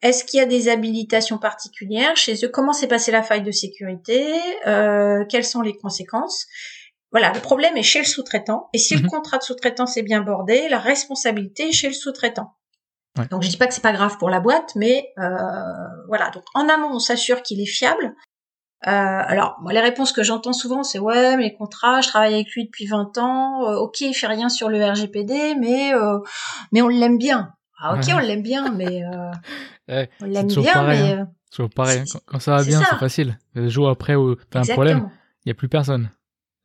Est-ce 0.04 0.26
qu'il 0.26 0.38
y 0.38 0.44
a 0.44 0.46
des 0.46 0.68
habilitations 0.68 1.38
particulières 1.38 2.18
chez 2.18 2.46
eux? 2.46 2.50
Comment 2.50 2.74
s'est 2.74 2.88
passée 2.88 3.10
la 3.12 3.24
faille 3.24 3.42
de 3.42 3.52
sécurité? 3.52 4.36
Euh, 4.68 5.24
Quelles 5.30 5.46
sont 5.46 5.62
les 5.62 5.78
conséquences? 5.78 6.46
Voilà, 7.12 7.32
le 7.32 7.40
problème 7.40 7.78
est 7.78 7.84
chez 7.84 8.00
le 8.00 8.06
sous-traitant. 8.06 8.68
Et 8.74 8.80
si 8.80 8.96
le 8.96 9.04
mhm. 9.04 9.10
contrat 9.10 9.38
de 9.38 9.44
sous-traitance 9.44 9.96
est 9.96 10.04
bien 10.04 10.22
bordé, 10.22 10.68
la 10.68 10.80
responsabilité 10.80 11.70
est 11.70 11.72
chez 11.72 11.88
le 11.88 11.94
sous-traitant. 11.94 12.54
Donc 13.30 13.44
je 13.44 13.50
dis 13.50 13.58
pas 13.58 13.68
que 13.68 13.74
c'est 13.74 13.82
pas 13.82 13.94
grave 13.94 14.18
pour 14.18 14.30
la 14.30 14.42
boîte, 14.42 14.76
mais 14.76 15.14
euh, 15.20 15.30
voilà. 16.10 16.32
Donc 16.32 16.44
en 16.54 16.68
amont, 16.68 16.90
on 16.92 17.00
s'assure 17.00 17.42
qu'il 17.42 17.62
est 17.62 17.66
fiable. 17.66 18.14
Euh, 18.86 18.90
alors, 18.90 19.56
moi, 19.62 19.72
les 19.72 19.80
réponses 19.80 20.12
que 20.12 20.24
j'entends 20.24 20.52
souvent, 20.52 20.84
c'est 20.84 21.00
ouais, 21.00 21.38
mais 21.38 21.44
les 21.44 21.54
contrats, 21.54 22.02
je 22.02 22.10
travaille 22.10 22.34
avec 22.34 22.52
lui 22.52 22.66
depuis 22.66 22.88
20 22.88 23.18
ans. 23.20 23.62
ok, 23.78 24.02
il 24.02 24.14
fait 24.14 24.28
rien 24.28 24.50
sur 24.50 24.68
le 24.68 24.84
RGPD, 24.84 25.56
mais 25.56 25.94
mais 26.74 26.82
on 26.82 26.90
l'aime 26.90 27.18
bien. 27.18 27.54
Ah 27.86 27.96
ok, 27.96 28.06
on 28.14 28.20
l'aime 28.20 28.42
bien, 28.42 28.72
mais 28.72 29.04
on 30.22 30.26
l'aime 30.26 30.48
bien, 30.48 30.74
pareil, 30.74 31.02
mais 31.04 31.12
hein. 31.12 31.28
euh, 31.60 31.68
pareil. 31.68 32.00
Hein. 32.00 32.20
Quand, 32.26 32.40
ça 32.40 32.56
va 32.56 32.64
bien, 32.64 32.82
c'est 32.82 32.96
facile. 32.96 33.38
Le 33.56 33.68
jour 33.68 33.90
après 33.90 34.16
où 34.16 34.36
t'as 34.50 34.62
un 34.62 34.74
problème, 34.74 35.10
il 35.46 35.50
y 35.50 35.52
a 35.52 35.56
plus 35.56 35.68
personne. 35.68 36.10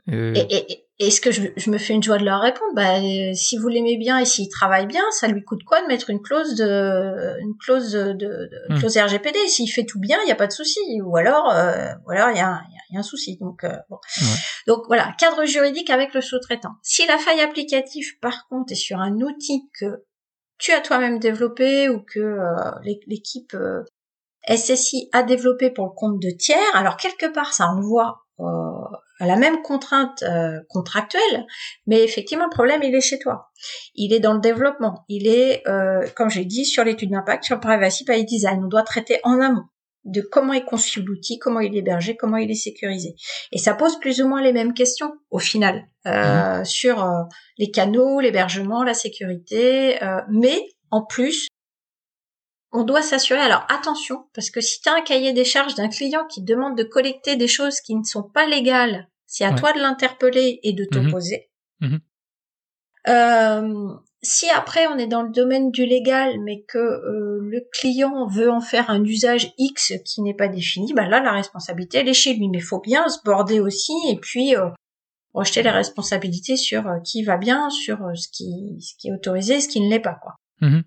Et, 0.06 0.84
est-ce 1.00 1.20
que 1.20 1.30
je, 1.30 1.70
me 1.70 1.78
fais 1.78 1.94
une 1.94 2.02
joie 2.02 2.18
de 2.18 2.24
leur 2.24 2.40
répondre? 2.40 2.72
Bah, 2.74 2.98
euh, 2.98 3.32
si 3.32 3.56
vous 3.56 3.68
l'aimez 3.68 3.96
bien 3.96 4.18
et 4.18 4.24
s'il 4.24 4.48
travaille 4.48 4.86
bien, 4.86 5.02
ça 5.12 5.28
lui 5.28 5.44
coûte 5.44 5.62
quoi 5.62 5.80
de 5.80 5.86
mettre 5.86 6.10
une 6.10 6.20
clause 6.20 6.56
de, 6.56 7.40
une 7.40 7.56
clause 7.56 7.92
de, 7.92 8.14
de, 8.14 8.50
hmm. 8.68 8.78
clause 8.78 8.98
RGPD 8.98 9.38
S'il 9.46 9.70
fait 9.70 9.84
tout 9.84 10.00
bien, 10.00 10.18
il 10.22 10.26
n'y 10.26 10.32
a 10.32 10.36
pas 10.36 10.48
de 10.48 10.52
souci. 10.52 10.80
Ou 11.04 11.16
alors, 11.16 11.52
euh, 11.52 11.92
ou 12.04 12.10
alors 12.10 12.30
il 12.30 12.36
y 12.36 12.40
a, 12.40 12.60
y 12.90 12.96
a, 12.96 12.98
un 12.98 13.04
souci. 13.04 13.36
Donc, 13.36 13.64
bon. 13.88 13.98
donc 14.66 14.84
voilà, 14.88 15.14
cadre 15.18 15.44
juridique 15.44 15.90
avec 15.90 16.14
le 16.14 16.20
sous-traitant. 16.20 16.72
Si 16.82 17.06
la 17.06 17.18
faille 17.18 17.42
applicative, 17.42 18.18
par 18.20 18.48
contre, 18.48 18.72
est 18.72 18.76
sur 18.76 18.98
un 18.98 19.20
outil 19.20 19.68
que 19.78 20.02
tu 20.58 20.72
as 20.72 20.80
toi-même 20.80 21.18
développé 21.18 21.88
ou 21.88 22.00
que 22.00 22.20
euh, 22.20 22.70
l'équipe 23.06 23.54
euh, 23.54 23.84
SSI 24.48 25.08
a 25.12 25.22
développé 25.22 25.70
pour 25.70 25.86
le 25.86 25.92
compte 25.92 26.20
de 26.20 26.30
tiers, 26.30 26.58
alors 26.74 26.96
quelque 26.96 27.26
part 27.26 27.52
ça 27.52 27.66
renvoie 27.66 28.24
euh, 28.40 28.44
à 29.20 29.26
la 29.26 29.36
même 29.36 29.62
contrainte 29.62 30.22
contractuelle, 30.68 31.46
mais 31.86 32.04
effectivement 32.04 32.44
le 32.44 32.50
problème 32.54 32.82
il 32.84 32.94
est 32.94 33.00
chez 33.00 33.18
toi. 33.18 33.50
Il 33.94 34.12
est 34.12 34.20
dans 34.20 34.34
le 34.34 34.40
développement, 34.40 35.04
il 35.08 35.26
est, 35.26 35.64
comme 36.14 36.30
j'ai 36.30 36.44
dit, 36.44 36.64
sur 36.64 36.84
l'étude 36.84 37.10
d'impact, 37.10 37.42
sur 37.42 37.56
le 37.56 37.60
privacy 37.60 38.04
by 38.04 38.24
design. 38.24 38.62
On 38.62 38.68
doit 38.68 38.84
traiter 38.84 39.18
en 39.24 39.40
amont 39.40 39.64
de 40.08 40.20
comment 40.20 40.52
est 40.52 40.64
conçu 40.64 41.02
l'outil, 41.02 41.38
comment 41.38 41.60
il 41.60 41.74
est 41.74 41.78
hébergé, 41.78 42.16
comment 42.16 42.36
il 42.36 42.50
est 42.50 42.54
sécurisé. 42.54 43.14
Et 43.52 43.58
ça 43.58 43.74
pose 43.74 43.98
plus 44.00 44.20
ou 44.20 44.28
moins 44.28 44.42
les 44.42 44.52
mêmes 44.52 44.74
questions 44.74 45.12
au 45.30 45.38
final 45.38 45.86
euh, 46.06 46.58
mhm. 46.58 46.64
sur 46.64 47.04
euh, 47.04 47.22
les 47.58 47.70
canaux, 47.70 48.20
l'hébergement, 48.20 48.82
la 48.82 48.94
sécurité, 48.94 50.02
euh, 50.02 50.20
mais 50.30 50.60
en 50.90 51.04
plus, 51.04 51.48
on 52.72 52.84
doit 52.84 53.02
s'assurer. 53.02 53.40
Alors 53.40 53.66
attention, 53.68 54.26
parce 54.34 54.50
que 54.50 54.60
si 54.60 54.80
tu 54.80 54.88
as 54.88 54.94
un 54.94 55.02
cahier 55.02 55.32
des 55.32 55.44
charges 55.44 55.74
d'un 55.74 55.88
client 55.88 56.26
qui 56.26 56.42
demande 56.42 56.76
de 56.76 56.84
collecter 56.84 57.36
des 57.36 57.48
choses 57.48 57.80
qui 57.80 57.94
ne 57.94 58.04
sont 58.04 58.22
pas 58.22 58.46
légales, 58.46 59.08
c'est 59.26 59.44
à 59.44 59.52
toi 59.52 59.72
de 59.72 59.78
l'interpeller 59.78 60.60
et 60.62 60.72
de 60.72 60.84
mhm. 60.84 60.88
t'opposer. 60.88 61.50
Mhm. 61.80 62.00
Euh, 63.08 63.94
si 64.22 64.48
après 64.50 64.86
on 64.88 64.98
est 64.98 65.06
dans 65.06 65.22
le 65.22 65.30
domaine 65.30 65.70
du 65.70 65.86
légal, 65.86 66.40
mais 66.40 66.62
que 66.62 66.78
euh, 66.78 67.38
le 67.40 67.60
client 67.72 68.26
veut 68.26 68.50
en 68.50 68.60
faire 68.60 68.90
un 68.90 69.02
usage 69.04 69.52
X 69.58 69.92
qui 70.04 70.22
n'est 70.22 70.34
pas 70.34 70.48
défini, 70.48 70.92
bah 70.92 71.06
là 71.06 71.20
la 71.20 71.32
responsabilité 71.32 71.98
elle 71.98 72.08
est 72.08 72.14
chez 72.14 72.34
lui. 72.34 72.48
Mais 72.48 72.60
faut 72.60 72.80
bien 72.80 73.08
se 73.08 73.18
border 73.24 73.60
aussi 73.60 73.92
et 74.08 74.16
puis 74.16 74.56
euh, 74.56 74.70
rejeter 75.34 75.62
les 75.62 75.70
responsabilités 75.70 76.56
sur 76.56 76.88
euh, 76.88 76.98
qui 77.04 77.22
va 77.22 77.36
bien, 77.36 77.70
sur 77.70 77.98
ce 78.14 78.28
qui 78.28 78.78
ce 78.80 78.94
qui 78.98 79.08
est 79.08 79.12
autorisé, 79.12 79.56
et 79.56 79.60
ce 79.60 79.68
qui 79.68 79.80
ne 79.80 79.88
l'est 79.88 80.00
pas 80.00 80.18
quoi. 80.20 80.34
Mm-hmm. 80.62 80.82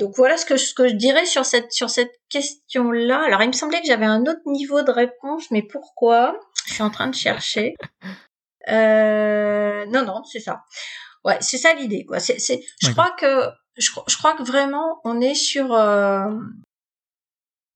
Donc 0.00 0.14
voilà 0.16 0.36
ce 0.36 0.44
que, 0.44 0.56
ce 0.56 0.74
que 0.74 0.88
je 0.88 0.94
dirais 0.94 1.26
sur 1.26 1.44
cette 1.44 1.72
sur 1.72 1.90
cette 1.90 2.12
question 2.28 2.92
là. 2.92 3.24
Alors 3.26 3.42
il 3.42 3.48
me 3.48 3.52
semblait 3.52 3.80
que 3.80 3.86
j'avais 3.86 4.06
un 4.06 4.22
autre 4.22 4.42
niveau 4.46 4.82
de 4.82 4.92
réponse, 4.92 5.50
mais 5.50 5.62
pourquoi? 5.62 6.38
Je 6.66 6.74
suis 6.74 6.82
en 6.82 6.90
train 6.90 7.08
de 7.08 7.16
chercher. 7.16 7.74
non 8.68 10.04
non 10.04 10.22
c'est 10.24 10.40
ça. 10.40 10.62
Ouais, 11.24 11.38
c'est 11.40 11.58
ça 11.58 11.74
l'idée, 11.74 12.04
quoi. 12.04 12.20
C'est, 12.20 12.38
c'est, 12.38 12.62
je 12.82 12.90
crois 12.90 13.10
que, 13.18 13.48
je, 13.78 13.90
je, 14.06 14.16
crois 14.16 14.34
que 14.34 14.42
vraiment, 14.42 15.00
on 15.04 15.20
est 15.20 15.34
sur, 15.34 15.72
euh, 15.72 16.28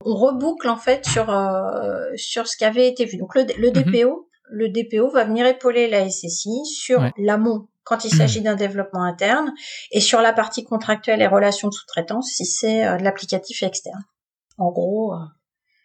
on 0.04 0.14
reboucle 0.14 0.68
en 0.68 0.76
fait 0.76 1.04
sur 1.06 1.30
euh, 1.30 2.10
sur 2.16 2.46
ce 2.46 2.56
qui 2.56 2.64
avait 2.64 2.88
été 2.88 3.04
vu. 3.04 3.16
Donc 3.16 3.34
le, 3.34 3.46
le 3.58 3.70
DPO, 3.70 4.10
mhm. 4.10 4.24
le 4.50 4.68
DPO 4.68 5.10
va 5.10 5.24
venir 5.24 5.46
épauler 5.46 5.88
la 5.88 6.08
SSI 6.08 6.64
sur 6.66 7.02
l'amont 7.16 7.68
quand 7.84 8.04
il 8.04 8.10
s'agit 8.10 8.42
d'un 8.42 8.54
développement 8.54 9.02
interne 9.02 9.54
et 9.92 10.00
sur 10.00 10.20
la 10.20 10.34
partie 10.34 10.62
contractuelle 10.62 11.22
et 11.22 11.26
relations 11.26 11.68
de 11.68 11.72
sous-traitance 11.72 12.30
si 12.30 12.44
c'est 12.44 12.86
euh, 12.86 12.98
de 12.98 13.02
l'applicatif 13.02 13.62
externe. 13.62 14.04
En 14.58 14.70
gros. 14.70 15.14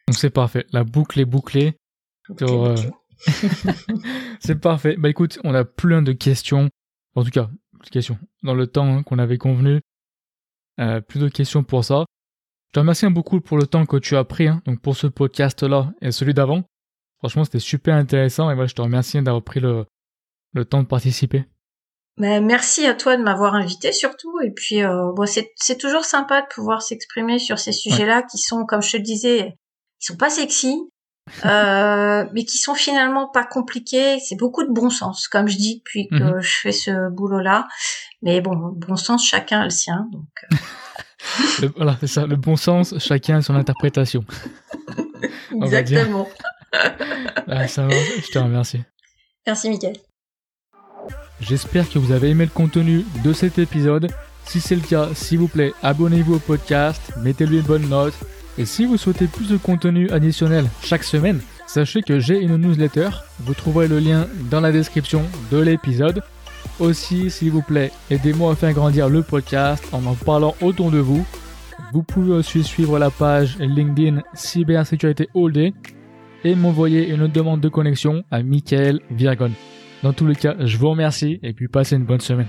Donc 0.08 0.18
c'est 0.18 0.30
parfait. 0.30 0.66
La 0.74 0.84
boucle 0.84 1.20
est 1.20 1.26
bouclée. 1.26 1.78
c'est 4.40 4.60
parfait. 4.60 4.96
Bah 4.98 5.10
écoute, 5.10 5.40
on 5.44 5.54
a 5.56 5.64
plein 5.64 6.02
de 6.02 6.12
questions 6.12 6.70
en 7.16 7.24
tout 7.24 7.32
cas, 7.32 7.50
question. 7.92 8.18
Dans 8.44 8.54
le 8.54 8.68
temps 8.68 8.98
hein, 8.98 9.04
qu'on 9.04 9.20
avait 9.20 9.38
convenu, 9.38 9.82
euh, 10.80 11.02
plus 11.02 11.20
de 11.20 11.30
questions 11.30 11.64
pour 11.64 11.84
ça. 11.84 12.06
Je 12.70 12.74
te 12.74 12.80
remercie 12.80 13.08
beaucoup 13.08 13.40
pour 13.42 13.58
le 13.58 13.68
temps 13.68 13.86
que 13.86 13.98
tu 13.98 14.16
as 14.16 14.24
pris, 14.24 14.48
hein, 14.48 14.62
donc 14.66 14.82
pour 14.82 14.96
ce 14.96 15.08
podcast-là 15.08 15.94
et 16.02 16.12
celui 16.12 16.34
d'avant. 16.34 16.64
Franchement, 17.20 17.44
c'était 17.44 17.60
super 17.60 17.96
intéressant 17.96 18.50
et 18.50 18.56
moi, 18.56 18.66
je 18.66 18.74
te 18.74 18.82
remercie 18.82 19.22
d'avoir 19.22 19.44
pris 19.44 19.60
le, 19.60 19.86
le 20.54 20.66
temps 20.66 20.82
de 20.82 20.88
participer. 20.88 21.46
Mais 22.18 22.42
merci 22.42 22.86
à 22.86 22.94
toi 22.94 23.18
de 23.18 23.24
m'avoir 23.24 23.56
invité 23.56 23.92
surtout. 23.92 24.40
Et 24.42 24.52
puis, 24.52 24.84
euh, 24.84 25.12
bon, 25.16 25.26
c'est 25.26 25.78
toujours 25.78 26.06
sympa 26.06 26.42
de 26.42 26.48
pouvoir 26.54 26.82
s'exprimer 26.82 27.40
sur 27.40 27.60
ces 27.60 27.72
sujets-là 27.72 28.24
qui 28.24 28.38
sont, 28.38 28.66
comme 28.66 28.82
je 28.82 28.92
te 28.92 28.98
le 28.98 29.04
disais, 29.04 29.56
qui 30.00 30.08
sont 30.08 30.18
pas 30.18 30.30
sexy, 30.30 30.90
euh, 31.46 32.26
mais 32.34 32.44
qui 32.46 32.58
sont 32.58 32.76
finalement 32.76 33.28
pas 33.28 33.46
compliqués. 33.46 34.20
C'est 34.20 34.36
beaucoup 34.36 34.64
de 34.64 34.72
bon 34.72 34.90
sens, 34.90 35.28
comme 35.28 35.48
je 35.48 35.58
dis 35.58 35.78
depuis 35.78 36.08
que 36.10 36.36
mhm. 36.36 36.42
je 36.42 36.60
fais 36.62 36.72
ce 36.72 37.10
boulot-là. 37.10 37.68
Mais 38.22 38.42
bon, 38.42 38.56
bon 38.56 38.96
sens, 38.96 39.26
chacun 39.26 39.62
a 39.62 39.64
le 39.66 39.70
sien. 39.70 40.08
Donc. 40.12 40.28
Euh. 41.64 41.70
voilà, 41.76 41.98
c'est 42.00 42.08
ça. 42.08 42.26
Le 42.26 42.36
bon 42.36 42.56
sens, 42.56 42.98
chacun 43.00 43.38
a 43.38 43.42
son 43.42 43.56
interprétation. 43.56 44.26
Exactement. 45.64 46.28
ah, 47.48 47.68
ça 47.68 47.88
va, 47.88 47.94
je 47.94 48.32
te 48.32 48.40
remercie. 48.40 48.82
Merci, 49.46 49.70
Mickaël. 49.70 49.98
J'espère 51.40 51.90
que 51.90 52.00
vous 52.00 52.12
avez 52.12 52.30
aimé 52.30 52.46
le 52.46 52.52
contenu 52.52 53.06
de 53.24 53.34
cet 53.34 53.60
épisode. 53.60 54.10
Si 54.46 54.62
c'est 54.62 54.76
le 54.76 54.82
cas, 54.82 55.10
s'il 55.14 55.40
vous 55.40 55.48
plaît, 55.48 55.74
abonnez-vous 55.82 56.36
au 56.36 56.40
podcast, 56.40 57.02
mettez-lui 57.18 57.58
une 57.58 57.64
bonne 57.64 57.90
note. 57.90 58.14
Et 58.58 58.66
si 58.66 58.86
vous 58.86 58.98
souhaitez 58.98 59.28
plus 59.28 59.50
de 59.50 59.58
contenu 59.58 60.10
additionnel 60.12 60.66
chaque 60.84 61.04
semaine, 61.04 61.40
sachez 61.66 62.02
que 62.02 62.20
j'ai 62.20 62.40
une 62.40 62.58
newsletter. 62.58 63.10
Vous 63.40 63.54
trouverez 63.54 63.88
le 63.88 64.00
lien 64.00 64.28
dans 64.52 64.62
la 64.62 64.72
description 64.72 65.24
de 65.52 65.58
l'épisode. 65.58 66.22
Aussi, 66.80 67.30
s'il 67.30 67.52
vous 67.52 67.62
plaît, 67.62 67.92
aidez-moi 68.10 68.54
à 68.54 68.56
faire 68.56 68.74
grandir 68.74 69.10
le 69.10 69.24
podcast 69.24 69.84
en 69.92 70.06
en 70.06 70.14
parlant 70.14 70.56
autour 70.62 70.92
de 70.92 71.00
vous. 71.00 71.26
Vous 71.94 72.04
pouvez 72.04 72.34
aussi 72.34 72.64
suivre 72.64 73.00
la 73.00 73.10
page 73.10 73.58
LinkedIn 73.60 74.22
Cybersécurité 74.34 75.30
All 75.36 75.52
Day 75.52 75.74
et 76.44 76.56
m'envoyer 76.56 77.10
une 77.10 77.28
demande 77.28 77.62
de 77.62 77.70
connexion 77.70 78.24
à 78.32 78.44
Michael 78.44 79.00
Virgon. 79.12 79.52
Dans 80.04 80.14
tous 80.14 80.28
les 80.28 80.36
cas, 80.36 80.56
je 80.60 80.78
vous 80.78 80.90
remercie 80.90 81.40
et 81.44 81.54
puis 81.54 81.68
passez 81.68 81.96
une 81.96 82.06
bonne 82.06 82.20
semaine. 82.20 82.48